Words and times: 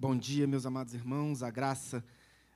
Bom 0.00 0.16
dia, 0.16 0.46
meus 0.46 0.64
amados 0.64 0.94
irmãos, 0.94 1.42
a 1.42 1.50
graça 1.50 2.04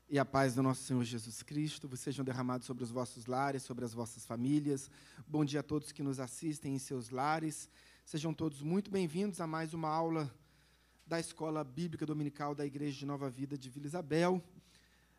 e 0.08 0.16
a 0.16 0.24
paz 0.24 0.54
do 0.54 0.62
nosso 0.62 0.84
Senhor 0.84 1.02
Jesus 1.02 1.42
Cristo 1.42 1.88
vos 1.88 1.98
sejam 1.98 2.24
derramados 2.24 2.68
sobre 2.68 2.84
os 2.84 2.92
vossos 2.92 3.26
lares, 3.26 3.64
sobre 3.64 3.84
as 3.84 3.92
vossas 3.92 4.24
famílias. 4.24 4.88
Bom 5.26 5.44
dia 5.44 5.58
a 5.58 5.62
todos 5.64 5.90
que 5.90 6.04
nos 6.04 6.20
assistem 6.20 6.72
em 6.72 6.78
seus 6.78 7.10
lares. 7.10 7.68
Sejam 8.04 8.32
todos 8.32 8.62
muito 8.62 8.92
bem-vindos 8.92 9.40
a 9.40 9.46
mais 9.48 9.74
uma 9.74 9.88
aula 9.88 10.32
da 11.04 11.18
Escola 11.18 11.64
Bíblica 11.64 12.06
Dominical 12.06 12.54
da 12.54 12.64
Igreja 12.64 12.96
de 12.96 13.06
Nova 13.06 13.28
Vida 13.28 13.58
de 13.58 13.68
Vila 13.68 13.86
Isabel. 13.86 14.40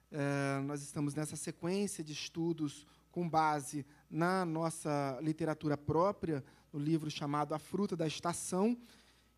É, 0.09 0.61
nós 0.61 0.81
estamos 0.81 1.13
nessa 1.15 1.35
sequência 1.35 2.05
de 2.05 2.13
estudos 2.13 2.87
com 3.11 3.27
base 3.27 3.85
na 4.09 4.45
nossa 4.45 5.19
literatura 5.21 5.75
própria, 5.75 6.41
no 6.71 6.79
livro 6.79 7.11
chamado 7.11 7.53
A 7.53 7.59
Fruta 7.59 7.97
da 7.97 8.07
Estação, 8.07 8.77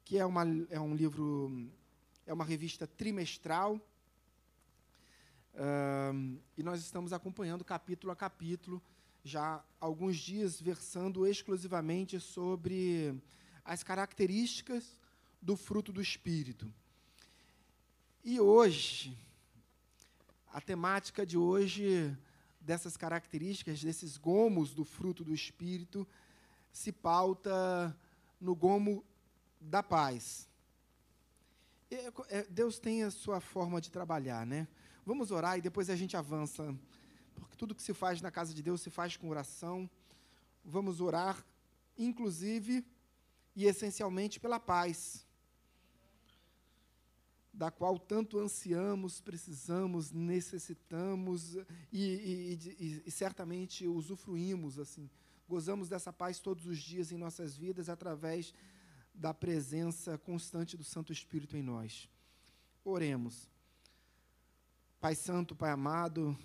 que 0.04 0.20
é, 0.20 0.26
uma, 0.26 0.44
é 0.70 0.80
um 0.80 0.94
livro 0.94 1.68
é 2.26 2.34
uma 2.34 2.44
revista 2.44 2.88
trimestral. 2.88 3.80
Um, 5.54 6.40
e 6.58 6.64
nós 6.64 6.82
estamos 6.82 7.14
acompanhando 7.14 7.64
capítulo 7.64 8.12
a 8.12 8.16
capítulo, 8.16 8.82
já 9.24 9.64
alguns 9.80 10.18
dias 10.18 10.60
versando 10.60 11.26
exclusivamente 11.26 12.20
sobre 12.20 13.16
as 13.64 13.84
características 13.84 14.98
do 15.42 15.56
fruto 15.56 15.94
do 15.94 16.02
Espírito. 16.02 16.72
E 18.24 18.40
hoje, 18.40 19.18
a 20.52 20.60
temática 20.60 21.26
de 21.26 21.38
hoje, 21.38 22.16
dessas 22.60 22.98
características, 22.98 23.82
desses 23.82 24.18
gomos 24.18 24.74
do 24.74 24.84
fruto 24.84 25.24
do 25.24 25.34
Espírito, 25.34 26.08
se 26.72 26.92
pauta 26.92 27.96
no 28.42 28.56
gomo 28.56 29.06
da 29.62 29.82
paz. 29.82 30.50
É, 31.96 32.12
é, 32.40 32.44
Deus 32.50 32.78
tem 32.78 33.04
a 33.04 33.12
sua 33.12 33.40
forma 33.40 33.80
de 33.80 33.90
trabalhar, 33.90 34.46
né? 34.46 34.68
Vamos 35.06 35.32
orar 35.32 35.58
e 35.58 35.62
depois 35.62 35.90
a 35.90 35.96
gente 35.96 36.18
avança. 36.18 36.76
Porque 37.36 37.56
tudo 37.56 37.74
que 37.74 37.82
se 37.82 37.94
faz 37.94 38.22
na 38.22 38.30
casa 38.30 38.54
de 38.54 38.62
Deus 38.62 38.82
se 38.82 38.90
faz 38.90 39.16
com 39.16 39.30
oração. 39.30 39.90
Vamos 40.64 41.00
orar, 41.00 41.46
inclusive 41.98 42.86
e 43.56 43.66
essencialmente 43.66 44.40
pela 44.40 44.60
paz, 44.60 45.26
da 47.54 47.72
qual 47.72 47.98
tanto 47.98 48.38
ansiamos, 48.40 49.22
precisamos, 49.22 50.12
necessitamos 50.12 51.56
e, 51.56 51.64
e, 51.94 52.60
e, 52.78 53.04
e 53.06 53.12
certamente 53.12 53.88
usufruímos, 53.88 54.78
assim, 54.78 55.10
gozamos 55.48 55.88
dessa 55.88 56.12
paz 56.12 56.40
todos 56.40 56.66
os 56.66 56.78
dias 56.78 57.14
em 57.14 57.18
nossas 57.18 57.56
vidas 57.56 57.88
através 57.88 58.54
da 59.16 59.34
presença 59.34 60.18
constante 60.18 60.76
do 60.78 60.84
Santo 60.84 61.12
Espírito 61.12 61.56
em 61.56 61.64
nós. 61.64 62.10
Oremos. 62.84 63.50
Pai 65.00 65.16
Santo, 65.16 65.56
Pai 65.56 65.72
amado, 65.72 66.38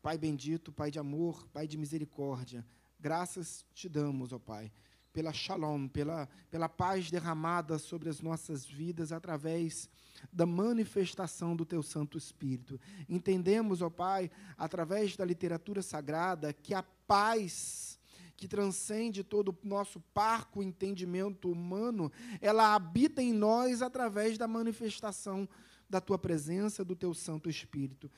Pai 0.00 0.16
bendito, 0.16 0.72
Pai 0.72 0.90
de 0.90 0.98
amor, 0.98 1.46
Pai 1.48 1.66
de 1.66 1.76
misericórdia, 1.76 2.64
graças 2.98 3.64
te 3.74 3.88
damos, 3.88 4.32
ó 4.32 4.38
Pai, 4.38 4.72
pela 5.12 5.32
shalom, 5.32 5.88
pela, 5.88 6.28
pela 6.50 6.68
paz 6.68 7.10
derramada 7.10 7.78
sobre 7.78 8.08
as 8.08 8.20
nossas 8.20 8.64
vidas 8.64 9.12
através 9.12 9.90
da 10.32 10.46
manifestação 10.46 11.54
do 11.54 11.66
Teu 11.66 11.82
Santo 11.82 12.16
Espírito. 12.16 12.80
Entendemos, 13.08 13.82
ó 13.82 13.90
Pai, 13.90 14.30
através 14.56 15.16
da 15.16 15.24
literatura 15.24 15.82
sagrada, 15.82 16.52
que 16.52 16.72
a 16.74 16.82
paz 16.82 17.91
que 18.36 18.48
transcende 18.48 19.22
todo 19.22 19.50
o 19.50 19.68
nosso 19.68 20.00
parco 20.12 20.62
entendimento 20.62 21.50
humano, 21.50 22.10
ela 22.40 22.74
habita 22.74 23.22
em 23.22 23.32
nós 23.32 23.82
através 23.82 24.36
da 24.36 24.48
manifestação 24.48 25.48
da 25.88 26.00
tua 26.00 26.18
presença, 26.18 26.84
do 26.84 26.96
teu 26.96 27.14
Santo 27.14 27.48
Espírito. 27.48 28.10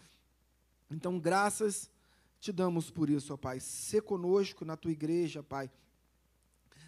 Então, 0.91 1.19
graças 1.19 1.91
te 2.41 2.53
damos 2.53 2.91
por 2.91 3.09
isso, 3.09 3.33
ó 3.33 3.37
Pai. 3.37 3.59
Se 3.59 4.01
conosco 4.01 4.65
na 4.65 4.77
tua 4.77 4.93
igreja, 4.93 5.43
Pai. 5.43 5.71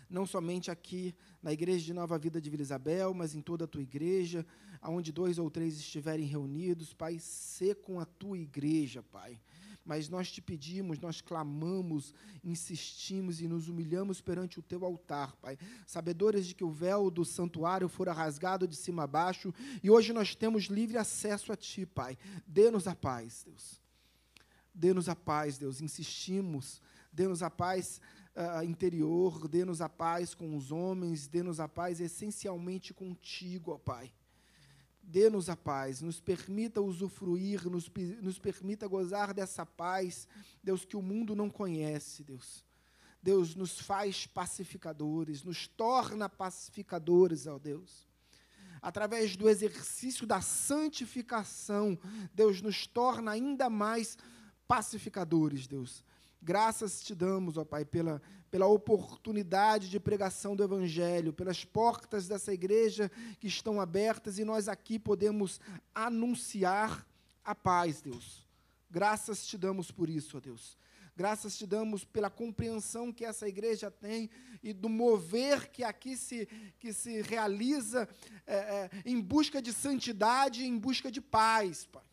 Não 0.09 0.25
somente 0.25 0.71
aqui 0.71 1.15
na 1.43 1.53
igreja 1.53 1.85
de 1.85 1.93
Nova 1.93 2.17
Vida 2.17 2.41
de 2.41 2.49
Vila 2.49 2.63
Isabel, 2.63 3.13
mas 3.13 3.35
em 3.35 3.41
toda 3.41 3.65
a 3.65 3.69
tua 3.69 3.83
igreja, 3.83 4.47
aonde 4.81 5.11
dois 5.11 5.39
ou 5.39 5.51
três 5.51 5.77
estiverem 5.79 6.27
reunidos, 6.27 6.95
Pai, 6.95 7.19
se 7.19 7.75
com 7.75 7.99
a 7.99 8.05
tua 8.05 8.39
igreja, 8.39 9.03
Pai 9.03 9.41
mas 9.87 10.09
nós 10.09 10.31
te 10.31 10.43
pedimos, 10.43 10.99
nós 10.99 11.21
clamamos, 11.21 12.13
insistimos 12.43 13.41
e 13.41 13.47
nos 13.47 13.69
humilhamos 13.69 14.21
perante 14.21 14.59
o 14.59 14.63
teu 14.63 14.85
altar, 14.85 15.37
Pai. 15.37 15.57
Sabedores 15.87 16.47
de 16.47 16.55
que 16.55 16.65
o 16.65 16.71
véu 16.71 17.11
do 17.11 17.25
santuário 17.25 17.89
fora 17.89 18.13
rasgado 18.13 18.67
de 18.67 18.75
cima 18.75 19.05
a 19.05 19.07
baixo 19.07 19.55
e 19.83 19.89
hoje 19.89 20.13
nós 20.13 20.35
temos 20.35 20.65
livre 20.65 20.99
acesso 20.99 21.53
a 21.53 21.57
ti, 21.57 21.87
Pai. 21.87 22.19
Dê-nos 22.47 22.89
a 22.89 22.97
paz, 22.97 23.45
Deus. 23.47 23.81
Dê-nos 24.75 25.09
a 25.09 25.15
paz, 25.15 25.57
Deus. 25.57 25.81
Insistimos. 25.81 26.83
Dê-nos 27.13 27.43
a 27.43 27.49
paz 27.49 28.01
uh, 28.35 28.63
interior, 28.63 29.49
dê-nos 29.49 29.81
a 29.81 29.89
paz 29.89 30.35
com 30.35 30.55
os 30.55 30.71
homens, 30.71 31.27
dê-nos 31.27 31.61
a 31.61 31.67
paz 31.67 32.01
essencialmente 32.01 32.93
contigo, 32.93 33.73
ó 33.73 33.79
Pai. 33.79 34.13
Dê-nos 35.09 35.49
a 35.49 35.57
paz, 35.57 36.03
nos 36.03 36.21
permita 36.21 36.81
usufruir, 36.81 37.69
nos, 37.71 37.89
nos 38.21 38.41
permita 38.41 38.89
gozar 38.89 39.33
dessa 39.33 39.65
paz, 39.65 40.27
Deus, 40.63 40.85
que 40.85 40.97
o 40.97 41.03
mundo 41.03 41.37
não 41.37 41.49
conhece, 41.49 42.25
Deus. 42.25 42.65
Deus 43.23 43.55
nos 43.55 43.79
faz 43.79 44.27
pacificadores, 44.27 45.45
nos 45.45 45.69
torna 45.69 46.29
pacificadores, 46.29 47.47
ó 47.47 47.59
Deus. 47.59 48.07
Através 48.83 49.37
do 49.37 49.49
exercício 49.49 50.27
da 50.27 50.41
santificação, 50.41 51.99
Deus 52.35 52.61
nos 52.61 52.87
torna 52.87 53.31
ainda 53.31 53.71
mais 53.71 54.19
pacificadores, 54.67 55.67
Deus. 55.67 56.05
Graças 56.43 57.03
te 57.03 57.15
damos, 57.15 57.57
ó 57.57 57.65
Pai, 57.65 57.85
pela, 57.85 58.23
pela 58.51 58.67
oportunidade 58.67 59.91
de 59.91 59.99
pregação 59.99 60.55
do 60.55 60.63
Evangelho, 60.63 61.33
pelas 61.33 61.65
portas 61.65 62.29
dessa 62.29 62.53
igreja 62.53 63.11
que 63.41 63.49
estão 63.49 63.81
abertas 63.81 64.39
e 64.39 64.45
nós 64.45 64.69
aqui 64.69 64.99
podemos 64.99 65.61
anunciar 65.95 67.07
a 67.45 67.55
paz, 67.55 68.01
Deus. 68.01 68.47
Graças 68.91 69.47
te 69.47 69.59
damos 69.59 69.91
por 69.91 70.09
isso, 70.09 70.37
ó 70.37 70.41
Deus. 70.41 70.79
Graças 71.17 71.57
te 71.57 71.67
damos 71.67 72.05
pela 72.05 72.29
compreensão 72.29 73.11
que 73.11 73.25
essa 73.25 73.49
igreja 73.49 73.91
tem 73.91 74.29
e 74.63 74.75
do 74.75 74.89
mover 74.89 75.71
que 75.71 75.83
aqui 75.83 76.15
se, 76.15 76.47
que 76.79 76.93
se 76.93 77.23
realiza 77.23 78.07
é, 78.47 78.57
é, 78.57 78.91
em 79.05 79.19
busca 79.19 79.63
de 79.63 79.73
santidade, 79.73 80.65
em 80.65 80.79
busca 80.79 81.11
de 81.11 81.23
paz, 81.23 81.87
Pai. 81.87 82.05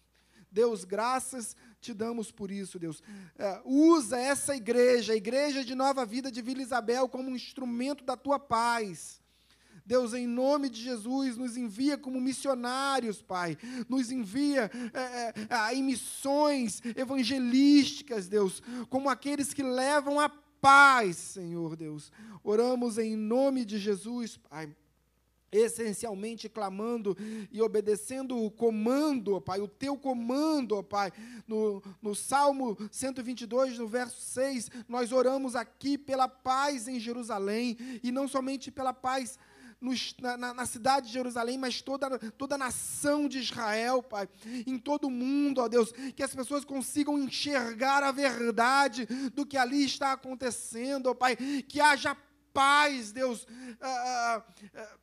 Deus, 0.49 0.85
graças 0.85 1.57
te 1.83 1.93
damos 1.93 2.31
por 2.31 2.49
isso, 2.49 2.79
Deus. 2.79 3.03
É, 3.37 3.61
usa 3.65 4.17
essa 4.17 4.55
igreja, 4.55 5.13
a 5.13 5.15
igreja 5.15 5.63
de 5.63 5.75
Nova 5.75 6.05
Vida 6.05 6.31
de 6.31 6.41
Vila 6.41 6.61
Isabel, 6.61 7.09
como 7.09 7.29
um 7.29 7.35
instrumento 7.35 8.03
da 8.03 8.15
tua 8.15 8.39
paz. 8.39 9.21
Deus, 9.85 10.13
em 10.13 10.25
nome 10.25 10.69
de 10.69 10.81
Jesus, 10.81 11.35
nos 11.35 11.57
envia 11.57 11.97
como 11.97 12.21
missionários, 12.21 13.21
Pai. 13.21 13.57
Nos 13.89 14.11
envia 14.11 14.71
é, 14.93 15.33
é, 15.49 15.75
em 15.75 15.83
missões 15.83 16.81
evangelísticas, 16.95 18.29
Deus, 18.29 18.63
como 18.89 19.09
aqueles 19.09 19.53
que 19.53 19.61
levam 19.61 20.21
a 20.21 20.29
paz, 20.29 21.17
Senhor 21.17 21.75
Deus. 21.75 22.13
Oramos 22.41 22.97
em 22.97 23.17
nome 23.17 23.65
de 23.65 23.77
Jesus, 23.77 24.37
Pai 24.37 24.73
essencialmente 25.53 26.49
clamando 26.49 27.15
e 27.51 27.61
obedecendo 27.61 28.37
o 28.37 28.51
comando, 28.51 29.35
ó 29.35 29.39
Pai, 29.39 29.59
o 29.61 29.67
teu 29.67 29.97
comando, 29.97 30.75
ó 30.75 30.83
Pai. 30.83 31.11
No, 31.47 31.81
no 32.01 32.15
Salmo 32.15 32.77
122, 32.91 33.77
no 33.77 33.87
verso 33.87 34.19
6, 34.21 34.69
nós 34.87 35.11
oramos 35.11 35.55
aqui 35.55 35.97
pela 35.97 36.27
paz 36.27 36.87
em 36.87 36.99
Jerusalém, 36.99 37.77
e 38.03 38.11
não 38.11 38.27
somente 38.27 38.71
pela 38.71 38.93
paz 38.93 39.37
nos, 39.83 40.15
na, 40.21 40.53
na, 40.53 40.65
cidade 40.65 41.07
de 41.07 41.13
Jerusalém, 41.13 41.57
mas 41.57 41.81
toda, 41.81 42.17
toda 42.31 42.55
a 42.55 42.57
nação 42.57 43.27
de 43.27 43.39
Israel, 43.39 44.01
Pai, 44.01 44.29
em 44.65 44.77
todo 44.77 45.07
o 45.07 45.11
mundo, 45.11 45.59
ó 45.59 45.67
Deus, 45.67 45.91
que 46.15 46.23
as 46.23 46.33
pessoas 46.33 46.63
consigam 46.63 47.19
enxergar 47.19 48.01
a 48.01 48.11
verdade 48.11 49.05
do 49.33 49.45
que 49.45 49.57
ali 49.57 49.83
está 49.83 50.13
acontecendo, 50.13 51.07
ó 51.07 51.13
Pai, 51.13 51.35
que 51.35 51.81
haja 51.81 52.15
paz, 52.53 53.11
Deus. 53.11 53.45
Ah, 53.81 53.87
ah, 53.87 54.43
ah, 54.75 54.97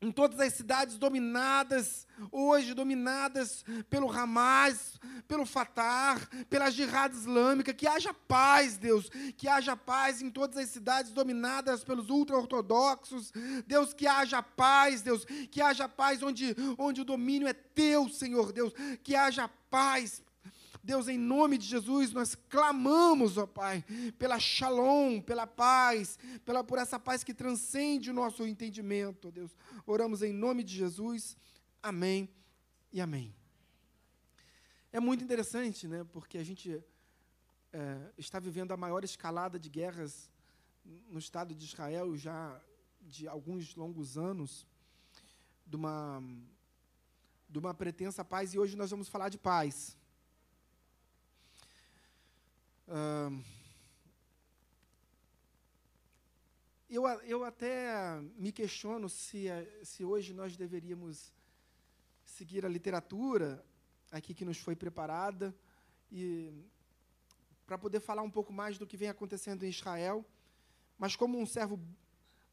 em 0.00 0.12
todas 0.12 0.38
as 0.38 0.54
cidades 0.54 0.96
dominadas, 0.96 2.06
hoje 2.30 2.72
dominadas 2.72 3.64
pelo 3.90 4.10
Hamas, 4.10 4.98
pelo 5.26 5.44
Fatah, 5.44 6.20
pela 6.48 6.70
jihad 6.70 7.12
islâmica, 7.12 7.74
que 7.74 7.86
haja 7.86 8.14
paz, 8.14 8.76
Deus, 8.76 9.10
que 9.36 9.48
haja 9.48 9.76
paz 9.76 10.22
em 10.22 10.30
todas 10.30 10.56
as 10.56 10.68
cidades 10.68 11.10
dominadas 11.10 11.82
pelos 11.82 12.10
ultra-ortodoxos, 12.10 13.32
Deus, 13.66 13.92
que 13.92 14.06
haja 14.06 14.40
paz, 14.40 15.02
Deus, 15.02 15.24
que 15.50 15.60
haja 15.60 15.88
paz 15.88 16.22
onde, 16.22 16.54
onde 16.78 17.00
o 17.00 17.04
domínio 17.04 17.48
é 17.48 17.52
teu, 17.52 18.08
Senhor, 18.08 18.52
Deus, 18.52 18.72
que 19.02 19.16
haja 19.16 19.48
paz, 19.68 20.22
Deus, 20.88 21.06
em 21.06 21.18
nome 21.18 21.58
de 21.58 21.66
Jesus, 21.66 22.14
nós 22.14 22.34
clamamos, 22.34 23.36
ó 23.36 23.46
Pai, 23.46 23.84
pela 24.18 24.40
shalom, 24.40 25.20
pela 25.20 25.46
paz, 25.46 26.18
pela, 26.46 26.64
por 26.64 26.78
essa 26.78 26.98
paz 26.98 27.22
que 27.22 27.34
transcende 27.34 28.10
o 28.10 28.14
nosso 28.14 28.46
entendimento, 28.46 29.28
ó 29.28 29.30
Deus. 29.30 29.54
Oramos 29.86 30.22
em 30.22 30.32
nome 30.32 30.64
de 30.64 30.74
Jesus. 30.74 31.36
Amém 31.82 32.26
e 32.90 33.02
amém. 33.02 33.34
É 34.90 34.98
muito 34.98 35.22
interessante, 35.22 35.86
né, 35.86 36.06
porque 36.10 36.38
a 36.38 36.42
gente 36.42 36.82
é, 37.70 38.10
está 38.16 38.40
vivendo 38.40 38.72
a 38.72 38.76
maior 38.78 39.04
escalada 39.04 39.58
de 39.58 39.68
guerras 39.68 40.32
no 41.10 41.18
Estado 41.18 41.54
de 41.54 41.66
Israel 41.66 42.16
já 42.16 42.58
de 43.02 43.28
alguns 43.28 43.74
longos 43.74 44.16
anos, 44.16 44.66
de 45.66 45.76
uma, 45.76 46.22
de 47.46 47.58
uma 47.58 47.74
pretensa 47.74 48.24
paz, 48.24 48.54
e 48.54 48.58
hoje 48.58 48.74
nós 48.74 48.90
vamos 48.90 49.06
falar 49.06 49.28
de 49.28 49.36
paz. 49.36 49.98
Uh, 52.88 53.44
eu, 56.88 57.06
eu 57.06 57.44
até 57.44 58.18
me 58.34 58.50
questiono 58.50 59.10
se, 59.10 59.44
se 59.82 60.02
hoje 60.02 60.32
nós 60.32 60.56
deveríamos 60.56 61.30
seguir 62.24 62.64
a 62.64 62.68
literatura 62.68 63.62
aqui 64.10 64.32
que 64.32 64.42
nos 64.42 64.56
foi 64.56 64.74
preparada 64.74 65.54
e 66.10 66.50
para 67.66 67.76
poder 67.76 68.00
falar 68.00 68.22
um 68.22 68.30
pouco 68.30 68.54
mais 68.54 68.78
do 68.78 68.86
que 68.86 68.96
vem 68.96 69.10
acontecendo 69.10 69.64
em 69.64 69.68
Israel, 69.68 70.24
mas 70.96 71.14
como 71.14 71.38
um 71.38 71.44
servo 71.44 71.78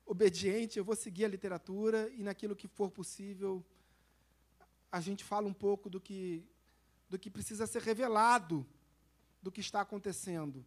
obediente, 0.05 0.77
eu 0.77 0.83
vou 0.83 0.97
seguir 0.97 1.23
a 1.23 1.29
literatura 1.29 2.09
e 2.09 2.21
naquilo 2.21 2.57
que 2.57 2.67
for 2.67 2.91
possível 2.91 3.65
a 4.91 4.99
gente 4.99 5.23
fala 5.23 5.47
um 5.47 5.53
pouco 5.53 5.89
do 5.89 6.01
que 6.01 6.43
do 7.09 7.17
que 7.17 7.29
precisa 7.29 7.65
ser 7.65 7.81
revelado 7.81 8.67
do 9.45 9.51
que 9.51 9.61
está 9.61 9.81
acontecendo 9.81 10.65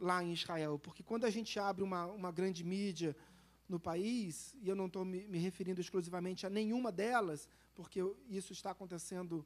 lá 0.00 0.24
em 0.24 0.32
Israel. 0.32 0.78
Porque 0.78 1.02
quando 1.02 1.26
a 1.26 1.30
gente 1.30 1.58
abre 1.58 1.84
uma, 1.84 2.06
uma 2.06 2.32
grande 2.32 2.64
mídia 2.64 3.14
no 3.68 3.78
país, 3.78 4.54
e 4.62 4.66
eu 4.70 4.74
não 4.74 4.86
estou 4.86 5.04
me, 5.04 5.28
me, 5.28 5.38
referindo 5.38 5.78
exclusivamente 5.78 6.46
a 6.46 6.50
nenhuma 6.50 6.90
delas, 6.90 7.46
porque 7.74 8.00
isso 8.30 8.54
está 8.54 8.70
acontecendo 8.70 9.44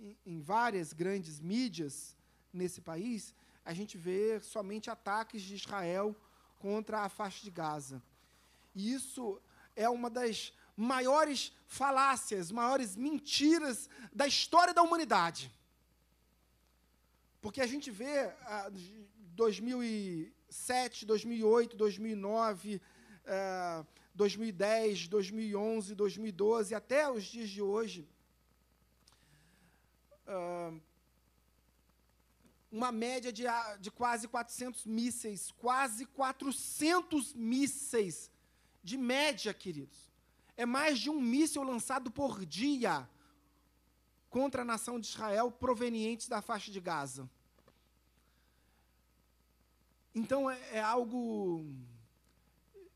em, 0.00 0.18
em 0.26 0.40
várias 0.40 0.92
grandes 0.92 1.38
mídias 1.38 2.16
nesse 2.52 2.80
país, 2.80 3.32
a 3.64 3.72
gente 3.72 3.96
vê 3.96 4.40
somente 4.40 4.90
ataques 4.90 5.40
de 5.40 5.54
Israel 5.54 6.16
contra 6.58 7.02
a 7.02 7.08
faixa 7.08 7.44
de 7.44 7.52
Gaza. 7.52 8.02
E 8.74 8.92
isso 8.92 9.40
é 9.76 9.88
uma 9.88 10.10
das 10.10 10.52
maiores 10.76 11.52
falácias, 11.68 12.50
maiores 12.50 12.96
mentiras 12.96 13.88
da 14.12 14.26
história 14.26 14.74
da 14.74 14.82
humanidade. 14.82 15.56
Porque 17.40 17.60
a 17.60 17.66
gente 17.66 17.90
vê 17.90 18.32
ah, 18.42 18.70
2007, 19.34 21.06
2008, 21.06 21.76
2009, 21.76 22.80
2010, 24.14 25.08
2011, 25.08 25.94
2012, 25.94 26.74
até 26.74 27.08
os 27.10 27.24
dias 27.24 27.48
de 27.48 27.62
hoje, 27.62 28.08
ah, 30.26 30.72
uma 32.70 32.92
média 32.92 33.32
de, 33.32 33.46
ah, 33.46 33.76
de 33.80 33.90
quase 33.90 34.26
400 34.28 34.84
mísseis, 34.84 35.52
quase 35.52 36.04
400 36.06 37.34
mísseis 37.34 38.30
de 38.82 38.96
média, 38.96 39.54
queridos. 39.54 40.10
É 40.56 40.66
mais 40.66 40.98
de 40.98 41.08
um 41.08 41.20
míssil 41.20 41.62
lançado 41.62 42.10
por 42.10 42.44
dia 42.44 43.08
contra 44.30 44.62
a 44.62 44.64
nação 44.64 44.98
de 45.00 45.06
Israel 45.06 45.50
provenientes 45.50 46.28
da 46.28 46.40
faixa 46.40 46.70
de 46.70 46.80
Gaza. 46.80 47.28
Então 50.14 50.50
é, 50.50 50.58
é 50.72 50.80
algo 50.80 51.64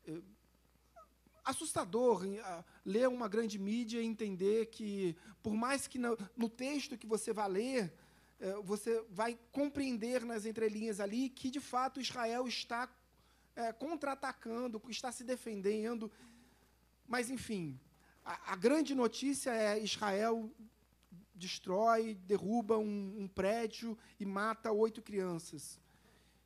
é, 0.07 0.19
assustador 1.43 2.23
ler 2.85 3.07
uma 3.07 3.27
grande 3.27 3.57
mídia 3.57 4.01
e 4.01 4.05
entender 4.05 4.67
que, 4.67 5.15
por 5.41 5.53
mais 5.53 5.87
que 5.87 5.97
no, 5.97 6.17
no 6.35 6.49
texto 6.49 6.97
que 6.97 7.07
você 7.07 7.31
vá 7.31 7.45
ler, 7.45 7.93
é, 8.39 8.53
você 8.61 9.03
vai 9.09 9.39
compreender 9.51 10.25
nas 10.25 10.45
entrelinhas 10.45 10.99
ali 10.99 11.29
que, 11.29 11.49
de 11.49 11.59
fato, 11.59 12.01
Israel 12.01 12.47
está 12.47 12.89
é, 13.55 13.71
contra-atacando, 13.71 14.81
está 14.89 15.11
se 15.11 15.23
defendendo. 15.23 16.11
Mas, 17.07 17.29
enfim, 17.29 17.79
a, 18.25 18.53
a, 18.53 18.55
grande 18.55 18.95
notícia 18.95 19.51
é 19.51 19.81
Israel 19.81 20.51
destrói, 21.43 22.15
derruba 22.15 22.77
um, 22.77 23.21
um 23.21 23.27
prédio 23.27 23.97
e 24.19 24.25
mata 24.25 24.71
oito 24.71 25.01
crianças. 25.01 25.79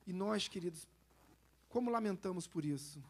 E 0.06 0.12
nós, 0.12 0.48
queridos, 0.48 0.88
como 1.70 1.92
lamentamos 1.92 2.48
por 2.48 2.66
isso? 2.66 3.04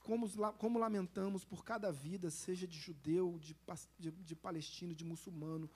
Como, 0.00 0.28
como 0.58 0.78
lamentamos 0.78 1.44
por 1.44 1.64
cada 1.64 1.92
vida, 1.92 2.30
seja 2.30 2.66
de 2.66 2.78
judeu, 2.78 3.38
de, 3.38 3.54
de, 3.98 4.10
de 4.10 4.34
palestino, 4.34 4.94
de 4.94 5.04
muçulmano. 5.04 5.70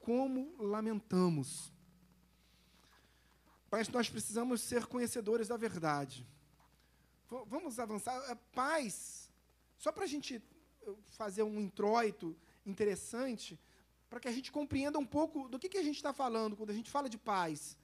Como 0.00 0.54
lamentamos. 0.62 1.72
Mas 3.70 3.88
nós 3.88 4.08
precisamos 4.08 4.60
ser 4.60 4.86
conhecedores 4.86 5.48
da 5.48 5.56
verdade. 5.56 6.26
V 7.28 7.44
vamos 7.46 7.78
avançar. 7.78 8.14
É, 8.30 8.34
paz, 8.52 9.30
só 9.78 9.90
para 9.90 10.04
a 10.04 10.08
gente 10.08 10.42
fazer 11.10 11.42
um 11.42 11.60
introito 11.60 12.36
interessante, 12.66 13.58
para 14.10 14.18
que 14.18 14.26
a 14.26 14.32
gente 14.32 14.50
compreenda 14.50 14.98
um 14.98 15.06
pouco 15.06 15.48
do 15.48 15.56
que, 15.58 15.68
que 15.68 15.78
a 15.78 15.82
gente 15.84 15.96
está 15.96 16.12
falando 16.12 16.56
quando 16.56 16.70
a 16.70 16.74
gente 16.74 16.90
fala 16.90 17.08
de 17.08 17.16
paz. 17.16 17.78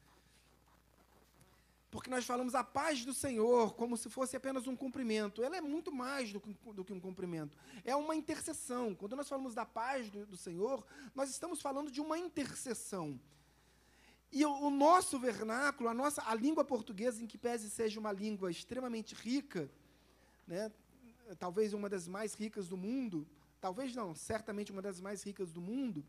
Porque 1.89 2.11
nós 2.11 2.27
falamos 2.27 2.57
a 2.57 2.65
paz 2.65 3.05
do 3.05 3.15
Senhor 3.15 3.75
como 3.75 3.97
se 3.97 4.11
fosse 4.11 4.37
apenas 4.37 4.67
um 4.67 4.75
cumprimento. 4.75 5.43
Ela 5.43 5.57
é 5.57 5.61
muito 5.61 5.93
mais 5.93 6.33
do 6.33 6.41
que, 6.41 6.53
do 6.75 6.85
que 6.85 6.93
um 6.93 6.99
cumprimento. 6.99 7.57
É 7.85 7.95
uma 7.95 8.17
intercessão. 8.17 8.93
Quando 8.93 9.15
nós 9.15 9.29
falamos 9.29 9.55
da 9.55 9.65
paz 9.65 10.11
do, 10.11 10.27
do 10.27 10.37
Senhor, 10.37 10.85
nós 11.15 11.31
estamos 11.31 11.63
falando 11.63 11.93
de 11.93 12.01
uma 12.01 12.19
intercessão. 12.19 13.19
E 14.33 14.45
o, 14.45 14.53
o, 14.65 14.71
nosso 14.71 15.19
vernáculo, 15.21 15.89
a 15.89 15.95
nossa 15.95 16.23
a 16.29 16.35
língua 16.35 16.65
portuguesa, 16.65 17.23
em 17.23 17.27
que 17.27 17.39
pese 17.39 17.71
seja 17.71 18.01
uma 18.01 18.11
língua 18.11 18.51
extremamente 18.51 19.15
rica, 19.15 19.71
né, 20.45 20.73
talvez 21.39 21.73
uma 21.73 21.89
das 21.89 22.09
mais 22.09 22.35
ricas 22.35 22.69
do 22.69 22.77
mundo, 22.77 23.27
talvez 23.61 23.95
não, 23.95 24.15
certamente 24.15 24.73
uma 24.73 24.83
das 24.83 25.01
mais 25.01 25.23
ricas 25.23 25.53
do 25.53 25.61
mundo, 25.61 26.05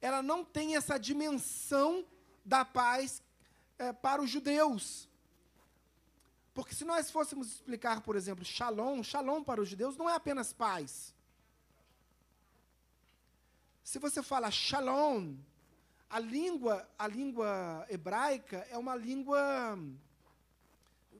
ela 0.00 0.22
não 0.22 0.44
tem 0.44 0.76
essa 0.76 0.98
dimensão 0.98 2.04
da 2.44 2.64
paz 2.64 3.22
é, 3.78 3.92
para 3.92 4.22
os 4.22 4.30
judeus. 4.30 5.08
Porque 6.54 6.74
se 6.74 6.84
nós 6.84 7.10
fôssemos 7.10 7.48
explicar, 7.48 8.00
por 8.00 8.16
exemplo, 8.16 8.44
shalom, 8.44 9.02
shalom 9.02 9.42
para 9.42 9.60
os 9.60 9.68
judeus 9.68 9.96
não 9.96 10.08
é 10.08 10.14
apenas 10.14 10.52
paz. 10.52 11.14
Se 13.84 13.98
você 13.98 14.22
fala 14.22 14.50
shalom, 14.50 15.36
a 16.08 16.18
língua, 16.18 16.88
a 16.98 17.06
língua 17.06 17.86
hebraica 17.88 18.66
é 18.70 18.76
uma 18.76 18.96
língua 18.96 19.78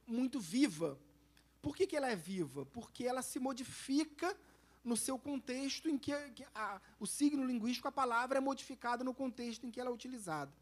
muito 0.07 0.41
viva. 0.41 0.99
Por 1.63 1.77
que, 1.77 1.87
que 1.87 1.97
ela 1.97 2.09
é 2.09 2.17
viva? 2.17 2.67
Porque 2.67 3.07
ela 3.07 3.23
se 3.23 3.39
modifica 3.39 4.37
no 4.83 4.97
seu 4.97 5.19
contexto 5.19 5.89
em 5.89 5.99
que, 5.99 6.13
que 6.31 6.47
a, 6.55 6.81
o 6.99 7.07
signo 7.07 7.45
linguístico, 7.45 7.89
a 7.89 7.93
palavra 7.93 8.39
é 8.39 8.41
modificada 8.41 9.05
no 9.05 9.15
contexto 9.15 9.67
em 9.67 9.71
que 9.71 9.81
ela 9.81 9.91
é 9.91 9.93
utilizada. 9.93 10.53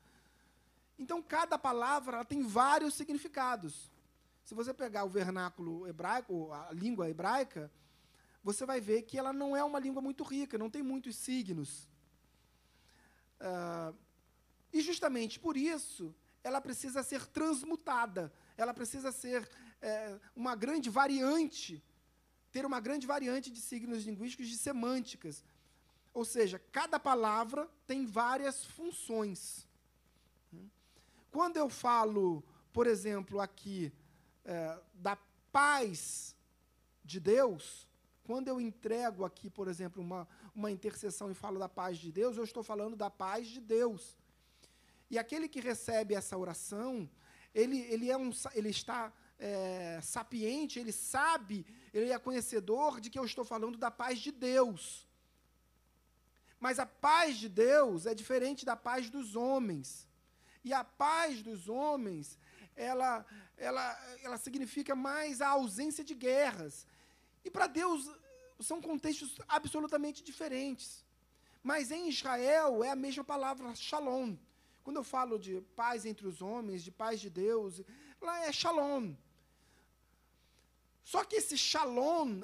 Então, 0.99 1.23
cada 1.23 1.57
palavra 1.57 2.25
tem 2.25 2.43
vários 2.43 2.95
significados. 2.95 3.91
Se 4.45 4.55
você 4.55 4.75
pegar 4.75 5.05
o 5.05 5.09
vernáculo 5.09 5.87
hebraico, 5.87 6.53
a 6.53 6.73
língua 6.73 7.09
hebraica, 7.09 7.71
você 8.43 8.67
vai 8.67 8.81
ver 8.81 9.03
que 9.03 9.19
ela 9.19 9.33
não 9.33 9.57
é 9.57 9.63
uma 9.63 9.79
língua 9.79 10.03
muito 10.03 10.25
rica, 10.25 10.59
não 10.59 10.71
tem 10.71 10.83
muitos 10.83 11.17
signos. 11.17 11.89
Uh, 13.41 13.95
e 14.73 14.81
justamente 14.81 15.39
por 15.39 15.57
isso, 15.57 16.15
ela 16.43 16.61
precisa 16.61 17.03
ser 17.03 17.27
transmutada, 17.27 18.33
ela 18.57 18.75
precisa 18.75 19.13
ser 19.13 19.49
é, 19.81 20.19
uma 20.35 20.55
grande 20.55 20.91
variante, 20.91 21.83
ter 22.51 22.65
uma 22.65 22.81
grande 22.81 23.07
variante 23.07 23.51
de 23.51 23.61
signos 23.61 24.05
linguísticos, 24.05 24.49
de 24.49 24.57
semânticas. 24.57 25.45
Ou 26.13 26.25
seja, 26.25 26.59
cada 26.73 26.99
palavra 26.99 27.69
tem 27.87 28.07
várias 28.07 28.65
funções. 28.65 29.67
Quando 31.31 31.57
eu 31.57 31.69
falo, 31.69 32.43
por 32.73 32.87
exemplo, 32.87 33.41
aqui 33.41 33.93
é, 34.45 34.81
da 34.95 35.17
paz 35.53 36.35
de 37.05 37.21
Deus, 37.21 37.87
quando 38.25 38.49
eu 38.49 38.61
entrego 38.61 39.25
aqui, 39.25 39.49
por 39.49 39.69
exemplo, 39.69 40.03
uma, 40.03 40.29
uma 40.55 40.71
intercessão 40.71 41.31
e 41.31 41.35
falo 41.35 41.59
da 41.59 41.69
paz 41.69 41.99
de 41.99 42.11
Deus, 42.11 42.37
eu 42.37 42.45
estou 42.45 42.63
falando 42.63 42.97
da 42.97 43.11
paz 43.11 43.49
de 43.49 43.61
Deus. 43.61 44.19
E 45.11 45.19
aquele 45.19 45.49
que 45.49 45.61
recebe 45.61 46.15
essa 46.15 46.37
oração, 46.37 47.09
ele, 47.55 47.79
ele, 47.83 48.11
é 48.11 48.17
um, 48.17 48.31
ele 48.55 48.69
está 48.69 49.13
é, 49.39 50.01
sapiente, 50.03 50.79
ele 50.79 50.93
sabe, 50.93 51.65
ele 51.95 52.11
é 52.11 52.19
conhecedor 52.19 53.01
de 53.01 53.11
que 53.11 53.19
eu 53.19 53.25
estou 53.25 53.45
falando 53.45 53.79
da 53.79 53.91
paz 53.91 54.19
de 54.19 54.33
Deus. 54.33 55.07
Mas 56.59 56.79
a 56.79 56.87
paz 56.87 57.37
de 57.39 57.49
Deus 57.49 58.05
é 58.05 58.15
diferente 58.15 58.67
da 58.67 58.77
paz 58.77 59.09
dos 59.09 59.37
homens. 59.37 60.09
E 60.65 60.73
a 60.73 60.83
paz 60.83 61.43
dos 61.43 61.69
homens, 61.69 62.37
ela, 62.75 63.25
ela, 63.57 64.17
ela 64.23 64.37
significa 64.37 64.95
mais 64.95 65.41
a 65.41 65.49
ausência 65.49 66.03
de 66.03 66.15
guerras. 66.15 66.87
E 67.45 67.51
para 67.51 67.69
Deus 67.69 68.11
são 68.61 68.81
contextos 68.81 69.39
absolutamente 69.47 70.23
diferentes. 70.23 71.05
Mas 71.63 71.93
em 71.93 72.09
Israel 72.09 72.83
é 72.83 72.91
a 72.91 72.97
mesma 72.97 73.23
palavra 73.23 73.75
shalom. 73.77 74.37
Quando 74.83 74.97
eu 74.97 75.05
falo 75.05 75.39
de 75.39 75.61
paz 75.77 76.05
entre 76.05 76.27
os 76.27 76.43
homens, 76.43 76.83
de 76.83 76.91
paz 76.91 77.21
de 77.21 77.31
Deus, 77.31 77.81
lá 78.21 78.47
é 78.47 78.53
shalom. 78.53 79.15
Só 81.11 81.25
que 81.25 81.37
esse 81.37 81.57
shalom, 81.57 82.43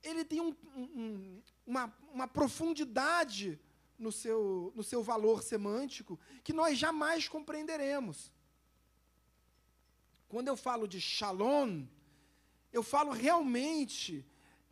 ele 0.00 0.24
tem 0.24 0.40
um, 0.40 0.54
um, 0.76 1.42
uma, 1.66 1.92
uma 2.12 2.28
profundidade 2.28 3.58
no 3.98 4.12
seu, 4.12 4.72
no 4.76 4.84
seu 4.84 5.02
valor 5.02 5.42
semântico 5.42 6.16
que 6.44 6.52
nós 6.52 6.78
jamais 6.78 7.26
compreenderemos. 7.26 8.30
Quando 10.28 10.46
eu 10.46 10.56
falo 10.56 10.86
de 10.86 11.00
shalom, 11.00 11.84
eu 12.72 12.84
falo 12.84 13.10
realmente, 13.10 14.24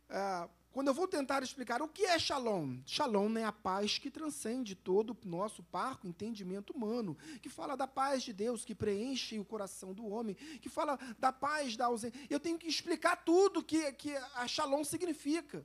ah, 0.09 0.47
quando 0.73 0.87
eu 0.87 0.93
vou 0.93 1.07
tentar 1.07 1.43
explicar 1.43 1.83
o 1.83 1.87
que 1.87 2.03
é 2.03 2.17
shalom, 2.17 2.79
shalom 2.83 3.37
é 3.37 3.43
a 3.43 3.51
paz 3.51 3.99
que 3.99 4.09
transcende 4.09 4.73
todo 4.73 5.11
o 5.11 5.27
nosso 5.27 5.61
parco 5.61 6.07
entendimento 6.07 6.73
humano, 6.73 7.15
que 7.43 7.47
fala 7.47 7.77
da 7.77 7.87
paz 7.87 8.23
de 8.23 8.33
Deus, 8.33 8.65
que 8.65 8.73
preenche 8.73 9.37
o 9.37 9.45
coração 9.45 9.93
do 9.93 10.07
homem, 10.07 10.33
que 10.33 10.69
fala 10.69 10.97
da 11.19 11.31
paz 11.31 11.77
da 11.77 11.85
ausência. 11.85 12.19
Eu 12.27 12.39
tenho 12.39 12.57
que 12.57 12.67
explicar 12.67 13.17
tudo 13.17 13.63
que, 13.63 13.93
que 13.93 14.15
a 14.33 14.47
shalom 14.47 14.83
significa. 14.83 15.63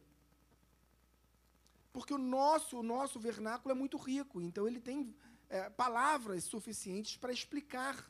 Porque 1.91 2.13
o 2.13 2.19
nosso, 2.19 2.79
o 2.79 2.83
nosso 2.83 3.19
vernáculo 3.19 3.73
é 3.73 3.75
muito 3.75 3.97
rico, 3.97 4.43
então 4.43 4.69
ele 4.69 4.79
tem 4.79 5.17
é, 5.49 5.71
palavras 5.71 6.45
suficientes 6.45 7.17
para 7.17 7.33
explicar. 7.33 8.07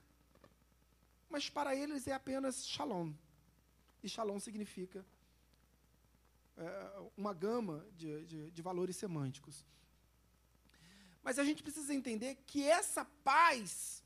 Mas 1.31 1.49
para 1.49 1.77
eles 1.77 2.09
é 2.09 2.13
apenas 2.13 2.67
shalom. 2.67 3.13
E 4.03 4.09
shalom 4.09 4.41
significa 4.41 5.07
é, 6.59 7.11
uma 7.17 7.33
gama 7.33 7.87
de, 7.97 8.25
de, 8.27 8.51
de 8.51 8.63
valores 8.63 8.97
semânticos. 8.97 9.65
Mas 11.23 11.39
a 11.39 11.45
gente 11.45 11.63
precisa 11.63 11.95
entender 11.95 12.37
que 12.47 12.63
essa 12.65 13.05
paz 13.25 14.03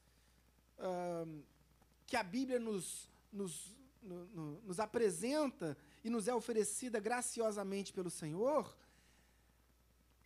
que 2.07 2.17
a 2.17 2.23
Bíblia 2.23 2.59
nos, 2.59 3.09
nos, 3.33 3.77
no, 4.03 4.25
no, 4.27 4.61
nos 4.63 4.81
apresenta 4.81 5.77
e 6.05 6.11
nos 6.11 6.29
é 6.29 6.35
oferecida 6.35 6.99
graciosamente 6.99 7.93
pelo 7.93 8.11
Senhor, 8.11 8.77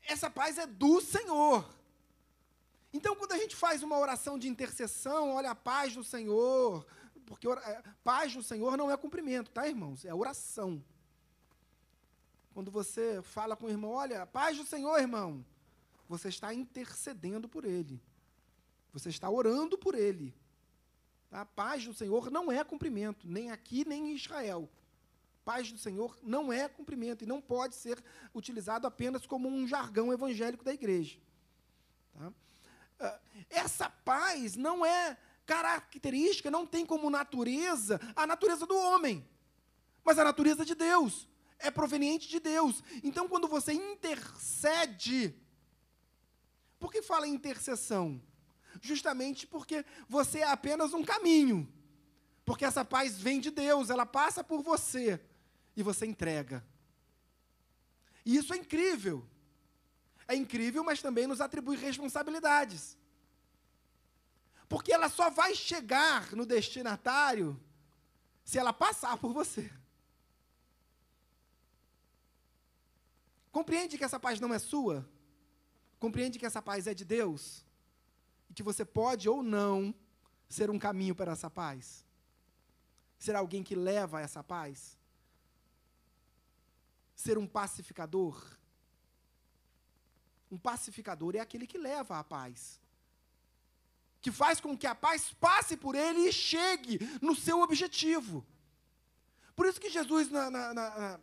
essa 0.02 0.30
paz 0.30 0.56
é 0.58 0.66
do 0.66 1.00
Senhor. 1.00 1.68
Então, 2.92 3.14
quando 3.14 3.32
a 3.32 3.38
gente 3.38 3.54
faz 3.54 3.82
uma 3.82 3.98
oração 3.98 4.38
de 4.38 4.48
intercessão, 4.48 5.34
olha 5.34 5.50
a 5.50 5.54
paz 5.54 5.94
do 5.94 6.02
Senhor, 6.02 6.86
porque 7.26 7.46
é, 7.48 7.82
paz 8.02 8.34
do 8.34 8.42
Senhor 8.42 8.76
não 8.76 8.90
é 8.90 8.96
cumprimento, 8.96 9.50
tá, 9.50 9.68
irmãos? 9.68 10.04
É 10.04 10.14
oração. 10.14 10.82
Quando 12.56 12.70
você 12.70 13.20
fala 13.20 13.54
com 13.54 13.66
o 13.66 13.68
irmão, 13.68 13.90
olha, 13.90 14.24
paz 14.24 14.56
do 14.56 14.64
Senhor, 14.64 14.98
irmão, 14.98 15.44
você 16.08 16.30
está 16.30 16.54
intercedendo 16.54 17.46
por 17.46 17.66
ele. 17.66 18.02
Você 18.94 19.10
está 19.10 19.28
orando 19.28 19.76
por 19.76 19.94
ele. 19.94 20.34
A 21.30 21.40
tá? 21.40 21.44
paz 21.44 21.84
do 21.84 21.92
Senhor 21.92 22.30
não 22.30 22.50
é 22.50 22.64
cumprimento, 22.64 23.28
nem 23.28 23.50
aqui, 23.50 23.86
nem 23.86 24.12
em 24.12 24.14
Israel 24.14 24.70
paz 25.44 25.70
do 25.70 25.78
Senhor 25.78 26.18
não 26.24 26.52
é 26.52 26.66
cumprimento 26.68 27.22
e 27.22 27.26
não 27.26 27.40
pode 27.40 27.76
ser 27.76 28.02
utilizado 28.34 28.84
apenas 28.84 29.26
como 29.26 29.48
um 29.48 29.68
jargão 29.68 30.12
evangélico 30.12 30.64
da 30.64 30.74
igreja. 30.74 31.20
Tá? 32.12 32.32
Ah, 32.98 33.20
essa 33.48 33.88
paz 33.88 34.56
não 34.56 34.84
é 34.84 35.16
característica, 35.44 36.50
não 36.50 36.66
tem 36.66 36.84
como 36.84 37.08
natureza 37.08 38.00
a 38.16 38.26
natureza 38.26 38.66
do 38.66 38.76
homem, 38.76 39.24
mas 40.02 40.18
a 40.18 40.24
natureza 40.24 40.64
de 40.64 40.74
Deus. 40.74 41.28
É 41.58 41.70
proveniente 41.70 42.28
de 42.28 42.38
Deus. 42.38 42.82
Então, 43.02 43.28
quando 43.28 43.48
você 43.48 43.72
intercede, 43.72 45.34
por 46.78 46.92
que 46.92 47.02
fala 47.02 47.26
intercessão? 47.26 48.20
Justamente 48.80 49.46
porque 49.46 49.84
você 50.08 50.40
é 50.40 50.50
apenas 50.50 50.92
um 50.92 51.02
caminho. 51.02 51.72
Porque 52.44 52.64
essa 52.64 52.84
paz 52.84 53.18
vem 53.18 53.40
de 53.40 53.50
Deus, 53.50 53.90
ela 53.90 54.06
passa 54.06 54.44
por 54.44 54.62
você 54.62 55.20
e 55.76 55.82
você 55.82 56.06
entrega. 56.06 56.64
E 58.24 58.36
isso 58.36 58.54
é 58.54 58.56
incrível. 58.56 59.26
É 60.28 60.34
incrível, 60.34 60.84
mas 60.84 61.00
também 61.00 61.26
nos 61.26 61.40
atribui 61.40 61.76
responsabilidades. 61.76 62.96
Porque 64.68 64.92
ela 64.92 65.08
só 65.08 65.30
vai 65.30 65.54
chegar 65.54 66.34
no 66.34 66.44
destinatário 66.44 67.60
se 68.44 68.58
ela 68.58 68.72
passar 68.72 69.16
por 69.16 69.32
você. 69.32 69.70
Compreende 73.58 73.96
que 73.96 74.04
essa 74.04 74.20
paz 74.20 74.38
não 74.38 74.52
é 74.52 74.58
sua? 74.58 75.08
Compreende 75.98 76.38
que 76.38 76.44
essa 76.44 76.60
paz 76.60 76.86
é 76.86 76.92
de 76.92 77.06
Deus? 77.06 77.64
E 78.50 78.52
que 78.52 78.62
você 78.62 78.84
pode 78.84 79.30
ou 79.30 79.42
não 79.42 79.94
ser 80.46 80.68
um 80.70 80.78
caminho 80.78 81.14
para 81.14 81.32
essa 81.32 81.48
paz? 81.48 82.04
Ser 83.18 83.34
alguém 83.34 83.62
que 83.62 83.74
leva 83.74 84.20
essa 84.20 84.42
paz? 84.44 84.98
ser 87.16 87.38
um 87.38 87.46
pacificador? 87.46 88.36
Um 90.50 90.58
pacificador 90.58 91.34
é 91.34 91.40
aquele 91.40 91.66
que 91.66 91.78
leva 91.78 92.18
a 92.18 92.24
paz. 92.24 92.78
Que 94.20 94.30
faz 94.30 94.60
com 94.60 94.76
que 94.76 94.86
a 94.86 94.94
paz 94.94 95.32
passe 95.40 95.78
por 95.78 95.94
ele 95.94 96.28
e 96.28 96.32
chegue 96.32 96.98
no 97.22 97.34
seu 97.34 97.62
objetivo. 97.62 98.46
Por 99.56 99.66
isso 99.66 99.80
que 99.80 99.88
Jesus, 99.88 100.30
na, 100.30 100.50
na, 100.50 100.74
na, 100.74 101.20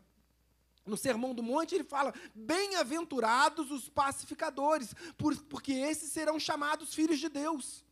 no 0.85 0.97
Sermão 0.97 1.33
do 1.33 1.41
Monte, 1.41 1.75
ele 1.75 1.83
fala: 1.83 2.13
Bem-aventurados 2.33 3.71
os 3.71 3.89
pacificadores, 3.89 4.93
por, 5.17 5.35
porque 5.43 5.73
esses 5.73 6.11
serão 6.11 6.39
chamados 6.39 6.93
filhos 6.93 7.19
de 7.19 7.29
Deus. 7.29 7.83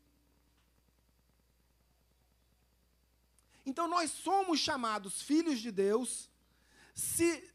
Então, 3.65 3.88
nós 3.88 4.12
somos 4.12 4.60
chamados 4.60 5.21
filhos 5.21 5.60
de 5.60 5.71
Deus 5.71 6.30
se 6.93 7.49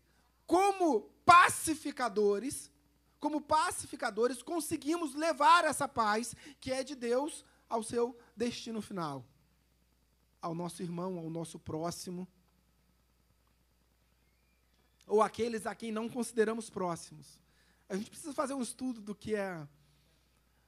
como 0.47 1.03
pacificadores, 1.25 2.71
como 3.19 3.41
pacificadores, 3.41 4.43
conseguimos 4.43 5.15
levar 5.15 5.65
essa 5.65 5.89
paz 5.89 6.35
que 6.61 6.71
é 6.71 6.85
de 6.85 6.95
Deus 6.95 7.45
ao 7.69 7.83
seu 7.83 8.17
destino 8.37 8.81
final, 8.81 9.25
ao 10.41 10.55
nosso 10.55 10.83
irmão, 10.83 11.19
ao 11.19 11.29
nosso 11.29 11.59
próximo, 11.59 12.29
ou 15.07 15.23
aqueles 15.23 15.67
a 15.67 15.75
quem 15.75 15.93
não 15.93 16.09
consideramos 16.09 16.69
próximos. 16.69 17.39
A 17.89 17.97
gente 17.97 18.11
precisa 18.11 18.33
fazer 18.33 18.55
um 18.55 18.63
estudo 18.63 19.01
do 19.01 19.15
que 19.15 19.35
é, 19.35 19.67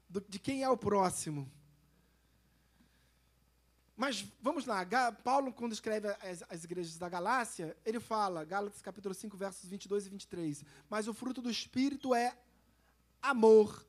do, 0.09 0.21
de 0.21 0.39
quem 0.39 0.63
é 0.63 0.69
o 0.69 0.77
próximo. 0.77 1.51
Mas 3.97 4.25
vamos 4.41 4.65
lá, 4.65 4.87
Paulo, 5.25 5.53
quando 5.53 5.73
escreve 5.73 6.07
as, 6.09 6.45
as, 6.49 6.63
igrejas 6.63 6.97
da 6.97 7.09
Galácia, 7.09 7.77
ele 7.85 7.99
fala, 7.99 8.45
Gálatas 8.45 8.81
capítulo 8.81 9.13
5, 9.13 9.37
versos 9.37 9.69
22 9.69 10.07
e 10.07 10.11
23, 10.11 10.65
mas 10.89 11.09
o 11.09 11.15
fruto 11.15 11.43
do 11.43 11.51
Espírito 11.51 12.15
é 12.15 12.39
amor, 13.21 13.85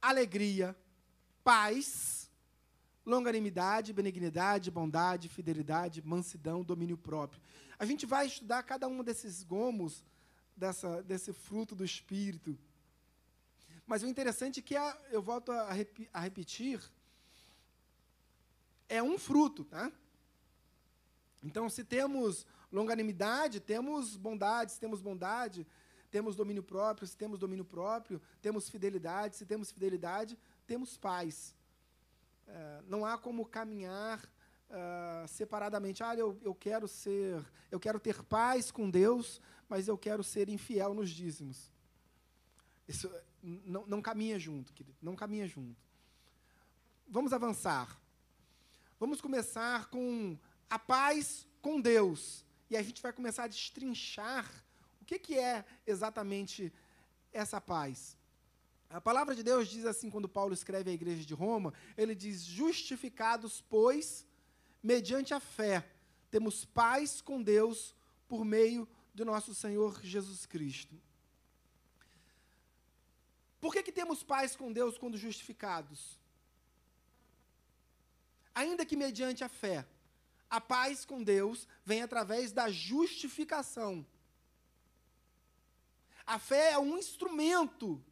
alegria, 0.00 0.74
paz, 1.44 2.21
longanimidade, 3.04 3.92
benignidade, 3.92 4.70
bondade, 4.70 5.28
fidelidade, 5.28 6.02
mansidão, 6.02 6.62
domínio 6.62 6.96
próprio. 6.96 7.40
A 7.78 7.84
gente 7.84 8.06
vai 8.06 8.26
estudar 8.26 8.62
cada 8.62 8.86
um 8.86 9.02
desses 9.02 9.42
gomos, 9.42 10.04
dessa, 10.56 11.02
desse 11.02 11.32
fruto 11.32 11.74
do 11.74 11.84
Espírito. 11.84 12.58
Mas 13.86 14.02
o 14.02 14.06
interessante 14.06 14.60
é 14.60 14.62
que, 14.62 14.74
eu 15.10 15.20
volto 15.20 15.50
a, 15.50 15.68
a 16.12 16.20
repetir, 16.20 16.80
é 18.88 19.02
um 19.02 19.18
fruto, 19.18 19.64
tá? 19.64 19.90
Então, 21.42 21.68
se 21.68 21.82
temos 21.82 22.46
longanimidade, 22.70 23.58
temos 23.58 24.16
bondade, 24.16 24.72
se 24.72 24.80
temos 24.80 25.00
bondade, 25.00 25.66
temos 26.10 26.36
domínio 26.36 26.62
próprio, 26.62 27.06
se 27.06 27.16
temos 27.16 27.38
domínio 27.38 27.64
próprio, 27.64 28.20
temos 28.40 28.68
fidelidade, 28.68 29.36
se 29.36 29.46
temos 29.46 29.72
fidelidade, 29.72 30.38
temos 30.66 30.96
paz. 30.96 31.54
É, 32.52 32.82
não 32.86 33.06
há 33.06 33.16
como 33.16 33.46
caminhar 33.46 34.22
uh, 34.68 35.26
separadamente. 35.26 36.04
Ah, 36.04 36.14
eu, 36.14 36.38
eu 36.42 36.54
quero 36.54 36.86
ser, 36.86 37.42
eu 37.70 37.80
quero 37.80 37.98
ter 37.98 38.22
paz 38.22 38.70
com 38.70 38.90
Deus, 38.90 39.40
mas 39.66 39.88
eu 39.88 39.96
quero 39.96 40.22
ser 40.22 40.50
infiel 40.50 40.92
nos 40.92 41.08
dízimos. 41.08 41.72
Isso 42.86 43.10
não, 43.42 43.86
não 43.86 44.02
caminha 44.02 44.38
junto, 44.38 44.70
querido, 44.74 44.98
não 45.00 45.16
caminha 45.16 45.48
junto. 45.48 45.80
Vamos 47.08 47.32
avançar. 47.32 47.98
Vamos 49.00 49.22
começar 49.22 49.88
com 49.88 50.38
a 50.68 50.78
paz 50.78 51.46
com 51.62 51.80
Deus. 51.80 52.44
E 52.68 52.76
a 52.76 52.82
gente 52.82 53.00
vai 53.00 53.14
começar 53.14 53.44
a 53.44 53.48
destrinchar 53.48 54.46
o 55.00 55.06
que, 55.06 55.18
que 55.18 55.38
é 55.38 55.64
exatamente 55.86 56.70
essa 57.32 57.58
paz. 57.62 58.16
A 58.92 59.00
palavra 59.00 59.34
de 59.34 59.42
Deus 59.42 59.68
diz 59.68 59.86
assim, 59.86 60.10
quando 60.10 60.28
Paulo 60.28 60.52
escreve 60.52 60.90
à 60.90 60.92
igreja 60.92 61.24
de 61.24 61.32
Roma, 61.32 61.72
ele 61.96 62.14
diz: 62.14 62.42
Justificados, 62.42 63.64
pois, 63.70 64.26
mediante 64.82 65.32
a 65.32 65.40
fé, 65.40 65.88
temos 66.30 66.66
paz 66.66 67.22
com 67.22 67.42
Deus 67.42 67.96
por 68.28 68.44
meio 68.44 68.86
do 69.14 69.24
nosso 69.24 69.54
Senhor 69.54 69.98
Jesus 70.02 70.44
Cristo. 70.44 71.00
Por 73.62 73.72
que, 73.72 73.82
que 73.82 73.92
temos 73.92 74.22
paz 74.22 74.54
com 74.54 74.70
Deus 74.70 74.98
quando 74.98 75.16
justificados? 75.16 76.18
Ainda 78.54 78.84
que 78.84 78.96
mediante 78.96 79.42
a 79.42 79.48
fé, 79.48 79.86
a 80.50 80.60
paz 80.60 81.06
com 81.06 81.22
Deus 81.22 81.66
vem 81.82 82.02
através 82.02 82.52
da 82.52 82.68
justificação. 82.68 84.04
A 86.26 86.38
fé 86.38 86.72
é 86.72 86.78
um 86.78 86.98
instrumento 86.98 88.04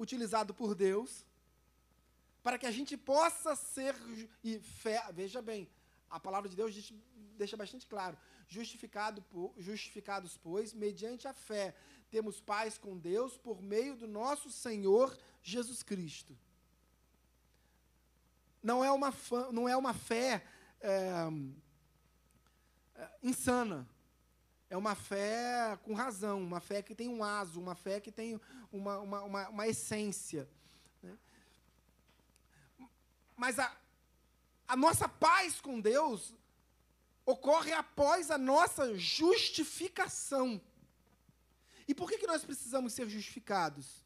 utilizado 0.00 0.54
por 0.54 0.74
Deus 0.74 1.24
para 2.42 2.58
que 2.58 2.66
a 2.66 2.70
gente 2.70 2.96
possa 2.96 3.54
ser 3.54 3.94
e 4.42 4.58
fé, 4.58 5.04
veja 5.12 5.42
bem, 5.42 5.68
a 6.08 6.18
palavra 6.18 6.48
de 6.48 6.56
Deus 6.56 6.92
deixa 7.36 7.56
bastante 7.56 7.86
claro, 7.86 8.16
justificado 8.48 9.20
por, 9.22 9.52
justificados 9.58 10.38
pois 10.38 10.72
mediante 10.72 11.28
a 11.28 11.34
fé 11.34 11.74
temos 12.10 12.40
paz 12.40 12.78
com 12.78 12.96
Deus 12.96 13.36
por 13.36 13.62
meio 13.62 13.94
do 13.94 14.08
nosso 14.08 14.50
Senhor 14.50 15.16
Jesus 15.42 15.82
Cristo. 15.82 16.36
Não 18.62 18.84
é 18.84 18.90
uma, 18.90 19.14
não 19.52 19.68
é 19.68 19.76
uma 19.76 19.94
fé 19.94 20.44
é, 20.80 21.26
insana. 23.22 23.88
É 24.70 24.76
uma 24.76 24.94
fé 24.94 25.76
com 25.82 25.92
razão, 25.92 26.40
uma 26.40 26.60
fé 26.60 26.80
que 26.80 26.94
tem 26.94 27.08
um 27.08 27.22
aso, 27.22 27.60
uma 27.60 27.74
fé 27.74 28.00
que 28.00 28.12
tem 28.12 28.40
uma, 28.72 28.98
uma, 29.00 29.22
uma, 29.22 29.48
uma 29.48 29.68
essência. 29.68 30.48
Né? 31.02 31.18
Mas 33.36 33.58
a, 33.58 33.76
a 34.68 34.76
nossa 34.76 35.08
paz 35.08 35.60
com 35.60 35.80
Deus 35.80 36.32
ocorre 37.26 37.72
após 37.72 38.30
a 38.30 38.38
nossa 38.38 38.96
justificação. 38.96 40.60
E 41.88 41.94
por 41.94 42.08
que, 42.08 42.18
que 42.18 42.26
nós 42.26 42.44
precisamos 42.44 42.92
ser 42.92 43.08
justificados? 43.08 44.04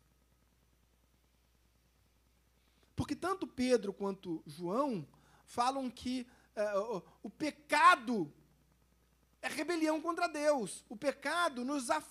Porque 2.97 3.15
tanto 3.15 3.47
Pedro 3.47 3.93
quanto 3.93 4.43
João 4.47 5.07
falam 5.45 5.91
que 5.91 6.27
o, 6.57 7.03
o, 7.25 7.31
pecado 7.31 8.33
é 9.45 9.49
rebelião 9.49 10.01
contra 10.01 10.27
Deus. 10.27 10.83
O 10.89 10.97
pecado 10.97 11.67
nos 11.67 11.91
af, 11.91 12.07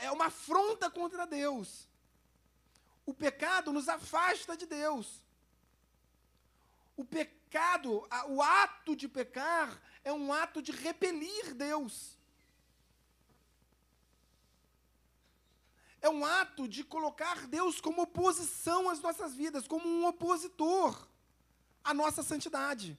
é 0.00 0.10
uma 0.10 0.26
afronta 0.26 0.90
contra 0.90 1.26
Deus. 1.26 1.86
O 3.04 3.12
pecado 3.12 3.70
nos 3.70 3.86
afasta 3.86 4.56
de 4.56 4.64
Deus. 4.64 5.22
O 6.96 7.04
pecado, 7.04 8.08
o 8.28 8.40
ato 8.40 8.96
de 8.96 9.06
pecar, 9.08 9.78
é 10.02 10.10
um 10.10 10.32
ato 10.32 10.62
de 10.62 10.72
repelir 10.72 11.54
Deus. 11.54 12.16
é 16.00 16.08
um 16.08 16.24
ato 16.26 16.66
de 16.66 16.82
colocar 16.82 17.46
Deus 17.46 17.80
como 17.80 18.02
oposição 18.02 18.90
às 18.90 18.98
nossas 18.98 19.34
vidas, 19.34 19.68
como 19.68 19.86
um 19.86 20.04
opositor 20.04 21.06
à 21.84 21.94
nossa 21.94 22.24
santidade. 22.24 22.98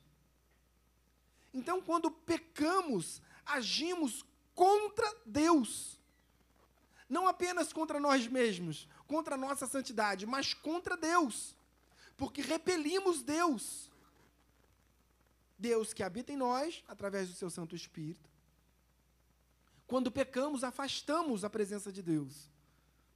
Então, 1.53 1.81
quando 1.81 2.09
pecamos, 2.09 3.21
agimos 3.45 4.25
contra 4.55 5.07
Deus. 5.25 5.99
Não 7.07 7.27
apenas 7.27 7.71
contra 7.71 7.99
nós 7.99 8.27
mesmos, 8.27 8.87
contra 9.05 9.35
a 9.35 9.37
nossa 9.37 9.67
santidade, 9.67 10.25
mas 10.25 10.53
contra 10.53 10.97
Deus. 10.97 11.55
Porque 12.17 12.41
repelimos 12.41 13.21
Deus. 13.21 13.91
Deus 15.57 15.93
que 15.93 16.01
habita 16.01 16.31
em 16.31 16.37
nós, 16.37 16.83
através 16.87 17.29
do 17.29 17.35
seu 17.35 17.49
Santo 17.49 17.75
Espírito. 17.75 18.29
Quando 19.85 20.11
pecamos, 20.11 20.63
afastamos 20.63 21.43
a 21.43 21.49
presença 21.49 21.91
de 21.91 22.01
Deus. 22.01 22.49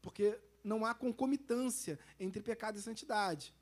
Porque 0.01 0.39
não 0.63 0.85
há 0.85 0.93
concomitância 0.93 1.99
entre 2.19 2.41
pecado 2.41 2.77
e 2.77 2.81
santidade. 2.81 3.53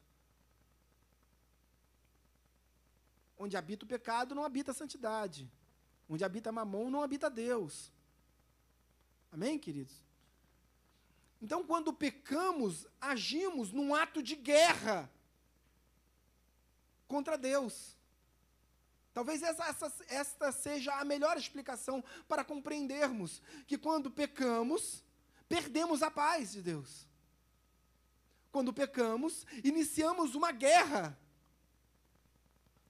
Onde 3.37 3.57
habita 3.57 3.85
o 3.85 3.87
pecado, 3.87 4.33
não 4.33 4.43
habita 4.43 4.71
a 4.71 4.73
santidade. 4.73 5.51
Onde 6.09 6.23
habita 6.23 6.51
mamão, 6.51 6.89
não 6.89 7.01
habita 7.01 7.29
Deus. 7.29 7.91
Amém, 9.31 9.59
queridos? 9.59 10.01
Então, 11.41 11.63
quando 11.63 11.93
pecamos, 11.93 12.87
agimos 12.99 13.71
num 13.71 13.93
ato 13.93 14.23
de 14.23 14.35
guerra 14.35 15.11
contra 17.07 17.37
Deus. 17.37 17.95
Talvez 19.13 19.41
essa, 19.41 19.65
essa, 19.65 19.93
esta 20.07 20.51
seja 20.51 20.93
a 20.95 21.05
melhor 21.05 21.37
explicação 21.37 22.03
para 22.27 22.43
compreendermos 22.43 23.41
que 23.65 23.77
quando 23.77 24.11
pecamos, 24.11 25.03
perdemos 25.47 26.01
a 26.01 26.11
paz 26.11 26.51
de 26.51 26.61
Deus. 26.61 27.07
Quando 28.51 28.73
pecamos, 28.73 29.45
iniciamos 29.63 30.35
uma 30.35 30.51
guerra 30.51 31.17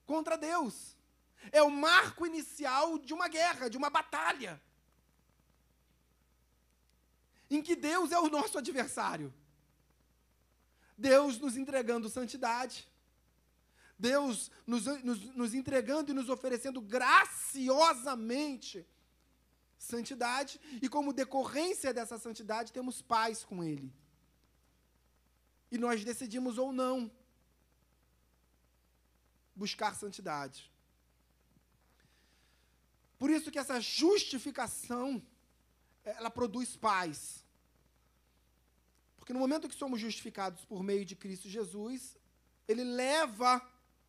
contra 0.06 0.38
Deus. 0.38 0.96
É 1.52 1.62
o 1.62 1.70
marco 1.70 2.26
inicial 2.26 2.98
de 2.98 3.14
uma 3.14 3.28
guerra, 3.28 3.70
de 3.70 3.78
uma 3.78 3.90
batalha. 3.90 4.62
Em 7.50 7.62
que 7.62 7.76
Deus 7.76 8.12
é 8.12 8.20
o 8.20 8.30
nosso 8.30 8.58
adversário. 8.58 9.34
Deus 10.98 11.38
nos 11.38 11.58
entregando 11.58 12.10
santidade. 12.10 12.88
Deus 13.98 14.52
nos, 14.66 14.86
nos, 15.04 15.36
nos 15.36 15.54
entregando 15.54 16.12
e 16.12 16.14
nos 16.14 16.30
oferecendo 16.30 16.82
graciosamente 16.82 18.86
santidade, 19.78 20.60
e 20.82 20.90
como 20.90 21.14
decorrência 21.14 21.94
dessa 21.94 22.18
santidade, 22.18 22.74
temos 22.74 23.02
paz 23.02 23.44
com 23.44 23.64
Ele. 23.64 23.94
E 25.72 25.78
nós 25.78 26.04
decidimos 26.04 26.58
ou 26.58 26.72
não 26.72 27.12
buscar 29.56 29.96
santidade. 29.96 30.72
Por 33.18 33.30
isso 33.30 33.52
que 33.52 33.60
essa 33.60 33.80
justificação, 33.80 35.22
ela 36.04 36.30
produz 36.30 36.76
paz. 36.76 37.44
Porque 39.16 39.34
no 39.34 39.40
momento 39.40 39.70
que 39.70 39.76
somos 39.76 40.00
justificados 40.00 40.66
por 40.66 40.84
meio 40.84 41.06
de 41.06 41.16
Cristo 41.16 41.50
Jesus, 41.50 42.18
ele 42.68 42.84
leva 42.84 43.62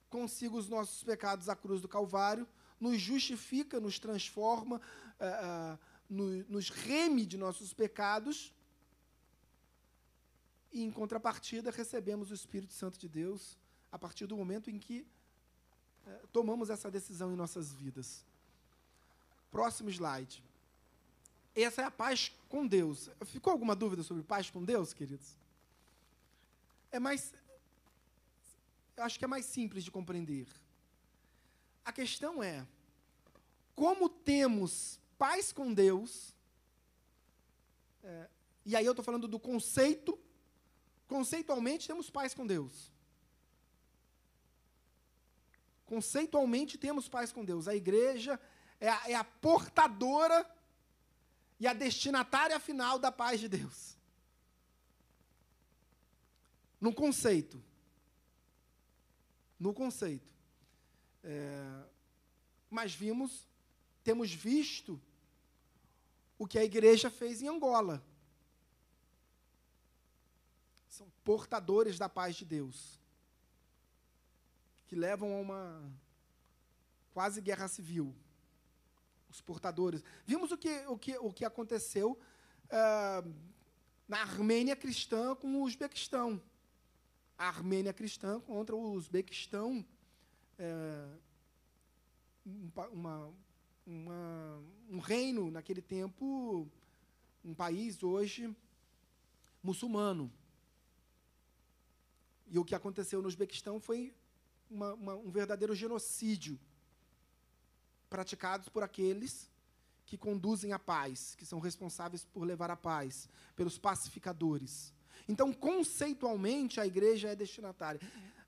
consigo 0.09 0.57
os 0.57 0.69
nossos 0.69 1.03
pecados 1.03 1.49
à 1.49 1.57
cruz 1.57 1.81
do 1.81 1.89
Calvário, 1.89 2.47
nos 2.81 3.01
justifica, 3.01 3.81
nos 3.81 3.99
transforma, 3.99 4.81
uh, 5.21 5.79
no, 6.09 6.45
nos 6.49 6.71
reme 6.71 7.27
de 7.27 7.37
nossos 7.37 7.73
pecados, 7.73 8.55
e 10.73 10.83
em 10.83 10.91
contrapartida 10.91 11.71
recebemos 11.71 12.31
o 12.31 12.35
Espírito 12.35 12.73
Santo 12.73 12.99
de 12.99 13.09
Deus 13.09 13.59
a 13.91 13.99
partir 13.99 14.27
do 14.27 14.37
momento 14.37 14.71
em 14.71 14.79
que 14.79 15.07
tomamos 16.33 16.71
essa 16.71 16.91
decisão 16.91 17.33
em 17.33 17.37
nossas 17.37 17.73
vidas. 17.73 18.25
Próximo 19.51 19.91
slide. 19.91 20.43
Essa 21.55 21.83
é 21.83 21.85
a 21.85 21.91
paz 21.91 22.33
com 22.49 22.67
Deus. 22.67 23.09
Ficou 23.25 23.53
alguma 23.53 23.75
dúvida 23.75 24.03
sobre 24.03 24.23
paz 24.23 24.51
com 24.51 24.63
Deus, 24.63 24.93
queridos? 24.93 25.37
É 26.91 26.99
mais. 26.99 27.33
Eu 28.97 29.05
acho 29.05 29.19
que 29.19 29.25
é 29.25 29.29
mais 29.29 29.47
simples 29.47 29.85
de 29.85 29.91
compreender. 29.91 30.47
A 31.85 31.93
questão 31.93 32.43
é: 32.43 32.67
como 33.75 34.09
temos 34.09 35.01
paz 35.19 35.53
com 35.53 35.73
Deus, 35.73 36.35
é, 38.03 38.29
e 38.65 38.77
aí 38.77 38.85
eu 38.85 38.93
estou 38.93 39.05
falando 39.05 39.27
do 39.27 39.39
conceito, 39.39 40.19
conceitualmente 41.09 41.87
temos 41.87 42.11
paz 42.11 42.35
com 42.35 42.47
Deus. 42.47 42.91
Conceitualmente 45.87 46.77
temos 46.77 47.09
paz 47.09 47.33
com 47.33 47.45
Deus. 47.45 47.69
A 47.69 47.75
igreja 47.75 48.39
é 48.81 48.89
a, 48.89 49.11
é 49.11 49.15
a 49.15 49.25
portadora 49.25 50.45
e 51.59 51.67
a 51.67 51.73
destinatária 51.73 52.59
final 52.61 52.99
da 52.99 53.11
paz 53.11 53.41
de 53.41 53.49
Deus. 53.49 53.97
No 56.81 56.93
conceito. 56.93 57.63
No 59.59 59.73
conceito. 59.73 60.35
É, 61.25 61.85
mas 62.69 62.95
vimos 62.95 63.47
temos 64.07 64.33
visto 64.33 65.01
o 66.39 66.47
que 66.47 66.61
a 66.61 66.65
igreja 66.65 67.11
fez 67.11 67.43
em 67.43 67.49
Angola. 67.49 68.01
São 70.89 71.11
portadores 71.25 71.99
da 71.99 72.09
paz 72.09 72.37
de 72.37 72.45
Deus, 72.45 73.01
que 74.87 74.95
levam 74.95 75.35
a 75.35 75.41
uma 75.41 75.93
quase 77.13 77.41
guerra 77.41 77.69
civil. 77.69 78.15
Os 79.29 79.41
portadores. 79.41 80.03
Vimos 80.25 80.53
o 80.53 80.57
que, 80.57 80.87
o 80.87 80.99
que, 80.99 81.19
o 81.19 81.33
que 81.33 81.45
aconteceu 81.45 82.19
uh, 82.67 83.35
na 84.09 84.21
Armênia 84.21 84.77
cristã 84.77 85.35
com 85.35 85.49
o 85.57 85.63
Uzbequistão. 85.63 86.41
A 87.37 87.49
Armênia 87.49 87.93
cristã 87.93 88.41
contra 88.41 88.75
o 88.75 88.93
Uzbequistão. 88.93 89.85
Uh, 90.59 91.19
uma, 92.93 93.33
uma, 93.87 94.63
um 94.89 94.99
reino 95.01 95.51
naquele 95.51 95.83
tempo, 95.83 96.69
um 97.45 97.55
país 97.55 98.03
hoje 98.03 98.55
muçulmano. 99.63 100.33
E 102.49 102.59
o 102.59 102.65
que 102.65 102.75
aconteceu 102.75 103.21
no 103.21 103.29
Uzbequistão 103.29 103.81
foi 103.81 104.15
uma, 104.71 104.95
uma, 104.95 105.15
um 105.15 105.31
verdadeiro 105.31 105.75
genocídio 105.75 106.59
praticados 108.09 108.69
por 108.69 108.83
aqueles 108.83 109.51
que 110.05 110.17
conduzem 110.17 110.73
a 110.73 110.79
paz, 110.79 111.35
que 111.35 111.45
são 111.45 111.59
responsáveis 111.59 112.25
por 112.25 112.45
levar 112.45 112.71
a 112.71 112.77
paz, 112.77 113.29
pelos 113.57 113.77
pacificadores. 113.77 114.93
Então, 115.29 115.53
conceitualmente, 115.53 116.81
a 116.81 116.87
igreja 116.87 117.29
é 117.29 117.37
destinatária 117.37 118.01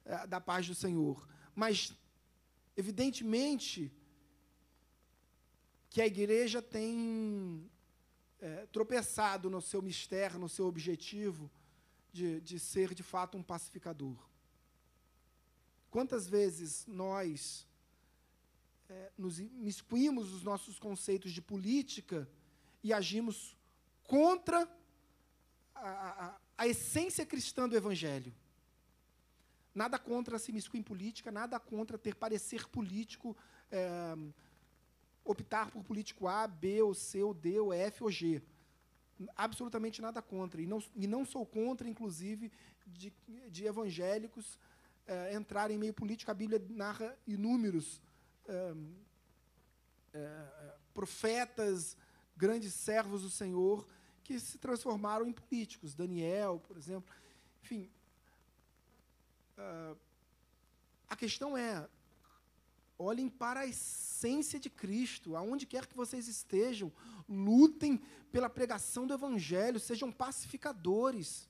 é, 0.05 0.27
da 0.27 0.41
paz 0.41 0.67
do 0.67 0.75
Senhor. 0.75 1.29
Mas, 1.55 1.93
evidentemente, 2.77 3.93
que 5.91 6.01
a 6.01 6.07
igreja 6.07 6.63
tem 6.63 7.69
é, 8.41 8.67
tropeçado 8.67 9.51
no 9.51 9.61
seu 9.61 9.83
mistério, 9.83 10.39
no 10.39 10.49
seu 10.49 10.67
objetivo 10.67 11.51
de, 12.13 12.41
de 12.41 12.59
ser 12.61 12.95
de 12.95 13.03
fato 13.03 13.37
um 13.37 13.43
pacificador. 13.43 14.28
Quantas 15.91 16.29
vezes 16.29 16.87
nós 16.87 17.67
é, 18.89 19.11
nos 19.17 19.39
miscuímos 19.39 20.33
os 20.33 20.43
nossos 20.43 20.79
conceitos 20.79 21.33
de 21.33 21.41
política 21.41 22.29
e 22.83 22.93
agimos 22.93 23.57
contra 24.05 24.69
a, 25.75 25.89
a, 25.89 26.41
a 26.59 26.69
essência 26.69 27.25
cristã 27.25 27.69
do 27.69 27.77
Evangelho? 27.77 28.35
Nada 29.75 29.99
contra 29.99 30.39
se 30.39 30.53
miscuir 30.53 30.81
em 30.81 30.83
política, 30.83 31.31
nada 31.31 31.59
contra 31.61 31.97
ter 31.97 32.15
parecer 32.15 32.69
político. 32.69 33.37
É, 33.71 34.17
optar 35.25 35.71
por 35.71 35.85
político 35.85 36.27
A, 36.27 36.47
B, 36.47 36.81
ou 36.83 36.95
C, 36.95 37.23
ou 37.23 37.35
D, 37.35 37.61
ou 37.61 37.73
F, 37.73 38.03
ou 38.03 38.11
G. 38.11 38.43
Absolutamente 39.37 40.01
nada 40.01 40.23
contra. 40.23 40.61
E 40.61 40.67
não, 40.67 40.83
e 40.95 41.07
não 41.07 41.25
sou 41.25 41.45
contra, 41.45 41.89
inclusive, 41.89 42.51
de, 42.87 43.13
de 43.51 43.67
evangélicos 43.67 44.59
eh, 45.09 45.35
entrarem 45.35 45.77
em 45.77 45.81
meio 45.81 45.95
político. 45.95 46.31
A 46.31 46.35
Bíblia 46.35 46.63
narra 46.69 47.17
inúmeros 47.27 48.03
eh, 48.47 48.75
eh, 50.13 50.75
profetas, 50.93 51.97
grandes 52.37 52.75
servos 52.75 53.23
do 53.23 53.31
Senhor, 53.31 53.89
que 54.23 54.39
se 54.39 54.59
transformaram 54.59 55.27
em 55.27 55.33
políticos. 55.33 55.95
Daniel, 55.95 56.63
por 56.69 56.77
exemplo. 56.77 57.11
Enfim. 57.63 57.91
a 61.09 61.17
questão 61.17 61.57
é: 61.57 61.89
olhem 62.99 63.31
para 63.31 63.61
a 63.61 63.67
essência 63.67 64.61
de 64.61 64.69
Cristo, 64.69 65.37
aonde 65.37 65.65
quer 65.65 65.87
que 65.87 65.97
vocês 65.97 66.29
estejam, 66.29 66.93
lutem 67.27 67.99
pela 68.31 68.51
pregação 68.51 69.07
do 69.07 69.15
Evangelho, 69.15 69.81
sejam 69.81 70.13
pacificadores. 70.13 71.49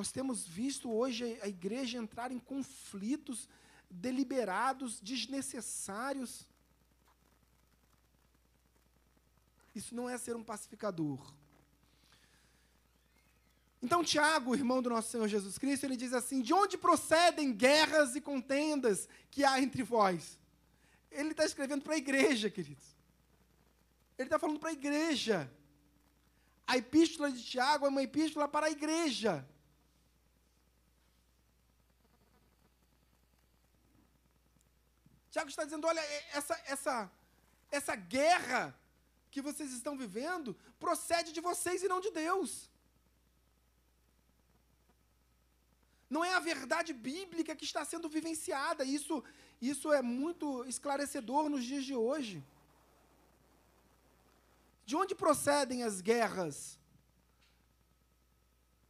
Nós 0.00 0.10
temos 0.10 0.46
visto 0.46 0.90
hoje 0.90 1.38
a 1.42 1.46
igreja 1.46 1.98
entrar 1.98 2.32
em 2.32 2.38
conflitos 2.38 3.46
deliberados, 3.90 4.98
desnecessários. 4.98 6.48
Isso 9.74 9.94
não 9.94 10.08
é 10.08 10.16
ser 10.16 10.34
um 10.34 10.42
pacificador. 10.42 11.34
Então, 13.82 14.02
Tiago, 14.02 14.54
irmão 14.54 14.80
do 14.80 14.88
nosso 14.88 15.10
Senhor 15.10 15.28
Jesus 15.28 15.58
Cristo, 15.58 15.84
ele 15.84 15.98
diz 15.98 16.14
assim: 16.14 16.40
De 16.40 16.54
onde 16.54 16.78
procedem 16.78 17.52
guerras 17.52 18.16
e 18.16 18.22
contendas 18.22 19.06
que 19.30 19.44
há 19.44 19.60
entre 19.60 19.82
vós? 19.82 20.38
Ele 21.10 21.32
está 21.32 21.44
escrevendo 21.44 21.82
para 21.82 21.92
a 21.92 21.98
igreja, 21.98 22.48
queridos. 22.48 22.96
Ele 24.16 24.28
está 24.28 24.38
falando 24.38 24.60
para 24.60 24.70
a 24.70 24.72
igreja. 24.72 25.52
A 26.66 26.78
epístola 26.78 27.30
de 27.30 27.44
Tiago 27.44 27.84
é 27.84 27.90
uma 27.90 28.02
epístola 28.02 28.48
para 28.48 28.68
a 28.68 28.70
igreja. 28.70 29.46
Tiago 35.30 35.48
está 35.48 35.64
dizendo: 35.64 35.86
olha, 35.86 36.00
essa, 36.32 36.60
essa, 36.66 37.10
essa 37.70 37.94
guerra 37.94 38.76
que 39.30 39.40
vocês 39.40 39.72
estão 39.72 39.96
vivendo 39.96 40.56
procede 40.78 41.32
de 41.32 41.40
vocês 41.40 41.82
e 41.82 41.88
não 41.88 42.00
de 42.00 42.10
Deus. 42.10 42.68
Não 46.08 46.24
é 46.24 46.34
a 46.34 46.40
verdade 46.40 46.92
bíblica 46.92 47.54
que 47.54 47.64
está 47.64 47.84
sendo 47.84 48.08
vivenciada. 48.08 48.84
Isso, 48.84 49.22
isso 49.62 49.92
é 49.92 50.02
muito 50.02 50.64
esclarecedor 50.64 51.48
nos 51.48 51.64
dias 51.64 51.84
de 51.84 51.94
hoje. 51.94 52.44
De 54.84 54.96
onde 54.96 55.14
procedem 55.14 55.84
as 55.84 56.00
guerras 56.00 56.76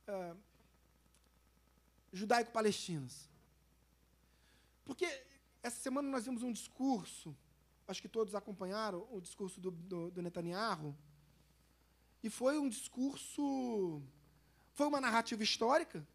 uh, 0.09 0.35
judaico-palestinas? 2.11 3.29
Porque 4.87 5.07
essa 5.63 5.81
semana 5.81 6.09
nós 6.09 6.25
vimos 6.25 6.43
um 6.43 6.53
discurso, 6.53 7.37
acho 7.87 8.01
que 8.01 8.09
todos 8.09 8.35
acompanharam 8.35 9.07
o 9.11 9.21
discurso 9.21 9.61
do, 9.61 9.71
do, 9.71 10.11
do 10.11 10.23
Netanyahu, 10.23 10.97
e 12.23 12.31
foi 12.31 12.59
um 12.59 12.69
discurso, 12.69 14.03
foi 14.73 14.87
uma 14.87 15.01
narrativa 15.01 15.43
histórica, 15.43 16.07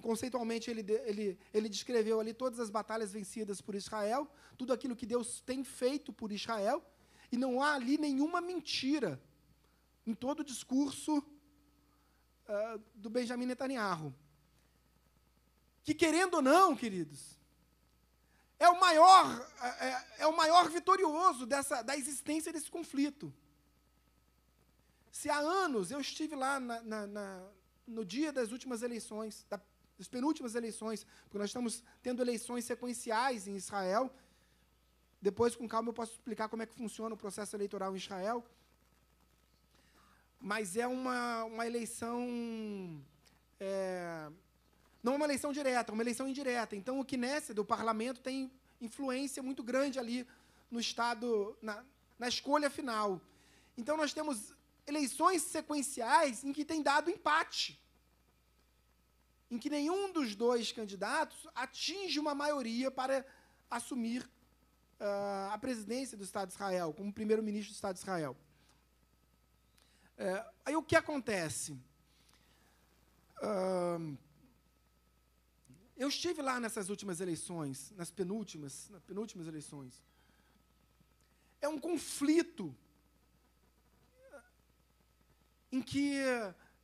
Conceitualmente, 0.00 0.70
ele, 0.70 0.84
ele, 1.04 1.38
ele 1.54 1.68
descreveu 1.68 2.20
ali 2.20 2.34
todas 2.34 2.60
as 2.60 2.68
batalhas 2.68 3.12
vencidas 3.12 3.60
por 3.60 3.74
Israel, 3.74 4.30
tudo 4.56 4.72
aquilo 4.72 4.94
que 4.94 5.06
Deus 5.06 5.40
tem 5.40 5.64
feito 5.64 6.12
por 6.12 6.30
Israel, 6.30 6.84
e 7.32 7.36
não 7.36 7.62
há 7.62 7.74
ali 7.74 7.96
nenhuma 7.96 8.40
mentira 8.40 9.20
em 10.06 10.14
todo 10.14 10.40
o 10.40 10.44
discurso 10.44 11.18
uh, 11.18 12.82
do 12.94 13.08
Benjamin 13.08 13.46
Netanyahu. 13.46 14.14
Que, 15.82 15.94
querendo 15.94 16.34
ou 16.34 16.42
não, 16.42 16.76
queridos, 16.76 17.35
é 18.58 18.68
o 18.68 18.80
maior, 18.80 19.48
é, 19.60 19.86
é, 19.88 20.06
é 20.20 20.26
o 20.26 20.36
maior 20.36 20.68
vitorioso 20.68 21.46
dessa, 21.46 21.82
da 21.82 21.96
existência 21.96 22.52
desse 22.52 22.70
conflito. 22.70 23.32
Se 25.10 25.30
há 25.30 25.38
anos 25.38 25.90
eu 25.90 26.00
estive 26.00 26.34
lá 26.34 26.58
na, 26.60 26.82
na, 26.82 27.06
na, 27.06 27.48
no 27.86 28.04
dia 28.04 28.32
das 28.32 28.52
últimas 28.52 28.82
eleições, 28.82 29.46
da 29.48 29.60
das 29.98 30.08
penúltimas 30.08 30.54
eleições, 30.54 31.06
porque 31.24 31.38
nós 31.38 31.48
estamos 31.48 31.82
tendo 32.02 32.22
eleições 32.22 32.64
sequenciais 32.64 33.46
em 33.46 33.56
Israel. 33.56 34.12
Depois, 35.20 35.56
com 35.56 35.66
calma, 35.66 35.88
eu 35.88 35.94
posso 35.94 36.12
explicar 36.12 36.48
como 36.48 36.62
é 36.62 36.66
que 36.66 36.74
funciona 36.74 37.14
o 37.14 37.18
processo 37.18 37.56
eleitoral 37.56 37.94
em 37.94 37.96
Israel. 37.96 38.44
Mas 40.38 40.76
é 40.76 40.86
uma, 40.86 41.44
uma 41.44 41.66
eleição. 41.66 43.02
É, 43.58 44.30
não 45.06 45.14
uma 45.14 45.24
eleição 45.24 45.52
direta, 45.52 45.92
uma 45.92 46.02
eleição 46.02 46.26
indireta. 46.26 46.74
Então, 46.74 46.98
o 46.98 47.04
Knesset, 47.04 47.54
do 47.54 47.64
parlamento, 47.64 48.20
tem 48.20 48.50
influência 48.80 49.40
muito 49.40 49.62
grande 49.62 50.00
ali 50.00 50.26
no 50.68 50.80
Estado, 50.80 51.56
na, 51.62 51.84
na 52.18 52.26
escolha 52.26 52.68
final. 52.68 53.20
Então, 53.78 53.96
nós 53.96 54.12
temos 54.12 54.52
eleições 54.84 55.42
sequenciais 55.42 56.42
em 56.42 56.52
que 56.52 56.64
tem 56.64 56.82
dado 56.82 57.08
empate 57.08 57.80
em 59.48 59.58
que 59.58 59.70
nenhum 59.70 60.12
dos 60.12 60.34
dois 60.34 60.72
candidatos 60.72 61.46
atinge 61.54 62.18
uma 62.18 62.34
maioria 62.34 62.90
para 62.90 63.24
assumir 63.70 64.22
uh, 64.24 65.52
a 65.52 65.58
presidência 65.58 66.16
do 66.18 66.24
Estado 66.24 66.48
de 66.48 66.54
Israel, 66.54 66.92
como 66.92 67.12
primeiro-ministro 67.12 67.72
do 67.72 67.76
Estado 67.76 67.94
de 67.94 68.00
Israel. 68.00 68.36
Uh, 70.18 70.50
aí 70.64 70.74
o 70.74 70.82
que 70.82 70.96
acontece? 70.96 71.78
Uh, 73.38 74.18
eu 75.96 76.08
estive 76.08 76.42
lá 76.42 76.60
nessas 76.60 76.90
últimas 76.90 77.20
eleições, 77.20 77.92
nas 77.96 78.10
penúltimas, 78.10 78.88
nas 78.90 79.02
penúltimas 79.02 79.46
eleições. 79.46 80.02
É 81.60 81.68
um 81.68 81.78
conflito 81.78 82.74
em 85.72 85.80
que, 85.80 86.20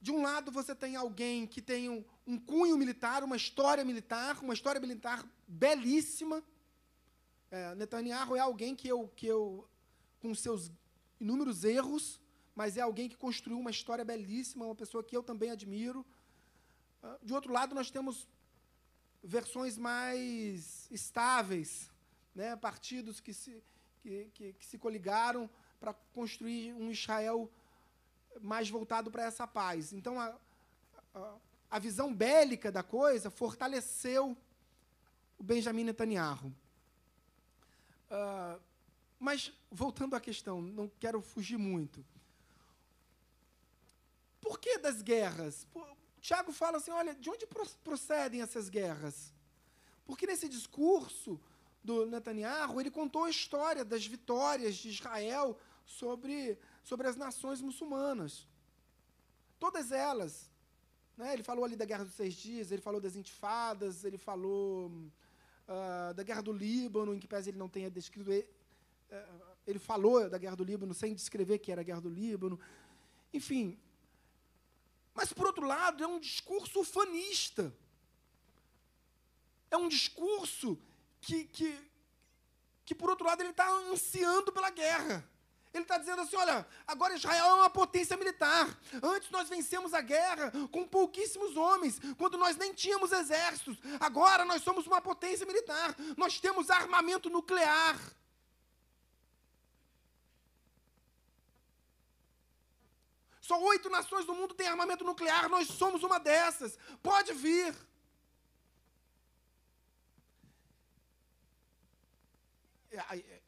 de 0.01 0.11
um 0.11 0.23
lado, 0.23 0.51
você 0.51 0.75
tem 0.75 0.97
alguém 0.97 1.47
que 1.47 1.61
tem 1.61 1.89
um, 1.89 2.05
um 2.27 2.39
cunho 2.39 2.77
militar, 2.77 3.23
uma 3.23 3.37
história 3.37 3.85
militar, 3.85 4.39
uma 4.43 4.55
história 4.55 4.81
militar 4.81 5.27
belíssima. 5.47 6.43
É, 7.51 7.75
Netanyahu 7.75 8.35
é 8.35 8.41
alguém 8.41 8.75
que 8.75 8.89
eu, 8.89 9.09
que 9.15 9.27
eu, 9.27 9.69
com 10.21 10.35
seus 10.35 10.71
inúmeros 11.21 11.65
erros, 11.65 12.19
mas 12.55 12.77
é 12.77 12.81
alguém 12.81 13.09
que 13.09 13.17
construiu 13.17 13.59
uma 13.59 13.71
história 13.71 14.05
belíssima, 14.05 14.65
uma 14.65 14.75
pessoa 14.75 15.05
que 15.05 15.17
eu 15.17 15.23
também 15.23 15.51
admiro. 15.51 16.05
Ah, 17.03 17.19
de 17.23 17.33
outro 17.33 17.53
lado, 17.53 17.75
nós 17.75 17.91
temos 17.91 18.27
versões 19.23 19.79
mais 19.79 20.91
estáveis, 20.91 21.91
né? 22.35 22.57
partidos 22.57 23.21
que 23.21 23.33
se, 23.33 23.63
que, 24.03 24.31
que, 24.35 24.53
que 24.55 24.67
se 24.67 24.79
coligaram 24.79 25.49
para 25.79 25.95
construir 26.13 26.73
um 26.75 26.91
Israel 26.91 27.51
mais 28.41 28.69
voltado 28.69 29.11
para 29.11 29.25
essa 29.25 29.47
paz. 29.47 29.93
Então, 29.93 30.19
a, 30.19 30.35
a, 31.15 31.35
a 31.71 31.79
visão 31.79 32.15
bélica 32.15 32.73
da 32.73 32.83
coisa 32.83 33.31
fortaleceu 33.31 34.37
o 35.39 35.43
Benjamin 35.43 35.85
Netanyahu. 35.85 36.53
Uh, 38.11 38.61
mas, 39.19 39.53
voltando 39.71 40.15
à 40.15 40.21
questão, 40.21 40.61
não 40.61 40.91
quero 41.01 41.23
fugir 41.23 41.57
muito. 41.57 42.05
Por 44.41 44.59
que 44.59 44.79
das 44.79 45.01
guerras? 45.01 45.67
Por, 45.73 45.97
Tiago 46.23 46.53
fala 46.53 46.77
assim: 46.79 46.93
olha, 46.93 47.15
de 47.15 47.29
onde 47.29 47.47
procedem 47.83 48.41
essas 48.41 48.69
guerras? 48.69 49.35
Porque 50.07 50.27
nesse 50.27 50.49
discurso 50.49 51.39
do 51.83 52.07
Netanyahu, 52.07 52.81
ele 52.81 52.93
contou 52.93 53.25
a 53.25 53.31
história 53.31 53.85
das 53.85 54.07
vitórias 54.07 54.77
de 54.77 54.89
Israel 54.89 55.59
sobre, 55.85 56.57
sobre 56.85 57.09
as 57.09 57.17
nações 57.17 57.61
muçulmanas. 57.61 58.47
Todas 59.59 59.91
elas. 59.91 60.49
Né? 61.17 61.35
Ele 61.35 61.43
falou 61.43 61.65
ali 61.65 61.75
da 61.75 61.85
Guerra 61.85 62.05
dos 62.05 62.15
Seis 62.15 62.35
Dias, 62.35 62.71
ele 62.71 62.81
falou 62.81 63.01
das 63.01 63.17
intifadas, 63.17 64.05
ele 64.05 64.17
falou 64.17 64.87
uh, 64.89 66.15
da 66.15 66.23
Guerra 66.23 66.41
do 66.41 66.53
Líbano, 66.53 67.15
em 67.15 67.19
que 67.19 67.27
pese 67.27 67.51
ele 67.51 67.59
não 67.59 67.69
tenha 67.69 67.91
descrito. 67.91 68.31
Ele, 68.31 68.47
uh, 69.11 69.47
ele 69.67 69.81
falou 69.81 70.31
da 70.31 70.39
Guerra 70.39 70.57
do 70.57 70.65
Líbano 70.65 70.95
sem 70.95 71.15
descrever 71.15 71.59
que 71.59 71.73
era 71.73 71.81
a 71.81 71.85
Guerra 71.85 72.01
do 72.01 72.09
Líbano. 72.09 72.61
Enfim. 73.35 73.77
Mas, 75.15 75.33
por 75.33 75.47
outro 75.47 75.67
lado, 75.67 76.03
é 76.03 76.07
um 76.07 76.19
discurso 76.19 76.81
ufanista. 76.81 77.75
É 79.71 79.77
um 79.77 79.89
discurso 79.89 80.79
que, 81.21 81.45
que, 81.45 81.91
que 82.85 82.95
por 82.95 83.11
outro 83.11 83.27
lado, 83.27 83.41
ele 83.41 83.51
está 83.51 83.69
ansiando 83.71 84.53
pela 84.53 84.71
guerra. 84.71 85.29
Ele 85.73 85.85
está 85.85 85.97
dizendo 85.97 86.23
assim: 86.23 86.37
olha, 86.37 86.67
agora 86.87 87.15
Israel 87.15 87.47
é 87.47 87.55
uma 87.55 87.71
potência 87.71 88.17
militar. 88.17 88.79
Antes 89.03 89.31
nós 89.31 89.49
vencemos 89.49 89.95
a 89.95 90.01
guerra 90.01 90.53
com 90.71 90.87
pouquíssimos 90.87 91.57
homens, 91.57 91.99
quando 92.19 92.37
nós 92.37 92.57
nem 92.57 92.75
tínhamos 92.75 93.11
exércitos. 93.13 93.79
Agora 93.99 94.45
nós 94.45 94.63
somos 94.63 94.87
uma 94.87 95.01
potência 95.01 95.47
militar. 95.47 95.97
Nós 96.17 96.39
temos 96.39 96.69
armamento 96.69 97.31
nuclear. 97.31 97.99
Só 103.53 103.63
oito 103.65 103.91
nações 103.91 104.25
do 104.25 104.35
mundo 104.35 104.55
têm 104.55 104.67
armamento 104.67 105.05
nuclear, 105.05 105.47
nós 105.47 105.69
somos 105.69 106.03
uma 106.03 106.19
dessas. 106.19 106.79
Pode 107.03 107.35
vir. 107.35 107.77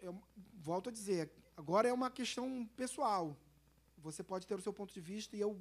Eu 0.02 0.22
volto 0.52 0.90
a 0.90 0.92
dizer, 0.92 1.32
agora 1.56 1.88
é 1.88 1.92
uma 1.92 2.10
questão 2.10 2.66
pessoal. 2.76 3.34
Você 3.96 4.22
pode 4.22 4.46
ter 4.46 4.54
o 4.56 4.60
seu 4.60 4.74
ponto 4.74 4.92
de 4.92 5.00
vista 5.00 5.34
e 5.34 5.40
eu 5.40 5.58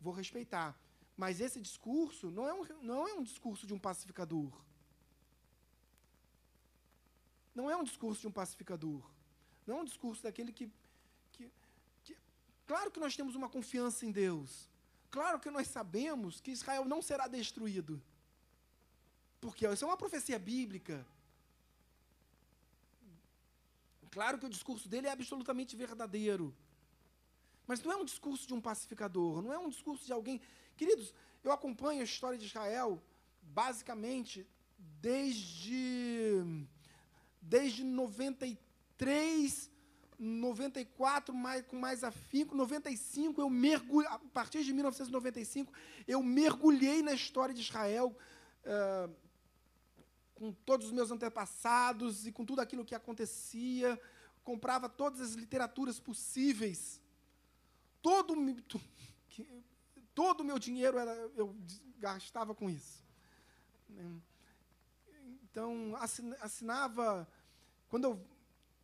vou 0.00 0.12
respeitar. 0.12 0.76
Mas 1.16 1.40
esse 1.40 1.60
discurso 1.60 2.28
não 2.28 2.48
é 2.48 2.52
um, 2.52 2.64
não 2.82 3.06
é 3.06 3.14
um 3.14 3.22
discurso 3.22 3.68
de 3.68 3.72
um 3.72 3.78
pacificador. 3.78 4.50
Não 7.54 7.70
é 7.70 7.76
um 7.76 7.84
discurso 7.84 8.20
de 8.20 8.26
um 8.26 8.32
pacificador. 8.32 9.08
Não 9.64 9.78
é 9.78 9.80
um 9.82 9.84
discurso 9.84 10.24
daquele 10.24 10.52
que, 10.52 10.66
que, 10.66 10.72
que. 10.72 10.79
Claro 12.70 12.88
que 12.92 13.00
nós 13.04 13.16
temos 13.16 13.34
uma 13.34 13.48
confiança 13.48 14.06
em 14.06 14.12
Deus. 14.12 14.68
Claro 15.10 15.40
que 15.40 15.50
nós 15.50 15.66
sabemos 15.66 16.40
que 16.40 16.52
Israel 16.52 16.84
não 16.84 17.02
será 17.02 17.26
destruído. 17.26 18.00
Porque 19.40 19.66
isso 19.66 19.84
é 19.84 19.88
uma 19.88 19.96
profecia 19.96 20.38
bíblica. 20.38 21.04
Claro 24.16 24.38
que 24.38 24.46
o 24.46 24.54
discurso 24.56 24.88
dele 24.88 25.08
é 25.08 25.10
absolutamente 25.10 25.74
verdadeiro. 25.74 26.54
Mas 27.66 27.82
não 27.82 27.90
é 27.90 27.96
um 27.96 28.04
discurso 28.04 28.46
de 28.46 28.54
um 28.54 28.60
pacificador, 28.60 29.42
não 29.42 29.52
é 29.52 29.58
um 29.58 29.68
discurso 29.68 30.06
de 30.06 30.12
alguém. 30.12 30.40
Queridos, 30.76 31.12
eu 31.42 31.50
acompanho 31.50 32.02
a 32.02 32.04
história 32.04 32.38
de 32.38 32.46
Israel 32.46 33.02
basicamente 33.42 34.46
desde 35.08 36.44
desde 37.42 37.82
93, 37.82 39.68
94, 40.22 41.34
mais, 41.34 41.64
com 41.66 41.76
mais 41.76 42.04
afinco, 42.04 42.54
95, 42.54 43.40
eu 43.40 43.48
mergulhei, 43.48 44.10
a 44.10 44.18
partir 44.18 44.62
de 44.62 44.72
1995, 44.72 45.72
eu 46.06 46.22
mergulhei 46.22 47.02
na 47.02 47.12
história 47.14 47.54
de 47.54 47.62
Israel. 47.62 48.16
Uh, 48.64 49.30
com 50.40 50.52
todos 50.52 50.86
os 50.86 50.92
meus 50.92 51.10
antepassados 51.10 52.26
e 52.26 52.32
com 52.32 52.46
tudo 52.46 52.60
aquilo 52.62 52.82
que 52.82 52.94
acontecia, 52.94 54.00
comprava 54.42 54.88
todas 54.88 55.20
as 55.20 55.32
literaturas 55.34 56.00
possíveis. 56.00 56.98
Todo 58.00 58.34
todo 60.14 60.40
o 60.40 60.44
meu 60.44 60.58
dinheiro 60.58 60.98
era, 60.98 61.12
eu 61.36 61.54
gastava 61.98 62.54
com 62.54 62.70
isso. 62.70 63.04
Então, 65.44 65.94
assinava 66.40 67.28
quando 67.88 68.04
eu 68.04 68.26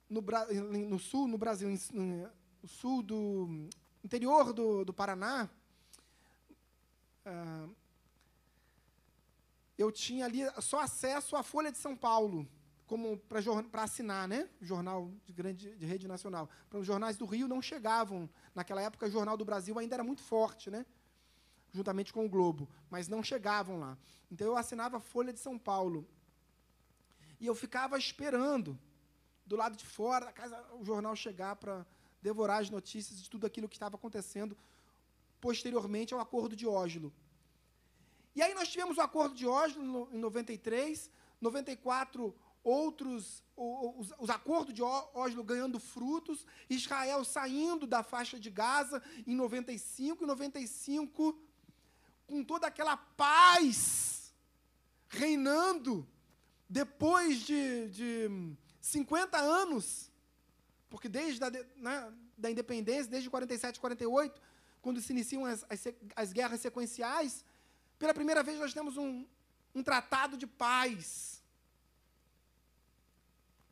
no, 0.08 0.20
no 0.20 0.98
sul, 0.98 1.26
no 1.26 1.38
Brasil, 1.38 1.68
no 1.92 2.68
sul 2.68 3.02
do 3.02 3.68
interior 4.04 4.52
do, 4.52 4.84
do 4.84 4.92
Paraná, 4.92 5.48
uh, 7.26 7.74
eu 9.76 9.92
tinha 9.92 10.24
ali 10.24 10.40
só 10.60 10.80
acesso 10.80 11.36
à 11.36 11.42
Folha 11.42 11.70
de 11.70 11.78
São 11.78 11.96
Paulo, 11.96 12.48
como 12.86 13.18
para 13.18 13.82
assinar, 13.82 14.28
né? 14.28 14.48
Jornal 14.60 15.10
de 15.26 15.32
grande 15.32 15.74
de 15.74 15.84
rede 15.84 16.06
nacional. 16.06 16.48
Para 16.70 16.78
os 16.78 16.86
jornais 16.86 17.16
do 17.16 17.26
Rio 17.26 17.48
não 17.48 17.60
chegavam. 17.60 18.30
Naquela 18.54 18.80
época, 18.80 19.06
o 19.06 19.10
Jornal 19.10 19.36
do 19.36 19.44
Brasil 19.44 19.78
ainda 19.78 19.96
era 19.96 20.04
muito 20.04 20.22
forte, 20.22 20.70
né? 20.70 20.86
Juntamente 21.72 22.12
com 22.12 22.24
o 22.24 22.28
Globo, 22.28 22.68
mas 22.88 23.08
não 23.08 23.22
chegavam 23.22 23.78
lá. 23.78 23.98
Então 24.30 24.46
eu 24.46 24.56
assinava 24.56 24.96
a 24.96 25.00
Folha 25.00 25.32
de 25.32 25.40
São 25.40 25.58
Paulo. 25.58 26.08
E 27.38 27.46
eu 27.46 27.54
ficava 27.54 27.98
esperando 27.98 28.78
do 29.46 29.56
lado 29.56 29.76
de 29.76 29.86
fora 29.86 30.26
da 30.26 30.32
casa 30.32 30.62
o 30.80 30.84
jornal 30.84 31.14
chegar 31.14 31.56
para 31.56 31.86
devorar 32.20 32.60
as 32.60 32.70
notícias 32.70 33.22
de 33.22 33.30
tudo 33.30 33.46
aquilo 33.46 33.68
que 33.68 33.76
estava 33.76 33.96
acontecendo 33.96 34.56
posteriormente 35.40 36.12
ao 36.12 36.20
acordo 36.20 36.56
de 36.56 36.66
Oslo. 36.66 37.12
E 38.34 38.42
aí 38.42 38.52
nós 38.54 38.68
tivemos 38.68 38.98
o 38.98 39.00
acordo 39.00 39.34
de 39.34 39.46
Oslo 39.46 40.08
em 40.12 40.18
93, 40.18 41.10
94 41.40 42.34
outros 42.62 43.44
os, 43.56 44.12
os, 44.18 44.28
acordos 44.28 44.74
de 44.74 44.82
Oslo 44.82 45.44
ganhando 45.44 45.78
frutos, 45.78 46.44
Israel 46.68 47.24
saindo 47.24 47.86
da 47.86 48.02
faixa 48.02 48.38
de 48.38 48.50
Gaza 48.50 49.00
em 49.26 49.34
95 49.34 50.24
e 50.24 50.26
95 50.26 51.38
com 52.26 52.42
toda 52.42 52.66
aquela 52.66 52.96
paz 52.96 54.34
reinando 55.08 56.06
depois 56.68 57.40
de, 57.40 57.88
de 57.88 58.56
50 58.86 59.36
anos, 59.36 60.12
porque 60.88 61.08
desde 61.08 61.42
a, 61.42 61.50
né, 61.50 62.12
da 62.38 62.48
independência, 62.50 63.10
desde 63.10 63.28
47 63.28 63.80
48, 63.80 64.40
quando 64.80 65.00
se 65.00 65.12
iniciam 65.12 65.44
as, 65.44 65.66
as, 65.68 65.88
as 66.14 66.32
guerras 66.32 66.60
sequenciais, 66.60 67.44
pela 67.98 68.14
primeira 68.14 68.44
vez, 68.44 68.60
nós 68.60 68.72
temos 68.72 68.96
um, 68.96 69.26
um 69.74 69.82
tratado 69.82 70.36
de 70.36 70.46
paz. 70.46 71.42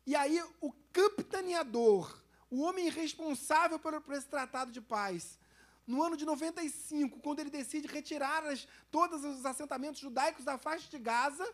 E 0.05 0.15
aí, 0.15 0.43
o 0.59 0.73
capitaneador, 0.91 2.21
o 2.49 2.61
homem 2.61 2.89
responsável 2.89 3.79
por, 3.79 4.01
por 4.01 4.15
esse 4.15 4.27
tratado 4.27 4.69
de 4.69 4.81
paz, 4.81 5.39
no 5.87 6.03
ano 6.03 6.17
de 6.17 6.25
95, 6.25 7.19
quando 7.21 7.39
ele 7.39 7.49
decide 7.49 7.87
retirar 7.87 8.45
as, 8.47 8.67
todos 8.91 9.23
os 9.23 9.45
assentamentos 9.45 10.01
judaicos 10.01 10.43
da 10.43 10.57
faixa 10.57 10.89
de 10.89 10.99
Gaza, 10.99 11.47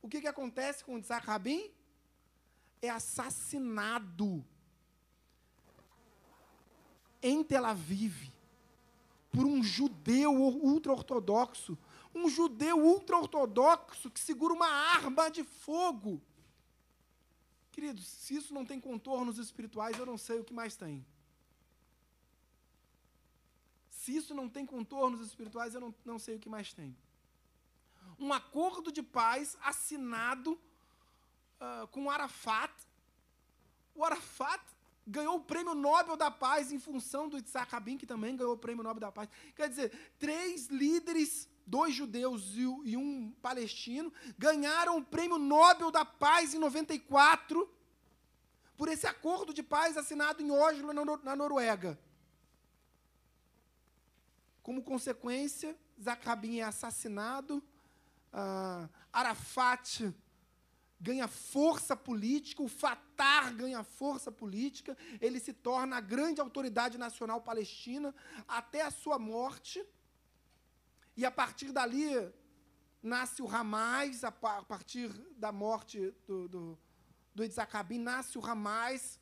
o 0.00 0.08
que, 0.08 0.22
que 0.22 0.28
acontece 0.28 0.82
com 0.82 0.98
Isaac 0.98 1.26
Rabin? 1.26 1.70
É 2.80 2.88
assassinado 2.88 4.44
em 7.22 7.42
Tel 7.42 7.64
Aviv 7.64 8.32
por 9.30 9.44
um 9.44 9.62
judeu 9.62 10.32
ultra-ortodoxo 10.32 11.76
um 12.14 12.28
judeu 12.28 12.78
ultra-ortodoxo 12.78 14.10
que 14.10 14.20
segura 14.20 14.52
uma 14.54 14.68
arma 14.68 15.30
de 15.30 15.44
fogo. 15.44 16.20
Queridos, 17.70 18.06
se 18.06 18.34
isso 18.34 18.52
não 18.52 18.64
tem 18.64 18.80
contornos 18.80 19.38
espirituais, 19.38 19.98
eu 19.98 20.06
não 20.06 20.18
sei 20.18 20.40
o 20.40 20.44
que 20.44 20.52
mais 20.52 20.76
tem. 20.76 21.06
Se 23.90 24.16
isso 24.16 24.34
não 24.34 24.48
tem 24.48 24.64
contornos 24.66 25.20
espirituais, 25.20 25.74
eu 25.74 25.80
não, 25.80 25.94
não 26.04 26.18
sei 26.18 26.36
o 26.36 26.38
que 26.38 26.48
mais 26.48 26.72
tem. 26.72 26.96
Um 28.18 28.32
acordo 28.32 28.90
de 28.90 29.02
paz 29.02 29.56
assinado 29.60 30.58
uh, 31.60 31.86
com 31.88 32.10
Arafat. 32.10 32.72
O 33.94 34.04
Arafat 34.04 34.62
ganhou 35.06 35.36
o 35.36 35.40
prêmio 35.40 35.74
Nobel 35.74 36.16
da 36.16 36.30
Paz 36.30 36.70
em 36.70 36.78
função 36.78 37.28
do 37.28 37.38
Itzhak 37.38 37.72
Rabin, 37.72 37.96
que 37.96 38.06
também 38.06 38.36
ganhou 38.36 38.54
o 38.54 38.58
prêmio 38.58 38.84
Nobel 38.84 39.00
da 39.00 39.12
Paz. 39.12 39.28
Quer 39.54 39.68
dizer, 39.68 40.14
três 40.18 40.66
líderes 40.66 41.48
dois 41.68 41.94
judeus 41.94 42.54
e 42.56 42.96
um 42.96 43.30
palestino, 43.42 44.10
ganharam 44.38 44.96
o 44.96 45.04
prêmio 45.04 45.36
Nobel 45.36 45.90
da 45.90 46.02
Paz 46.02 46.54
em 46.54 46.58
94 46.58 47.70
por 48.74 48.88
esse 48.88 49.06
acordo 49.06 49.52
de 49.52 49.62
paz 49.62 49.96
assinado 49.96 50.40
em 50.40 50.50
Oslo, 50.50 50.92
na 51.22 51.36
Noruega. 51.36 51.98
Como 54.62 54.82
consequência, 54.82 55.76
Isaac 55.98 56.24
Rabin 56.24 56.60
é 56.60 56.62
assassinado, 56.62 57.62
uh, 58.32 58.88
Arafat 59.12 60.14
ganha 61.00 61.28
força 61.28 61.96
política, 61.96 62.62
o 62.62 62.68
Fatah 62.68 63.50
ganha 63.52 63.84
força 63.84 64.32
política, 64.32 64.96
ele 65.20 65.38
se 65.38 65.52
torna 65.52 65.96
a 65.96 66.00
grande 66.00 66.40
autoridade 66.40 66.98
nacional 66.98 67.40
palestina 67.40 68.14
até 68.46 68.82
a 68.82 68.90
sua 68.90 69.18
morte. 69.18 69.84
E 71.16 71.24
a 71.24 71.30
partir 71.30 71.72
dali 71.72 72.10
nasce 73.02 73.42
o 73.42 73.46
Ramais, 73.46 74.24
a 74.24 74.32
partir 74.32 75.08
da 75.36 75.52
morte 75.52 76.12
do, 76.26 76.48
do, 76.48 76.78
do 77.34 77.44
Itzakabim, 77.44 77.98
nasce 77.98 78.36
o 78.36 78.40
Ramais. 78.40 79.20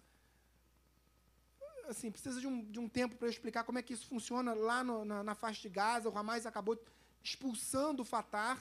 Assim, 1.89 2.11
precisa 2.11 2.41
de 2.41 2.47
um, 2.47 2.64
de 2.64 2.81
um 2.81 2.89
tempo 2.89 3.16
para 3.16 3.29
explicar 3.29 3.64
como 3.64 3.79
é 3.79 3.83
que 3.83 3.93
isso 3.93 4.07
funciona 4.07 4.55
lá 4.55 4.83
no, 4.83 5.05
na, 5.05 5.22
na 5.22 5.35
faixa 5.35 5.62
de 5.62 5.68
Gaza. 5.68 6.09
O 6.09 6.12
Ramais 6.12 6.47
acabou 6.47 6.83
expulsando 7.22 8.03
o 8.03 8.05
Fatah. 8.05 8.59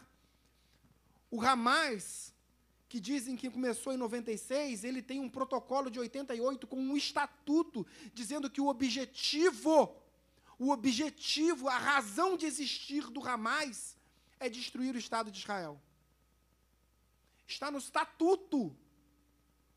O 1.31 1.37
Ramais, 1.37 2.34
que 2.95 2.99
dizem 3.01 3.35
que 3.35 3.49
começou 3.49 3.91
em 3.91 3.97
96, 3.97 4.85
ele 4.85 5.01
tem 5.01 5.19
um 5.19 5.29
protocolo 5.29 5.91
de 5.91 5.99
88 5.99 6.65
com 6.65 6.77
um 6.77 6.95
estatuto 6.95 7.85
dizendo 8.13 8.49
que 8.49 8.61
o 8.61 8.67
objetivo, 8.67 9.93
o 10.57 10.71
objetivo, 10.71 11.67
a 11.67 11.77
razão 11.77 12.37
de 12.37 12.45
existir 12.45 13.03
do 13.09 13.19
Ramais 13.19 13.97
é 14.39 14.47
destruir 14.47 14.95
o 14.95 14.97
Estado 14.97 15.29
de 15.29 15.39
Israel. 15.39 15.77
Está 17.45 17.69
no 17.69 17.79
estatuto. 17.79 18.73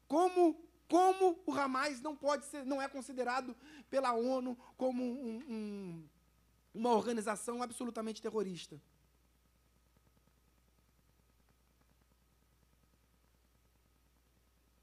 Como 0.06 0.56
como 0.86 1.38
o 1.44 1.52
Hamas 1.52 2.00
não 2.00 2.14
pode 2.14 2.46
ser, 2.46 2.64
não 2.64 2.80
é 2.80 2.88
considerado 2.88 3.54
pela 3.90 4.12
ONU 4.14 4.56
como 4.76 5.02
um, 5.02 5.42
um, 5.48 6.08
uma 6.72 6.92
organização 6.92 7.64
absolutamente 7.64 8.22
terrorista. 8.22 8.80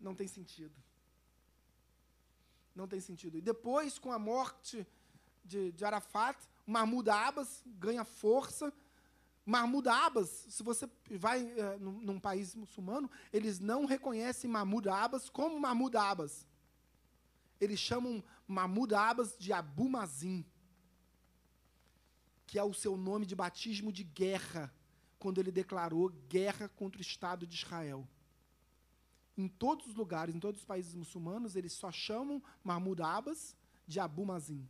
Não 0.06 0.14
tem 0.14 0.28
sentido. 0.28 0.76
Não 2.76 2.88
tem 2.88 3.02
sentido. 3.02 3.40
E 3.40 3.42
depois, 3.42 3.98
com 3.98 4.12
a 4.12 4.20
morte 4.20 4.86
de, 5.44 5.72
de 5.72 5.84
Arafat, 5.84 6.38
Mahmoud 6.64 7.10
Abbas 7.10 7.64
ganha 7.66 8.06
força. 8.06 8.72
Mahmoud 9.44 9.90
Abbas, 9.90 10.30
se 10.48 10.62
você 10.62 10.88
vai 11.10 11.44
uh, 11.44 11.80
num, 11.80 12.00
num, 12.02 12.20
país 12.20 12.54
muçulmano, 12.54 13.10
eles 13.34 13.60
não 13.60 13.86
reconhecem 13.86 14.48
Mahmoud 14.48 14.88
Abbas 14.88 15.28
como 15.28 15.60
Mahmoud 15.60 15.98
Abbas. 15.98 16.46
Eles 17.60 17.80
chamam 17.80 18.24
Mahmoud 18.48 18.94
Abbas 18.94 19.36
de 19.40 19.52
Abu 19.52 19.90
Mazin, 19.90 20.46
que 22.46 22.60
é 22.60 22.64
o 22.64 22.76
seu 22.76 22.96
nome 22.96 23.26
de 23.26 23.36
batismo 23.36 23.92
de 23.92 24.04
guerra, 24.04 24.72
quando 25.18 25.40
ele 25.40 25.52
declarou 25.52 26.10
guerra 26.30 26.70
contra 26.70 27.00
o 27.00 27.02
Estado 27.02 27.48
de 27.48 27.56
Israel 27.56 28.08
em 29.38 29.48
todos 29.48 29.88
os 29.88 29.96
lugares, 29.96 30.34
em 30.34 30.40
todos 30.40 30.62
os 30.62 30.66
países 30.66 30.94
muçulmanos, 30.94 31.56
eles 31.56 31.74
só 31.74 31.92
chamam 31.92 32.42
Mahmoud 32.64 33.02
Abbas 33.02 33.56
de 33.88 34.00
Abu 34.00 34.26
Mazin. 34.26 34.68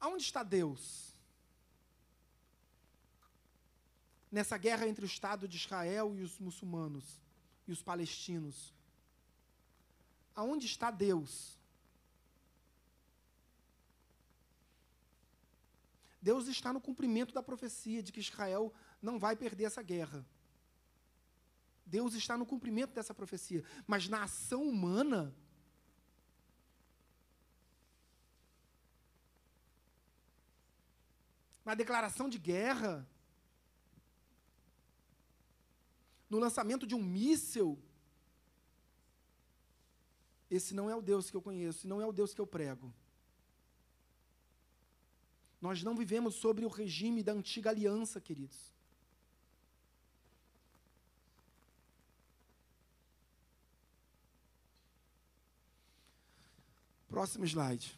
Aonde 0.00 0.24
está 0.24 0.42
Deus? 0.42 1.14
Nessa 4.30 4.56
guerra 4.56 4.88
entre 4.88 5.04
o 5.04 5.06
Estado 5.06 5.46
de 5.46 5.56
Israel 5.56 6.16
e 6.16 6.22
os 6.22 6.38
muçulmanos 6.38 7.20
e 7.68 7.72
os 7.72 7.82
palestinos. 7.82 8.74
Aonde 10.34 10.66
está 10.66 10.90
Deus? 10.90 11.56
Deus 16.22 16.46
está 16.46 16.72
no 16.72 16.80
cumprimento 16.80 17.34
da 17.34 17.42
profecia 17.42 18.00
de 18.00 18.12
que 18.12 18.20
Israel 18.20 18.72
não 19.02 19.18
vai 19.18 19.34
perder 19.34 19.64
essa 19.64 19.82
guerra. 19.82 20.24
Deus 21.84 22.14
está 22.14 22.38
no 22.38 22.46
cumprimento 22.46 22.94
dessa 22.94 23.12
profecia. 23.12 23.64
Mas 23.88 24.08
na 24.08 24.22
ação 24.22 24.62
humana, 24.62 25.34
na 31.64 31.74
declaração 31.74 32.28
de 32.28 32.38
guerra, 32.38 33.04
no 36.30 36.38
lançamento 36.38 36.86
de 36.86 36.94
um 36.94 37.02
míssil, 37.02 37.76
esse 40.48 40.72
não 40.72 40.88
é 40.88 40.94
o 40.94 41.02
Deus 41.02 41.30
que 41.30 41.36
eu 41.36 41.42
conheço, 41.42 41.88
não 41.88 42.00
é 42.00 42.06
o 42.06 42.12
Deus 42.12 42.32
que 42.32 42.40
eu 42.40 42.46
prego. 42.46 42.94
Nós 45.62 45.80
não 45.84 45.94
vivemos 45.94 46.34
sobre 46.34 46.66
o 46.66 46.68
regime 46.68 47.22
da 47.22 47.32
antiga 47.32 47.70
aliança, 47.70 48.20
queridos. 48.20 48.74
Próximo 57.06 57.44
slide. 57.44 57.96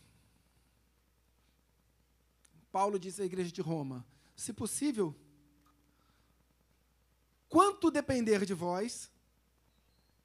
Paulo 2.70 2.98
diz 2.98 3.18
à 3.18 3.24
igreja 3.24 3.50
de 3.50 3.62
Roma: 3.62 4.04
se 4.36 4.52
possível, 4.52 5.16
quanto 7.48 7.90
depender 7.90 8.44
de 8.44 8.52
vós, 8.52 9.10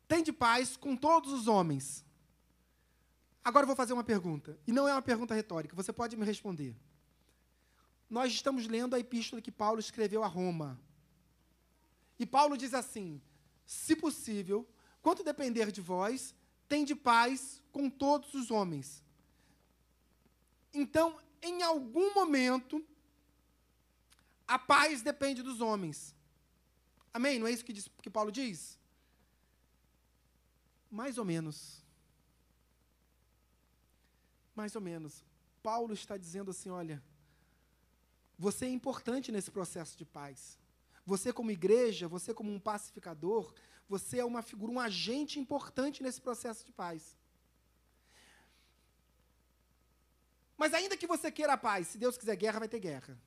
tem 0.09 0.21
de 0.21 0.33
paz 0.33 0.75
com 0.75 0.93
todos 0.93 1.31
os 1.31 1.47
homens. 1.47 2.03
Agora 3.41 3.63
eu 3.63 3.67
vou 3.67 3.77
fazer 3.77 3.93
uma 3.93 4.03
pergunta, 4.03 4.59
e 4.67 4.73
não 4.73 4.85
é 4.89 4.91
uma 4.91 5.01
pergunta 5.01 5.33
retórica, 5.33 5.73
você 5.73 5.93
pode 5.93 6.17
me 6.17 6.25
responder 6.25 6.75
nós 8.09 8.33
estamos 8.33 8.67
lendo 8.67 8.95
a 8.95 8.99
epístola 8.99 9.41
que 9.41 9.51
Paulo 9.51 9.79
escreveu 9.79 10.23
a 10.23 10.27
Roma. 10.27 10.79
E 12.17 12.25
Paulo 12.25 12.57
diz 12.57 12.73
assim: 12.73 13.21
se 13.65 13.95
possível, 13.95 14.67
quanto 15.01 15.23
depender 15.23 15.71
de 15.71 15.79
vós, 15.79 16.33
tem 16.67 16.83
de 16.83 16.95
paz 16.95 17.61
com 17.71 17.89
todos 17.89 18.33
os 18.33 18.49
homens. 18.49 19.03
Então, 20.73 21.19
em 21.41 21.61
algum 21.61 22.13
momento, 22.13 22.83
a 24.47 24.57
paz 24.57 25.01
depende 25.01 25.43
dos 25.43 25.61
homens. 25.61 26.15
Amém? 27.13 27.39
Não 27.39 27.47
é 27.47 27.51
isso 27.51 27.65
que, 27.65 27.73
diz, 27.73 27.87
que 28.01 28.09
Paulo 28.09 28.31
diz? 28.31 28.77
Mais 30.89 31.17
ou 31.17 31.25
menos. 31.25 31.83
Mais 34.55 34.75
ou 34.75 34.81
menos. 34.81 35.23
Paulo 35.61 35.93
está 35.93 36.17
dizendo 36.17 36.51
assim: 36.51 36.69
olha, 36.69 37.01
você 38.39 38.65
é 38.65 38.69
importante 38.69 39.33
nesse 39.33 39.51
processo 39.51 39.97
de 39.97 40.05
paz. 40.05 40.57
Você, 41.05 41.33
como 41.33 41.51
igreja, 41.51 42.07
você, 42.07 42.33
como 42.33 42.49
um 42.49 42.59
pacificador, 42.59 43.53
você 43.87 44.19
é 44.19 44.25
uma 44.25 44.41
figura, 44.41 44.71
um 44.71 44.79
agente 44.79 45.37
importante 45.39 46.01
nesse 46.01 46.21
processo 46.21 46.65
de 46.65 46.71
paz. 46.71 47.17
Mas 50.55 50.73
ainda 50.73 50.95
que 50.95 51.05
você 51.05 51.29
queira 51.29 51.53
a 51.53 51.57
paz, 51.57 51.89
se 51.89 51.97
Deus 51.97 52.17
quiser 52.17 52.37
guerra, 52.37 52.59
vai 52.59 52.69
ter 52.69 52.79
guerra. 52.79 53.19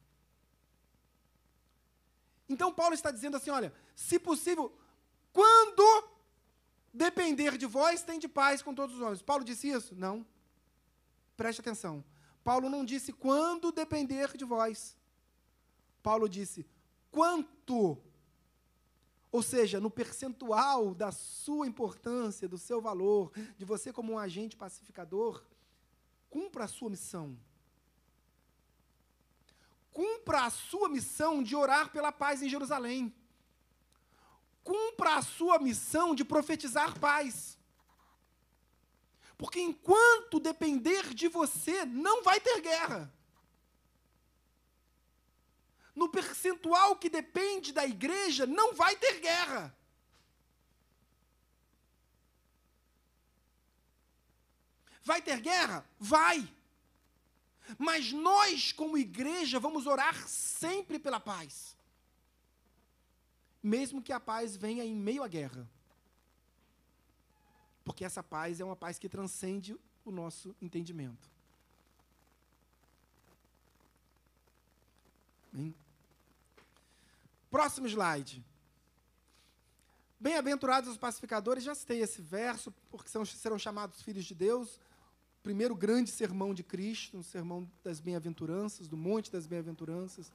Então 2.49 2.73
Paulo 2.73 2.95
está 2.95 3.11
dizendo 3.11 3.37
assim: 3.37 3.51
olha, 3.51 3.73
se 3.95 4.19
possível, 4.19 4.75
quando 5.31 6.09
depender 6.93 7.59
de 7.59 7.67
vós, 7.67 8.03
tem 8.03 8.19
de 8.19 8.29
paz 8.29 8.63
com 8.63 8.75
todos 8.75 8.97
os 8.97 9.03
homens. 9.03 9.21
Paulo 9.21 9.45
disse 9.45 9.69
isso? 9.69 9.95
Não. 9.95 10.27
Preste 11.37 11.61
atenção. 11.61 12.03
Paulo 12.43 12.71
não 12.71 12.85
disse 12.85 13.13
quando 13.13 13.73
depender 13.73 14.37
de 14.37 14.45
vós. 14.45 14.97
Paulo 16.03 16.29
disse: 16.29 16.67
quanto? 17.11 17.99
Ou 19.31 19.43
seja, 19.43 19.81
no 19.81 19.91
percentual 19.91 20.95
da 20.95 21.11
sua 21.11 21.67
importância, 21.67 22.49
do 22.49 22.59
seu 22.59 22.83
valor, 22.83 23.33
de 23.57 23.65
você 23.65 23.93
como 23.93 24.13
um 24.13 24.19
agente 24.19 24.57
pacificador, 24.57 25.43
cumpra 26.29 26.65
a 26.65 26.69
sua 26.69 26.91
missão. 26.91 27.39
Cumpra 29.91 30.45
a 30.45 30.51
sua 30.51 30.89
missão 30.89 31.43
de 31.43 31.57
orar 31.57 31.91
pela 31.91 32.13
paz 32.13 32.43
em 32.43 32.49
Jerusalém. 32.49 33.15
Cumpra 34.63 35.17
a 35.17 35.23
sua 35.23 35.59
missão 35.59 36.15
de 36.15 36.25
profetizar 36.25 36.99
paz. 36.99 37.59
Porque 39.39 39.61
enquanto 39.61 40.39
depender 40.39 41.15
de 41.15 41.27
você, 41.29 41.85
não 41.87 42.23
vai 42.23 42.39
ter 42.39 42.61
guerra 42.61 43.13
no 45.95 46.09
percentual 46.09 46.97
que 46.97 47.11
depende 47.11 47.73
da 47.73 47.87
igreja, 47.87 48.47
não 48.47 48.75
vai 48.75 48.97
ter 48.97 49.21
guerra. 49.21 49.77
Vai 55.05 55.21
ter 55.21 55.41
guerra? 55.41 55.85
Vai. 55.99 56.49
Mas 57.79 58.13
nós, 58.13 58.73
como 58.73 58.97
igreja, 58.97 59.59
vamos 59.59 59.87
orar 59.87 60.27
sempre 60.29 60.99
pela 60.99 61.21
paz. 61.21 61.77
Mesmo 63.63 64.03
que 64.03 64.13
a 64.13 64.21
paz 64.21 64.57
venha 64.57 64.85
em 64.85 64.95
meio 64.95 65.23
à 65.23 65.29
guerra. 65.29 65.69
Porque 67.85 68.05
essa 68.05 68.23
paz 68.23 68.61
é 68.61 68.65
uma 68.65 68.77
paz 68.77 68.99
que 68.99 69.09
transcende 69.09 69.77
o 70.05 70.11
nosso 70.11 70.55
entendimento. 70.61 71.31
Amém? 75.53 75.75
Próximo 77.53 77.87
slide. 77.87 78.43
Bem-aventurados 80.19 80.89
os 80.89 80.97
pacificadores, 80.97 81.63
já 81.63 81.75
citei 81.75 82.01
esse 82.01 82.23
verso, 82.23 82.73
porque 82.91 83.11
são, 83.11 83.27
serão 83.27 83.59
chamados 83.59 84.01
filhos 84.01 84.25
de 84.25 84.35
Deus. 84.35 84.81
primeiro 85.43 85.75
grande 85.75 86.11
sermão 86.11 86.55
de 86.55 86.63
Cristo, 86.63 87.19
o 87.19 87.23
sermão 87.23 87.71
das 87.85 88.01
bem-aventuranças, 88.01 88.89
do 88.89 88.97
Monte 88.97 89.31
das 89.31 89.47
Bem-aventuranças, 89.47 90.33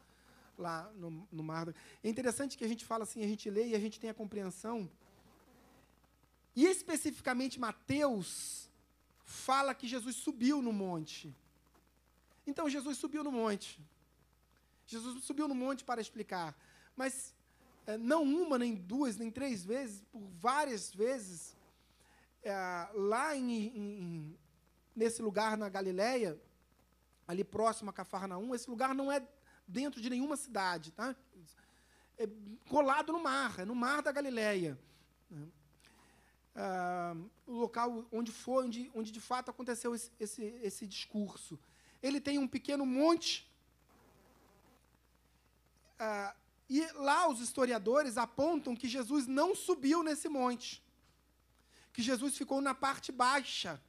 lá 0.55 0.91
no, 0.93 1.27
no 1.31 1.41
mar. 1.41 1.73
É 2.03 2.07
interessante 2.07 2.55
que 2.55 2.63
a 2.63 2.67
gente 2.67 2.85
fala 2.85 3.01
assim, 3.01 3.23
a 3.23 3.27
gente 3.27 3.49
lê 3.49 3.69
e 3.69 3.75
a 3.75 3.79
gente 3.79 3.99
tem 3.99 4.11
a 4.11 4.13
compreensão. 4.13 4.87
E 6.55 6.67
especificamente 6.67 7.59
Mateus 7.59 8.69
fala 9.25 9.73
que 9.73 9.87
Jesus 9.87 10.17
subiu 10.17 10.61
no 10.61 10.71
monte. 10.71 11.35
Então 12.45 12.69
Jesus 12.69 12.95
subiu 12.99 13.23
no 13.23 13.31
monte. 13.31 13.81
Jesus 14.85 15.23
subiu 15.23 15.47
no 15.47 15.55
monte 15.55 15.83
para 15.83 15.99
explicar. 15.99 16.55
Mas 16.97 17.33
é, 17.85 17.97
não 17.97 18.23
uma, 18.23 18.57
nem 18.57 18.75
duas, 18.75 19.15
nem 19.15 19.31
três 19.31 19.63
vezes, 19.63 20.03
por 20.11 20.21
várias 20.21 20.93
vezes, 20.93 21.55
é, 22.43 22.53
lá 22.93 23.35
em, 23.35 23.51
em, 23.53 24.37
nesse 24.95 25.21
lugar 25.21 25.55
na 25.55 25.69
Galileia, 25.69 26.37
ali 27.27 27.43
próximo 27.43 27.89
a 27.89 27.93
Cafarnaum, 27.93 28.53
esse 28.53 28.69
lugar 28.69 28.93
não 28.93 29.09
é 29.09 29.25
dentro 29.67 30.01
de 30.01 30.09
nenhuma 30.09 30.35
cidade, 30.35 30.91
tá? 30.91 31.15
É 32.17 32.27
colado 32.67 33.13
no 33.13 33.21
mar, 33.21 33.59
é 33.59 33.65
no 33.65 33.75
mar 33.75 34.01
da 34.01 34.11
Galileia. 34.11 34.77
Ah, 36.55 37.15
o 37.45 37.53
local 37.53 38.07
onde 38.11 38.31
foi, 38.31 38.65
onde, 38.65 38.91
onde 38.95 39.11
de 39.11 39.21
fato 39.21 39.51
aconteceu 39.51 39.93
esse, 39.93 40.11
esse, 40.19 40.43
esse 40.63 40.87
discurso. 40.87 41.59
Ele 42.01 42.19
tem 42.19 42.39
um 42.39 42.47
pequeno 42.47 42.83
monte. 42.85 43.47
Ah, 45.99 46.35
e 46.69 46.85
lá 46.93 47.29
os 47.29 47.39
historiadores 47.39 48.17
apontam 48.17 48.75
que 48.75 48.87
Jesus 48.87 49.25
não 49.25 49.55
subiu 49.55 50.03
nesse 50.03 50.27
monte. 50.27 50.83
Que 51.93 52.01
Jesus 52.01 52.37
ficou 52.37 52.61
na 52.61 52.75
parte 52.75 53.11
baixa. 53.11 53.81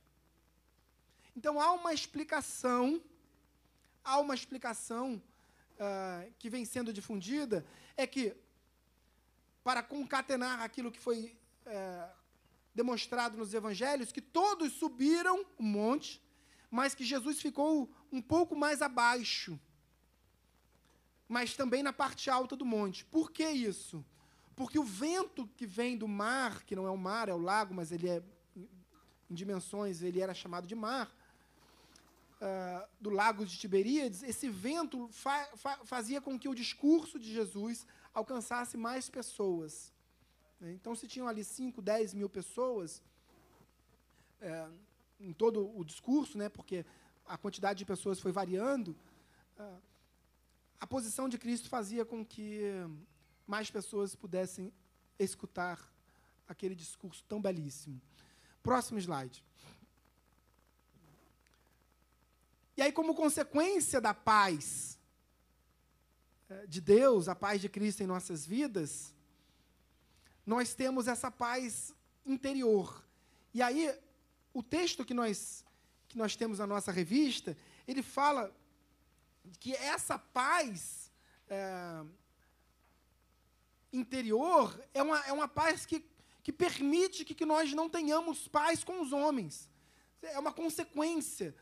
Então 1.37 1.61
há 1.61 1.73
uma 1.73 1.93
explicação, 1.93 3.03
há 4.05 4.19
uma 4.19 4.35
explicação 4.35 5.23
uh, 5.75 6.33
que 6.39 6.49
vem 6.49 6.65
sendo 6.65 6.93
difundida, 6.93 7.67
é 7.97 8.07
que, 8.07 8.35
para 9.65 9.83
concatenar 9.83 10.63
aquilo 10.63 10.91
que 10.91 11.01
foi 11.01 11.37
uh, 11.67 12.13
demonstrado 12.75 13.37
nos 13.37 13.55
evangelhos, 13.55 14.13
que 14.13 14.21
todos 14.21 14.73
subiram 14.73 15.45
o 15.59 15.63
monte, 15.63 16.23
mas 16.71 16.95
que 16.95 17.05
Jesus 17.05 17.41
ficou 17.41 17.93
um 18.13 18.23
pouco 18.23 18.55
mais 18.55 18.81
abaixo, 18.83 19.59
mas 21.29 21.55
também 21.55 21.83
na 21.83 21.93
parte 21.93 22.31
alta 22.31 22.57
do 22.57 22.65
monte. 22.65 23.05
Por 23.05 23.31
que 23.31 23.47
isso? 23.49 24.05
Porque 24.57 24.79
o 24.79 24.85
vento 24.85 25.49
que 25.57 25.67
vem 25.67 25.97
do 25.97 26.09
mar, 26.09 26.65
que 26.65 26.75
não 26.75 26.87
é 26.87 26.91
o 26.91 26.97
mar, 26.97 27.29
é 27.29 27.35
o 27.35 27.39
lago, 27.39 27.75
mas 27.75 27.93
ele 27.93 28.09
é 28.09 28.23
em 29.31 29.35
dimensões, 29.35 30.03
ele 30.03 30.21
era 30.21 30.33
chamado 30.33 30.67
de 30.67 30.75
mar, 30.75 31.15
uh, 32.41 32.89
do 32.99 33.11
lago 33.11 33.45
de 33.45 33.59
Tiberíades, 33.59 34.23
esse 34.23 34.49
vento 34.49 35.09
fa 35.13 35.45
fa 35.55 35.79
fazia 35.85 36.21
com 36.21 36.39
que 36.39 36.49
o 36.49 36.55
discurso 36.55 37.19
de 37.19 37.33
Jesus 37.33 37.87
alcançasse 38.15 38.77
mais 38.77 39.11
pessoas. 39.11 39.93
Né? 40.61 40.73
Então, 40.73 40.95
se 40.95 41.07
tinham 41.07 41.29
ali 41.29 41.45
5, 41.45 41.83
10 41.83 42.15
mil 42.15 42.29
pessoas, 42.29 43.03
é, 44.41 44.67
em 45.21 45.33
todo 45.33 45.77
o 45.79 45.85
discurso, 45.85 46.39
né, 46.39 46.49
porque 46.49 46.85
a 47.27 47.37
quantidade 47.37 47.79
de 47.79 47.85
pessoas 47.85 48.21
foi 48.21 48.33
variando, 48.33 48.97
uh, 49.59 49.88
a 50.81 50.87
posição 50.87 51.29
de 51.29 51.39
Cristo 51.39 51.69
fazia 51.69 52.05
com 52.05 52.25
que 52.25 52.63
mais 53.47 53.71
pessoas 53.71 54.15
pudessem 54.15 54.73
escutar 55.19 55.79
aquele 56.47 56.75
discurso 56.75 57.25
tão 57.29 57.41
belíssimo. 57.41 58.01
Próximo 58.63 58.99
slide. 58.99 59.45
E 62.77 62.83
aí, 62.83 62.93
como 62.93 63.15
consequência 63.15 64.01
da 64.01 64.15
paz 64.15 64.97
eh, 66.49 66.67
de 66.67 66.81
Deus, 66.81 67.29
a 67.29 67.35
paz 67.35 67.61
de 67.61 67.69
Cristo 67.69 68.03
em 68.03 68.07
nossas 68.07 68.47
vidas, 68.47 69.13
nós 70.47 70.75
temos 70.75 71.09
essa 71.09 71.31
paz 71.31 71.93
interior. 72.25 73.05
E 73.53 73.61
aí, 73.61 73.93
o 74.55 74.63
texto 74.63 75.05
que 75.05 75.13
nós, 75.13 75.65
que 76.09 76.17
nós 76.17 76.37
temos 76.37 76.61
na 76.61 76.67
nossa 76.67 76.93
revista, 76.93 77.57
ele 77.87 78.03
fala 78.03 78.55
que 79.61 79.75
essa 79.75 80.19
paz 80.19 81.11
é, 81.49 82.05
interior 83.93 84.79
é 84.93 85.03
uma, 85.03 85.19
é 85.27 85.33
uma 85.33 85.49
paz 85.49 85.87
que, 85.87 86.05
que 86.43 86.53
permite 86.53 87.25
que, 87.25 87.35
que 87.35 87.47
nós 87.47 87.73
não 87.73 87.89
tenhamos 87.89 88.49
paz 88.49 88.85
com 88.85 89.01
os 89.01 89.13
homens. 89.13 89.69
É 90.23 90.39
uma 90.39 90.53
consequência 90.53 91.55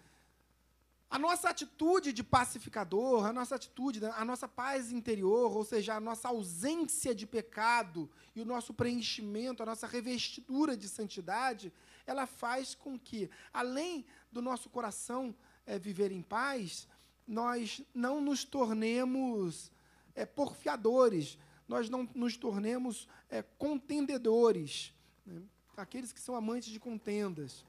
a 1.09 1.19
nossa 1.19 1.49
atitude 1.49 2.13
de 2.13 2.25
pacificador, 2.25 3.27
a 3.27 3.33
nossa 3.33 3.55
atitude, 3.55 4.05
a 4.05 4.25
nossa 4.25 4.49
paz 4.49 4.91
interior, 4.91 5.57
ou 5.57 5.65
seja, 5.65 5.95
a 5.95 6.01
nossa 6.01 6.29
ausência 6.29 7.15
de 7.15 7.25
pecado 7.27 8.11
e 8.35 8.41
o 8.41 8.45
nosso 8.45 8.75
preenchimento, 8.75 9.63
a 9.63 9.67
nossa 9.67 9.87
revestidura 9.87 10.77
de 10.77 10.89
santidade, 10.89 11.73
ela 12.07 12.27
faz 12.27 12.75
com 12.75 12.99
que, 12.99 13.31
além 13.53 14.05
do 14.33 14.43
nosso 14.43 14.69
coração 14.69 15.35
é, 15.65 15.79
viver 15.79 16.11
em 16.11 16.23
paz, 16.23 16.89
nós 17.27 17.83
não 17.95 18.21
nos 18.21 18.45
tornemos 18.45 19.71
é, 20.15 20.25
porfiadores, 20.25 21.39
nós 21.69 21.91
não 21.91 22.09
nos 22.15 22.37
tornemos 22.37 23.09
é, 23.29 23.43
contendedores, 23.43 24.95
né? 25.27 25.43
aqueles 25.77 26.13
que 26.13 26.21
são 26.21 26.35
amantes 26.35 26.71
de 26.71 26.81
contendas. 26.81 27.65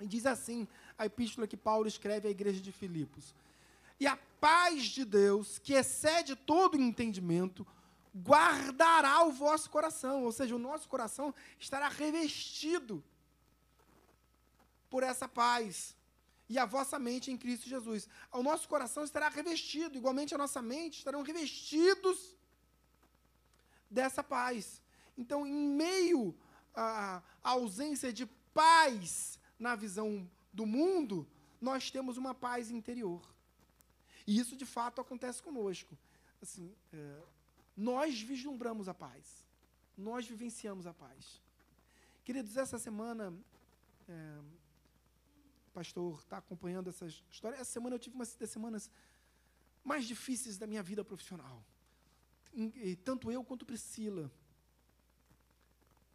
E 0.00 0.06
diz 0.06 0.24
assim 0.24 0.66
a 0.96 1.06
epístola 1.06 1.46
que 1.46 1.56
Paulo 1.56 1.86
escreve 1.86 2.28
à 2.28 2.30
igreja 2.30 2.60
de 2.60 2.72
Filipos. 2.72 3.34
E 3.98 4.06
a 4.06 4.16
paz 4.40 4.84
de 4.84 5.04
Deus, 5.04 5.58
que 5.58 5.74
excede 5.74 6.34
todo 6.34 6.80
entendimento, 6.80 7.66
guardará 8.16 9.22
o 9.24 9.32
vosso 9.32 9.68
coração, 9.68 10.24
ou 10.24 10.32
seja, 10.32 10.56
o 10.56 10.58
nosso 10.58 10.88
coração 10.88 11.34
estará 11.58 11.88
revestido 11.88 13.04
por 14.88 15.02
essa 15.02 15.28
paz. 15.28 15.96
E 16.52 16.58
a 16.58 16.66
vossa 16.66 16.98
mente 16.98 17.30
em 17.30 17.38
Cristo 17.38 17.68
Jesus. 17.68 18.08
O 18.32 18.42
nosso 18.42 18.68
coração 18.68 19.04
estará 19.04 19.28
revestido, 19.28 19.96
igualmente 19.96 20.34
a 20.34 20.38
nossa 20.38 20.60
mente 20.60 20.98
estarão 20.98 21.22
revestidos 21.22 22.34
dessa 23.88 24.22
paz. 24.22 24.82
Então, 25.16 25.46
em 25.46 25.68
meio 25.84 26.36
à 26.74 27.22
ausência 27.40 28.12
de 28.12 28.26
paz 28.52 29.38
na 29.60 29.76
visão 29.76 30.28
do 30.52 30.66
mundo, 30.66 31.24
nós 31.60 31.88
temos 31.88 32.16
uma 32.16 32.34
paz 32.34 32.68
interior. 32.68 33.22
E 34.26 34.36
isso, 34.36 34.56
de 34.56 34.66
fato, 34.66 35.00
acontece 35.00 35.40
conosco. 35.40 35.96
Assim, 36.42 36.74
é, 36.92 37.22
nós 37.76 38.20
vislumbramos 38.20 38.88
a 38.88 38.94
paz. 38.94 39.46
Nós 39.96 40.26
vivenciamos 40.26 40.84
a 40.84 40.92
paz. 40.92 41.40
Queridos, 42.24 42.56
essa 42.56 42.76
semana, 42.76 43.32
é, 44.08 44.38
pastor 45.80 46.18
está 46.18 46.36
acompanhando 46.36 46.90
essa 46.90 47.06
história. 47.06 47.56
Essa 47.56 47.72
semana 47.72 47.94
eu 47.94 47.98
tive 47.98 48.14
uma 48.14 48.26
das 48.42 48.50
semanas 48.50 48.90
mais 49.82 50.04
difíceis 50.04 50.58
da 50.58 50.66
minha 50.66 50.82
vida 50.82 51.02
profissional. 51.02 51.58
Tanto 53.02 53.32
eu 53.32 53.42
quanto 53.42 53.64
Priscila. 53.64 54.30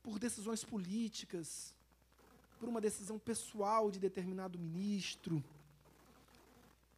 Por 0.04 0.20
decisões 0.20 0.64
políticas, 0.64 1.74
por 2.60 2.70
uma 2.70 2.80
decisão 2.80 3.18
pessoal 3.18 3.90
de 3.90 3.98
determinado 3.98 4.60
ministro 4.60 5.44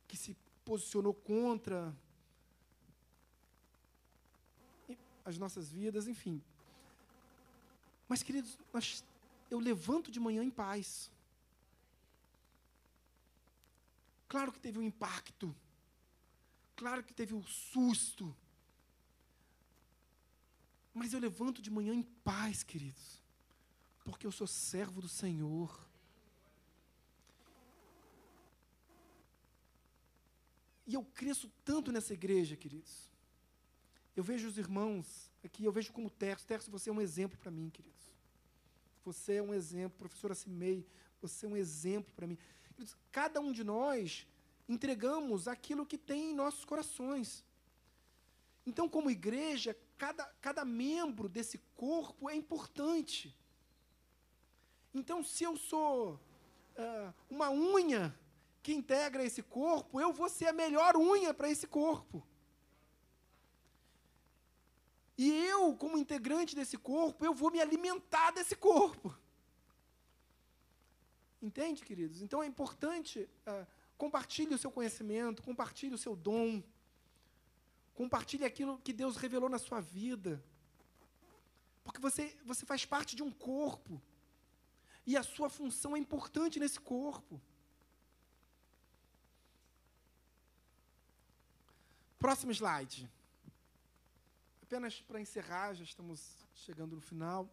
que 0.05 0.17
se 0.17 0.35
posicionou 0.65 1.13
contra 1.13 1.95
as 5.23 5.37
nossas 5.37 5.71
vidas, 5.71 6.05
enfim. 6.05 6.43
Mas, 8.09 8.21
queridos, 8.21 8.59
nós, 8.73 9.05
eu 9.49 9.57
levanto 9.57 10.11
de 10.11 10.19
manhã 10.19 10.43
em 10.43 10.51
paz. 10.51 11.09
Claro 14.27 14.51
que 14.51 14.59
teve 14.59 14.79
um 14.79 14.83
impacto. 14.83 15.55
Claro 16.75 17.03
que 17.03 17.13
teve 17.13 17.33
um 17.33 17.43
susto. 17.43 18.35
Mas 20.93 21.13
eu 21.13 21.19
levanto 21.19 21.61
de 21.61 21.69
manhã 21.69 21.93
em 21.93 22.03
paz, 22.03 22.63
queridos 22.63 23.17
porque 24.07 24.25
eu 24.25 24.31
sou 24.31 24.47
servo 24.47 25.01
do 25.01 25.09
Senhor. 25.09 25.85
E 30.85 30.93
eu 30.93 31.03
cresço 31.03 31.51
tanto 31.65 31.91
nessa 31.91 32.13
igreja, 32.13 32.55
queridos. 32.55 33.09
Eu 34.15 34.23
vejo 34.23 34.47
os 34.47 34.57
irmãos 34.57 35.29
aqui, 35.43 35.65
eu 35.65 35.73
vejo 35.73 35.91
como 35.91 36.09
Terço. 36.09 36.47
Terço, 36.47 36.71
você 36.71 36.89
é 36.89 36.93
um 36.93 37.01
exemplo 37.01 37.37
para 37.37 37.51
mim, 37.51 37.69
queridos. 37.69 37.99
Você 39.03 39.33
é 39.33 39.43
um 39.43 39.53
exemplo, 39.53 39.97
professora 39.99 40.33
Cimei, 40.33 40.87
você 41.21 41.45
é 41.45 41.49
um 41.49 41.57
exemplo 41.57 42.13
para 42.15 42.25
mim. 42.25 42.37
Cada 43.11 43.39
um 43.39 43.51
de 43.51 43.63
nós 43.63 44.27
entregamos 44.67 45.47
aquilo 45.47 45.85
que 45.85 45.97
tem 45.97 46.31
em 46.31 46.35
nossos 46.35 46.65
corações. 46.65 47.43
Então, 48.65 48.89
como 48.89 49.09
igreja, 49.09 49.77
cada, 49.97 50.25
cada 50.41 50.65
membro 50.65 51.29
desse 51.29 51.57
corpo 51.75 52.29
é 52.29 52.35
importante. 52.35 53.35
Então, 54.93 55.23
se 55.23 55.43
eu 55.43 55.55
sou 55.55 56.15
uh, 56.15 57.13
uma 57.29 57.49
unha 57.49 58.17
que 58.61 58.73
integra 58.73 59.23
esse 59.23 59.41
corpo, 59.41 60.01
eu 60.01 60.11
vou 60.11 60.27
ser 60.27 60.47
a 60.47 60.53
melhor 60.53 60.97
unha 60.97 61.33
para 61.33 61.49
esse 61.49 61.65
corpo. 61.65 62.27
E 65.17 65.31
eu, 65.45 65.75
como 65.75 65.97
integrante 65.97 66.55
desse 66.55 66.77
corpo, 66.77 67.25
eu 67.25 67.33
vou 67.33 67.49
me 67.49 67.59
alimentar 67.59 68.31
desse 68.31 68.55
corpo. 68.55 69.17
Entende, 71.41 71.83
queridos? 71.83 72.21
Então 72.21 72.41
é 72.41 72.47
importante, 72.47 73.29
uh, 73.45 73.67
compartilhe 73.97 74.55
o 74.55 74.57
seu 74.57 74.71
conhecimento, 74.71 75.43
compartilhe 75.43 75.93
o 75.93 75.97
seu 75.97 76.15
dom, 76.15 76.63
compartilhe 77.93 78.45
aquilo 78.45 78.79
que 78.79 78.93
Deus 78.93 79.17
revelou 79.17 79.49
na 79.49 79.59
sua 79.59 79.79
vida. 79.79 80.43
Porque 81.83 81.99
você, 81.99 82.35
você 82.43 82.65
faz 82.65 82.85
parte 82.85 83.15
de 83.15 83.23
um 83.23 83.31
corpo. 83.31 84.01
E 85.05 85.15
a 85.15 85.23
sua 85.23 85.49
função 85.49 85.95
é 85.95 85.99
importante 85.99 86.59
nesse 86.59 86.79
corpo. 86.79 87.39
Próximo 92.19 92.51
slide. 92.51 93.09
Apenas 94.61 94.99
para 94.99 95.21
encerrar, 95.21 95.73
já 95.75 95.83
estamos 95.83 96.35
chegando 96.53 96.95
no 96.95 97.01
final. 97.01 97.49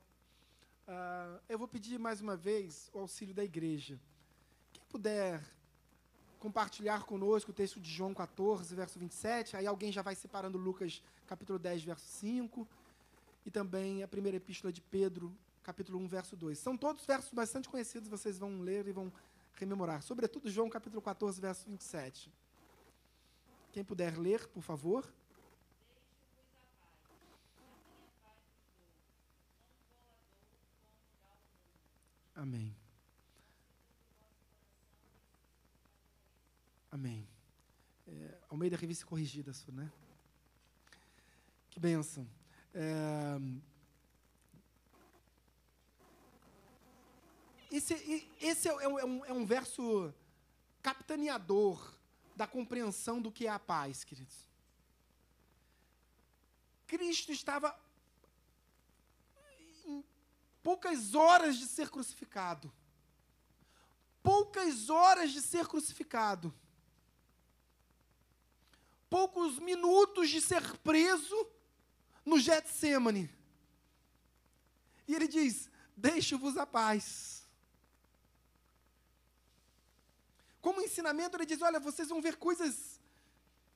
Uh, 0.86 1.40
eu 1.48 1.58
vou 1.58 1.66
pedir 1.66 1.98
mais 1.98 2.20
uma 2.20 2.36
vez 2.36 2.90
o 2.92 2.98
auxílio 2.98 3.34
da 3.34 3.42
igreja. 3.42 3.98
Quem 4.70 4.84
puder 4.90 5.42
compartilhar 6.38 7.04
conosco 7.04 7.52
o 7.52 7.54
texto 7.54 7.80
de 7.80 7.90
João 7.90 8.12
14, 8.12 8.74
verso 8.74 8.98
27, 8.98 9.56
aí 9.56 9.66
alguém 9.66 9.90
já 9.90 10.02
vai 10.02 10.14
separando 10.14 10.58
Lucas 10.58 11.02
capítulo 11.26 11.58
10, 11.58 11.84
verso 11.84 12.06
5, 12.06 12.68
e 13.46 13.50
também 13.50 14.02
a 14.02 14.08
primeira 14.08 14.36
epístola 14.36 14.70
de 14.70 14.82
Pedro, 14.82 15.34
capítulo 15.62 15.98
1, 16.00 16.06
verso 16.06 16.36
2. 16.36 16.58
São 16.58 16.76
todos 16.76 17.06
versos 17.06 17.32
bastante 17.32 17.66
conhecidos, 17.66 18.06
vocês 18.06 18.36
vão 18.36 18.60
ler 18.60 18.86
e 18.86 18.92
vão 18.92 19.10
rememorar. 19.54 20.02
Sobretudo 20.02 20.50
João 20.50 20.68
capítulo 20.68 21.00
14, 21.00 21.40
verso 21.40 21.66
27. 21.66 22.30
Quem 23.72 23.82
puder 23.82 24.18
ler, 24.18 24.46
por 24.48 24.62
favor. 24.62 25.10
Amém. 32.34 32.76
Amém. 36.90 37.28
É, 38.06 38.38
Almeida 38.48 38.76
Revista 38.76 39.06
Corrigida, 39.06 39.52
sua, 39.52 39.72
né? 39.72 39.92
Que 41.70 41.78
bênção. 41.78 42.28
É, 42.72 43.38
esse, 47.70 48.28
esse 48.40 48.68
é, 48.68 48.72
é, 48.72 48.88
um, 48.88 49.24
é 49.24 49.32
um 49.32 49.44
verso 49.44 50.12
capitaneador 50.82 51.94
da 52.36 52.46
compreensão 52.46 53.20
do 53.20 53.30
que 53.30 53.46
é 53.46 53.50
a 53.50 53.58
paz, 53.58 54.04
queridos. 54.04 54.48
Cristo 56.86 57.32
estava 57.32 57.76
poucas 60.64 61.14
horas 61.14 61.56
de 61.56 61.66
ser 61.66 61.90
crucificado. 61.90 62.72
Poucas 64.22 64.88
horas 64.88 65.30
de 65.30 65.42
ser 65.42 65.66
crucificado. 65.68 66.52
Poucos 69.10 69.58
minutos 69.58 70.30
de 70.30 70.40
ser 70.40 70.78
preso 70.78 71.46
no 72.24 72.40
Getsemane. 72.40 73.30
E 75.06 75.14
ele 75.14 75.28
diz: 75.28 75.70
Deixo-vos 75.94 76.56
a 76.56 76.66
paz. 76.66 77.44
Como 80.62 80.80
ensinamento, 80.80 81.36
ele 81.36 81.44
diz: 81.44 81.60
Olha, 81.60 81.78
vocês 81.78 82.08
vão 82.08 82.22
ver 82.22 82.36
coisas 82.36 82.98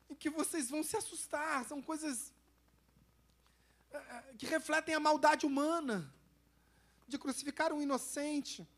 em 0.09 0.14
que 0.14 0.30
vocês 0.30 0.70
vão 0.70 0.82
se 0.82 0.97
assustar, 0.97 1.66
são 1.66 1.82
coisas 1.82 2.32
uh, 3.93 4.36
que 4.39 4.47
refletem 4.47 4.95
a 4.95 5.01
maldade 5.01 5.45
humana 5.45 6.11
de 7.09 7.19
crucificar 7.19 7.73
um 7.73 7.83
inocente. 7.83 8.69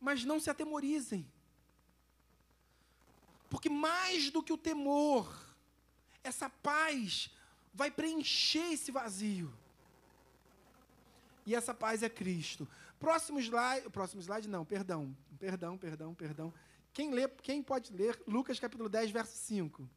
Mas 0.00 0.24
não 0.24 0.40
se 0.40 0.50
atemorizem. 0.50 1.30
Porque 3.48 3.68
mais 3.68 4.30
do 4.30 4.42
que 4.42 4.52
o 4.52 4.58
temor, 4.58 5.30
essa 6.24 6.48
paz 6.48 7.30
vai 7.74 7.90
preencher 7.90 8.72
esse 8.72 8.90
vazio. 8.90 9.52
E 11.44 11.54
essa 11.54 11.74
paz 11.74 12.02
é 12.02 12.08
Cristo. 12.08 12.66
Próximo 12.98 13.38
slide, 13.40 13.90
próximo 13.90 14.22
slide 14.22 14.48
não, 14.48 14.64
perdão, 14.64 15.14
perdão, 15.38 15.76
perdão, 15.76 16.14
perdão. 16.14 16.54
Quem 16.92 17.10
lê, 17.10 17.28
quem 17.28 17.62
pode 17.62 17.92
ler 17.92 18.20
Lucas 18.26 18.60
capítulo 18.60 18.88
10, 18.88 19.10
verso 19.10 19.36
5? 19.36 19.88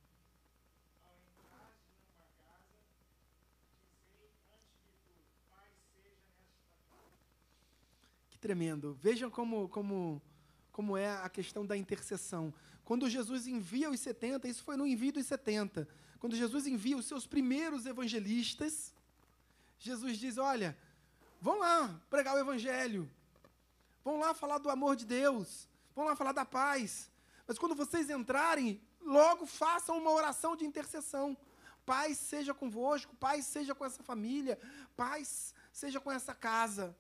Tremendo. 8.46 8.96
Vejam 9.02 9.28
como, 9.32 9.68
como, 9.70 10.22
como 10.72 10.96
é 10.96 11.10
a 11.18 11.28
questão 11.28 11.66
da 11.66 11.76
intercessão. 11.76 12.54
Quando 12.84 13.10
Jesus 13.10 13.48
envia 13.48 13.90
os 13.90 14.00
70, 14.00 14.48
isso 14.48 14.64
foi 14.64 14.78
no 14.78 14.86
envio 14.86 15.12
dos 15.12 15.26
70. 15.26 15.88
Quando 16.20 16.36
Jesus 16.36 16.68
envia 16.68 16.96
os 16.96 17.08
seus 17.08 17.26
primeiros 17.26 17.88
evangelistas, 17.88 18.94
Jesus 19.80 20.20
diz: 20.20 20.38
Olha, 20.38 20.78
vão 21.42 21.58
lá 21.58 22.00
pregar 22.08 22.36
o 22.36 22.38
evangelho, 22.38 23.10
vão 24.04 24.20
lá 24.20 24.32
falar 24.36 24.60
do 24.60 24.70
amor 24.70 24.96
de 24.96 25.08
Deus, 25.08 25.68
vão 25.96 26.06
lá 26.06 26.16
falar 26.16 26.32
da 26.32 26.46
paz. 26.46 27.10
Mas 27.48 27.58
quando 27.58 27.74
vocês 27.74 28.12
entrarem, 28.12 28.80
logo 29.02 29.48
façam 29.48 29.98
uma 29.98 30.12
oração 30.12 30.56
de 30.56 30.66
intercessão. 30.66 31.36
Paz 31.84 32.20
seja 32.20 32.54
convosco, 32.54 33.16
paz 33.16 33.48
seja 33.48 33.74
com 33.74 33.84
essa 33.84 34.04
família, 34.04 34.60
paz 34.96 35.52
seja 35.74 36.00
com 36.00 36.12
essa 36.12 36.36
casa. 36.36 36.96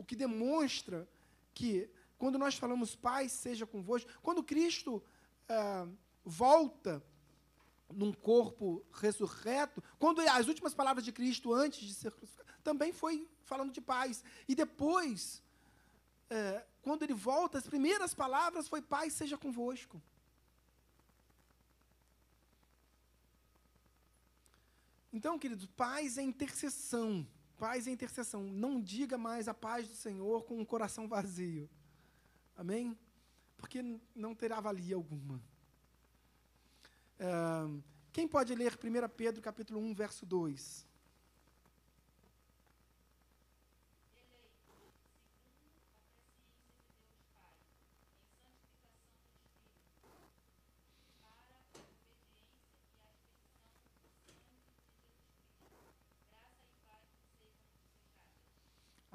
O 0.00 0.04
que 0.04 0.16
demonstra 0.16 1.06
que, 1.52 1.90
quando 2.16 2.38
nós 2.38 2.54
falamos 2.54 2.96
paz 2.96 3.32
seja 3.32 3.66
convosco, 3.66 4.10
quando 4.22 4.42
Cristo 4.42 5.02
ah, 5.46 5.86
volta 6.24 7.04
num 7.92 8.10
corpo 8.10 8.82
ressurreto, 8.94 9.84
quando 9.98 10.22
as 10.22 10.48
últimas 10.48 10.72
palavras 10.72 11.04
de 11.04 11.12
Cristo 11.12 11.52
antes 11.52 11.80
de 11.80 11.92
ser 11.92 12.12
crucificado, 12.12 12.48
também 12.64 12.94
foi 12.94 13.28
falando 13.44 13.72
de 13.72 13.80
paz. 13.82 14.24
E 14.48 14.54
depois, 14.54 15.42
é, 16.30 16.64
quando 16.80 17.02
ele 17.02 17.12
volta, 17.12 17.58
as 17.58 17.66
primeiras 17.66 18.14
palavras 18.14 18.68
foi 18.68 18.80
paz 18.80 19.12
seja 19.12 19.36
convosco. 19.36 20.00
Então, 25.12 25.38
queridos, 25.38 25.66
paz 25.66 26.16
é 26.16 26.22
intercessão. 26.22 27.26
Paz 27.60 27.86
e 27.86 27.90
intercessão. 27.90 28.42
Não 28.42 28.80
diga 28.80 29.18
mais 29.18 29.46
a 29.46 29.52
paz 29.52 29.86
do 29.86 29.94
Senhor 29.94 30.44
com 30.44 30.58
um 30.58 30.64
coração 30.64 31.06
vazio. 31.06 31.68
Amém? 32.56 32.98
Porque 33.58 33.82
não 34.14 34.34
terá 34.34 34.58
valia 34.60 34.96
alguma. 34.96 35.38
É, 37.18 37.28
quem 38.14 38.26
pode 38.26 38.54
ler 38.54 38.78
1 38.82 39.08
Pedro 39.10 39.42
capítulo 39.42 39.78
1, 39.78 39.92
verso 39.92 40.24
2? 40.24 40.88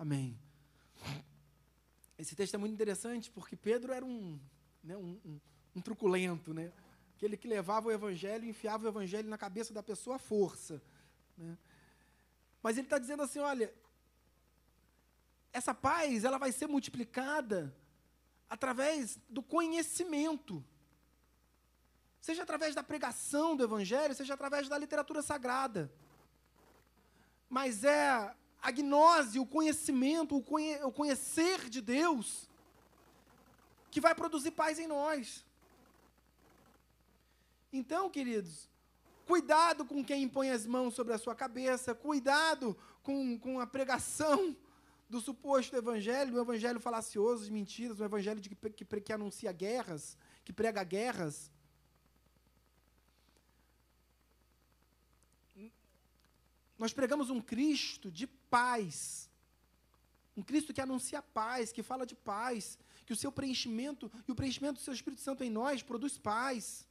Amém. 0.05 0.39
Esse 2.15 2.35
texto 2.35 2.53
é 2.53 2.57
muito 2.59 2.73
interessante 2.73 3.31
porque 3.31 3.55
Pedro 3.55 3.91
era 3.91 4.05
um, 4.05 4.39
né, 4.83 4.95
um, 4.95 5.19
um, 5.25 5.39
um 5.77 5.81
truculento, 5.81 6.53
né? 6.53 6.71
Aquele 7.15 7.35
que 7.35 7.47
levava 7.47 7.87
o 7.87 7.91
evangelho 7.91 8.47
enfiava 8.47 8.85
o 8.85 8.87
evangelho 8.87 9.27
na 9.27 9.35
cabeça 9.35 9.73
da 9.73 9.81
pessoa 9.81 10.17
à 10.17 10.19
força. 10.19 10.79
Né? 11.35 11.57
Mas 12.61 12.77
ele 12.77 12.85
está 12.85 12.99
dizendo 12.99 13.23
assim: 13.23 13.39
olha, 13.39 13.73
essa 15.51 15.73
paz 15.73 16.23
ela 16.23 16.37
vai 16.37 16.51
ser 16.51 16.67
multiplicada 16.67 17.75
através 18.47 19.17
do 19.27 19.41
conhecimento. 19.41 20.63
Seja 22.21 22.43
através 22.43 22.75
da 22.75 22.83
pregação 22.83 23.55
do 23.55 23.63
evangelho, 23.63 24.13
seja 24.13 24.35
através 24.35 24.69
da 24.69 24.77
literatura 24.77 25.23
sagrada. 25.23 25.91
Mas 27.49 27.83
é 27.83 28.35
a 28.65 28.71
gnose, 28.71 29.37
o 29.37 29.45
conhecimento, 29.45 30.35
o, 30.35 30.41
conhe 30.41 30.83
o 30.83 30.91
conhecer 30.91 31.69
de 31.69 31.81
Deus, 31.81 32.49
que 33.91 34.01
vai 34.01 34.15
produzir 34.15 34.49
paz 34.49 34.79
em 34.79 34.87
nós. 34.87 35.45
Então, 37.71 38.09
queridos, 38.09 38.67
cuidado 39.27 39.85
com 39.85 40.03
quem 40.03 40.27
põe 40.27 40.49
as 40.49 40.65
mãos 40.65 40.95
sobre 40.95 41.13
a 41.13 41.19
sua 41.19 41.35
cabeça, 41.35 41.93
cuidado 41.93 42.75
com, 43.03 43.37
com 43.37 43.59
a 43.59 43.67
pregação 43.67 44.57
do 45.07 45.21
suposto 45.21 45.75
evangelho, 45.75 46.31
do 46.31 46.41
evangelho 46.41 46.79
falacioso 46.79 47.45
de 47.45 47.51
mentiras, 47.51 47.97
do 47.97 48.03
evangelho 48.03 48.41
de 48.41 48.49
que, 48.49 48.55
que, 48.55 49.01
que 49.01 49.13
anuncia 49.13 49.51
guerras, 49.51 50.17
que 50.43 50.51
prega 50.51 50.83
guerras. 50.83 51.51
Nós 56.77 56.93
pregamos 56.93 57.29
um 57.29 57.41
Cristo 57.41 58.11
de 58.11 58.27
paz. 58.27 59.29
Um 60.35 60.43
Cristo 60.43 60.73
que 60.73 60.81
anuncia 60.81 61.21
paz, 61.21 61.71
que 61.71 61.81
fala 61.81 62.05
de 62.05 62.15
paz, 62.15 62.77
que 63.05 63.13
o 63.13 63.15
seu 63.15 63.31
preenchimento 63.31 64.11
e 64.27 64.31
o 64.31 64.35
preenchimento 64.35 64.79
do 64.79 64.83
seu 64.83 64.93
Espírito 64.93 65.21
Santo 65.21 65.43
em 65.43 65.49
nós 65.49 65.81
produz 65.81 66.17
paz. 66.17 66.85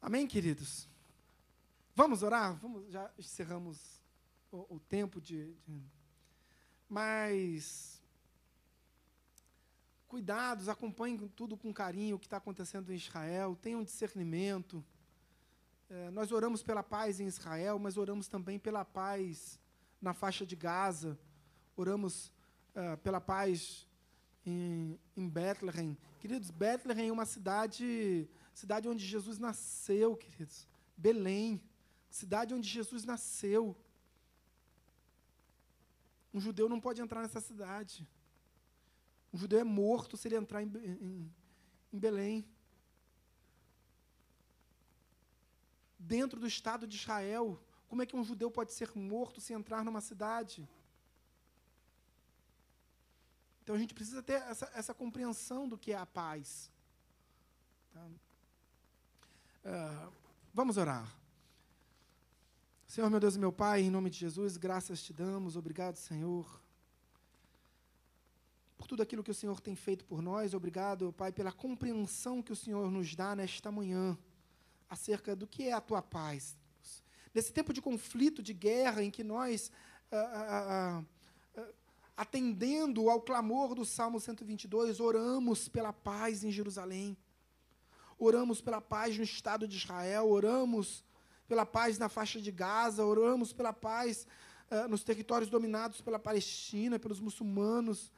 Amém, 0.00 0.26
queridos? 0.26 0.88
Vamos 1.94 2.22
orar? 2.22 2.56
Vamos, 2.56 2.90
já 2.90 3.10
encerramos 3.18 3.78
o, 4.50 4.76
o 4.76 4.80
tempo 4.80 5.20
de, 5.20 5.54
de. 5.66 5.82
Mas. 6.88 8.02
Cuidados, 10.08 10.68
acompanhem 10.68 11.16
tudo 11.28 11.56
com 11.56 11.72
carinho 11.72 12.16
o 12.16 12.18
que 12.18 12.26
está 12.26 12.36
acontecendo 12.36 12.92
em 12.92 12.96
Israel, 12.96 13.56
tenham 13.62 13.82
discernimento. 13.82 14.84
É, 15.90 16.10
nós 16.10 16.32
oramos 16.32 16.62
pela 16.62 16.82
paz 16.82 17.20
em 17.20 17.26
Israel, 17.26 17.78
mas 17.78 17.96
oramos 17.96 18.28
também 18.28 18.58
pela 18.58 18.84
paz 18.84 19.60
na 20.00 20.12
faixa 20.12 20.44
de 20.44 20.56
Gaza, 20.56 21.18
oramos 21.76 22.32
é, 22.74 22.96
pela 22.96 23.20
paz 23.20 23.86
em, 24.44 24.98
em 25.16 25.28
Bethlehem. 25.28 25.96
Queridos, 26.20 26.50
Bethlehem 26.50 27.08
é 27.08 27.12
uma 27.12 27.26
cidade, 27.26 28.28
cidade 28.54 28.88
onde 28.88 29.04
Jesus 29.04 29.38
nasceu, 29.38 30.16
queridos. 30.16 30.66
Belém, 30.96 31.62
cidade 32.10 32.54
onde 32.54 32.68
Jesus 32.68 33.04
nasceu. 33.04 33.76
Um 36.32 36.40
judeu 36.40 36.68
não 36.68 36.80
pode 36.80 37.00
entrar 37.00 37.22
nessa 37.22 37.40
cidade. 37.40 38.08
Um 39.32 39.38
judeu 39.38 39.60
é 39.60 39.64
morto 39.64 40.16
se 40.16 40.28
ele 40.28 40.36
entrar 40.36 40.62
em, 40.62 40.66
em, 40.66 41.32
em 41.92 41.98
Belém. 41.98 42.46
Dentro 46.02 46.40
do 46.40 46.46
Estado 46.46 46.86
de 46.86 46.96
Israel. 46.96 47.60
Como 47.88 48.02
é 48.02 48.06
que 48.06 48.16
um 48.16 48.24
judeu 48.24 48.50
pode 48.50 48.72
ser 48.72 48.90
morto 48.96 49.40
se 49.40 49.52
entrar 49.52 49.84
numa 49.84 50.00
cidade? 50.00 50.68
Então 53.62 53.76
a 53.76 53.78
gente 53.78 53.94
precisa 53.94 54.22
ter 54.22 54.42
essa, 54.42 54.70
essa 54.74 54.94
compreensão 54.94 55.68
do 55.68 55.78
que 55.78 55.92
é 55.92 55.96
a 55.96 56.06
paz. 56.06 56.70
Tá? 57.92 58.06
Uh, 59.64 60.12
vamos 60.52 60.76
orar. 60.76 61.06
Senhor, 62.86 63.08
meu 63.08 63.20
Deus 63.20 63.36
e 63.36 63.38
meu 63.38 63.52
Pai, 63.52 63.82
em 63.82 63.90
nome 63.90 64.10
de 64.10 64.18
Jesus, 64.18 64.56
graças 64.56 65.02
te 65.02 65.12
damos. 65.12 65.56
Obrigado, 65.56 65.96
Senhor, 65.96 66.60
por 68.76 68.86
tudo 68.86 69.02
aquilo 69.02 69.22
que 69.22 69.30
o 69.30 69.34
Senhor 69.34 69.60
tem 69.60 69.76
feito 69.76 70.04
por 70.04 70.20
nós. 70.20 70.52
Obrigado, 70.52 71.12
Pai, 71.12 71.32
pela 71.32 71.52
compreensão 71.52 72.42
que 72.42 72.52
o 72.52 72.56
Senhor 72.56 72.90
nos 72.90 73.14
dá 73.14 73.34
nesta 73.36 73.70
manhã 73.70 74.18
acerca 74.92 75.34
do 75.34 75.46
que 75.46 75.68
é 75.68 75.72
a 75.72 75.80
tua 75.80 76.02
paz. 76.02 76.54
Nesse 77.32 77.50
tempo 77.50 77.72
de 77.72 77.80
conflito, 77.80 78.42
de 78.42 78.52
guerra, 78.52 79.02
em 79.02 79.10
que 79.10 79.24
nós, 79.24 79.72
ah, 80.10 80.16
ah, 80.18 81.04
ah, 81.56 81.64
atendendo 82.14 83.08
ao 83.08 83.22
clamor 83.22 83.74
do 83.74 83.86
Salmo 83.86 84.20
122, 84.20 85.00
oramos 85.00 85.66
pela 85.66 85.94
paz 85.94 86.44
em 86.44 86.50
Jerusalém, 86.50 87.16
oramos 88.18 88.60
pela 88.60 88.82
paz 88.82 89.16
no 89.16 89.24
Estado 89.24 89.66
de 89.66 89.78
Israel, 89.78 90.28
oramos 90.28 91.02
pela 91.48 91.64
paz 91.64 91.98
na 91.98 92.10
faixa 92.10 92.38
de 92.38 92.52
Gaza, 92.52 93.02
oramos 93.02 93.50
pela 93.54 93.72
paz 93.72 94.26
nos 94.88 95.04
territórios 95.04 95.50
dominados 95.50 96.00
pela 96.00 96.18
Palestina, 96.18 96.98
pelos 96.98 97.20
muçulmanos, 97.20 98.10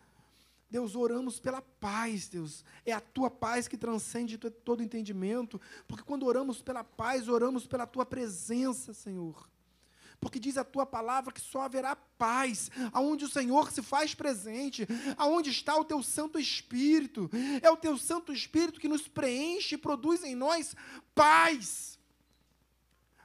Deus, 0.75 0.97
oramos 0.97 1.39
pela 1.39 1.62
paz, 1.62 2.27
Deus. 2.27 2.64
É 2.85 2.91
a 2.91 3.01
tua 3.01 3.31
paz 3.31 3.68
que 3.68 3.77
transcende 3.77 4.37
todo 4.37 4.83
entendimento, 4.83 5.61
porque 5.87 6.03
quando 6.03 6.27
oramos 6.27 6.61
pela 6.61 6.83
paz, 6.83 7.29
oramos 7.29 7.64
pela 7.64 7.87
tua 7.87 8.05
presença, 8.05 8.93
Senhor. 8.93 9.49
Porque 10.18 10.41
diz 10.41 10.57
a 10.57 10.64
tua 10.64 10.85
palavra 10.85 11.33
que 11.33 11.41
só 11.41 11.61
haverá 11.62 11.95
paz 11.95 12.72
aonde 12.93 13.25
o 13.25 13.29
Senhor 13.29 13.70
se 13.70 13.83
faz 13.83 14.16
presente, 14.16 14.85
aonde 15.16 15.51
está 15.51 15.77
o 15.77 15.85
teu 15.85 16.03
Santo 16.03 16.41
Espírito. 16.41 17.31
É 17.62 17.70
o 17.70 17.77
teu 17.77 17.97
Santo 17.97 18.33
Espírito 18.33 18.81
que 18.81 18.89
nos 18.89 19.07
preenche 19.07 19.77
e 19.77 19.79
produz 19.79 20.25
em 20.25 20.35
nós 20.35 20.75
paz. 21.14 22.01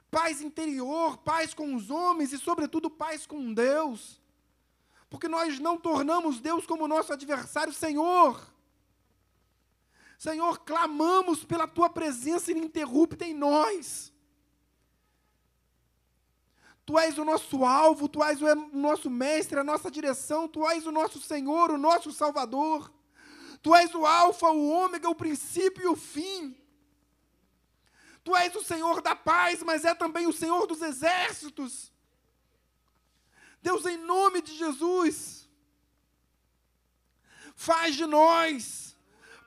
Paz 0.08 0.40
interior, 0.40 1.16
paz 1.18 1.52
com 1.52 1.74
os 1.74 1.90
homens 1.90 2.32
e, 2.32 2.38
sobretudo, 2.38 2.88
paz 2.88 3.26
com 3.26 3.52
Deus 3.52 4.19
porque 5.10 5.28
nós 5.28 5.58
não 5.58 5.76
tornamos 5.76 6.40
Deus 6.40 6.64
como 6.64 6.86
nosso 6.86 7.12
adversário, 7.12 7.72
Senhor. 7.72 8.40
Senhor, 10.16 10.60
clamamos 10.60 11.44
pela 11.44 11.66
tua 11.66 11.90
presença 11.90 12.52
ininterrupta 12.52 13.24
em 13.24 13.34
nós. 13.34 14.12
Tu 16.86 16.96
és 16.98 17.18
o 17.18 17.24
nosso 17.24 17.64
alvo, 17.64 18.08
tu 18.08 18.22
és 18.22 18.40
o 18.40 18.54
nosso 18.72 19.10
mestre, 19.10 19.58
a 19.58 19.64
nossa 19.64 19.90
direção, 19.90 20.46
tu 20.46 20.68
és 20.68 20.86
o 20.86 20.92
nosso 20.92 21.20
Senhor, 21.20 21.70
o 21.70 21.78
nosso 21.78 22.12
Salvador. 22.12 22.92
Tu 23.62 23.74
és 23.74 23.94
o 23.94 24.06
Alfa, 24.06 24.48
o 24.50 24.68
Ômega, 24.68 25.10
o 25.10 25.14
princípio 25.14 25.82
e 25.82 25.86
o 25.88 25.96
fim. 25.96 26.56
Tu 28.22 28.36
és 28.36 28.54
o 28.54 28.62
Senhor 28.62 29.02
da 29.02 29.16
paz, 29.16 29.62
mas 29.62 29.84
é 29.84 29.94
também 29.94 30.26
o 30.26 30.32
Senhor 30.32 30.66
dos 30.66 30.82
exércitos. 30.82 31.89
Deus, 33.62 33.84
em 33.84 33.96
nome 33.96 34.40
de 34.40 34.56
Jesus, 34.56 35.48
faz 37.54 37.94
de 37.94 38.06
nós 38.06 38.96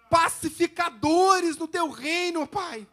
pacificadores 0.10 1.58
no 1.58 1.68
teu 1.68 1.90
reino, 1.90 2.46
Pai. 2.46 2.88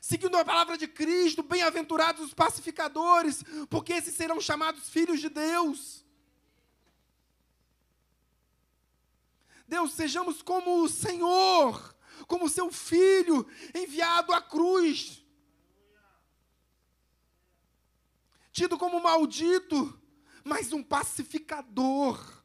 Seguindo 0.00 0.36
a 0.36 0.44
palavra 0.44 0.76
de 0.76 0.86
Cristo, 0.86 1.42
bem-aventurados 1.42 2.26
os 2.26 2.34
pacificadores, 2.34 3.42
porque 3.70 3.94
esses 3.94 4.14
serão 4.14 4.40
chamados 4.40 4.90
filhos 4.90 5.20
de 5.20 5.28
Deus. 5.28 6.04
Deus, 9.66 9.92
sejamos 9.92 10.42
como 10.42 10.82
o 10.82 10.88
Senhor, 10.88 11.96
como 12.26 12.48
seu 12.48 12.70
filho 12.70 13.46
enviado 13.74 14.34
à 14.34 14.42
cruz, 14.42 15.24
tido 18.52 18.76
como 18.76 19.00
maldito, 19.00 19.98
mas 20.44 20.72
um 20.72 20.82
pacificador. 20.82 22.42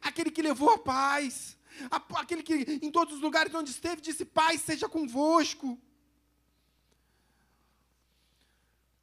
Aquele 0.00 0.30
que 0.30 0.42
levou 0.42 0.70
a 0.70 0.78
paz, 0.78 1.56
aquele 2.16 2.42
que 2.42 2.54
em 2.82 2.90
todos 2.90 3.14
os 3.14 3.20
lugares 3.20 3.54
onde 3.54 3.70
esteve 3.70 4.00
disse: 4.00 4.24
Paz 4.24 4.60
seja 4.62 4.88
convosco. 4.88 5.78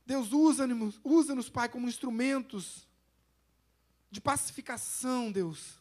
Deus 0.05 0.33
usa-nos, 0.33 0.99
usa-nos, 1.03 1.49
Pai, 1.49 1.69
como 1.69 1.87
instrumentos 1.87 2.85
de 4.09 4.19
pacificação, 4.19 5.31
Deus. 5.31 5.79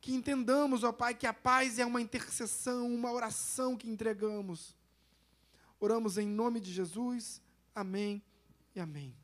Que 0.00 0.12
entendamos, 0.12 0.82
ó 0.82 0.92
Pai, 0.92 1.14
que 1.14 1.26
a 1.26 1.32
paz 1.32 1.78
é 1.78 1.86
uma 1.86 2.00
intercessão, 2.00 2.92
uma 2.92 3.12
oração 3.12 3.76
que 3.76 3.88
entregamos. 3.88 4.76
Oramos 5.78 6.18
em 6.18 6.26
nome 6.26 6.60
de 6.60 6.72
Jesus. 6.72 7.40
Amém 7.74 8.22
e 8.74 8.80
amém. 8.80 9.23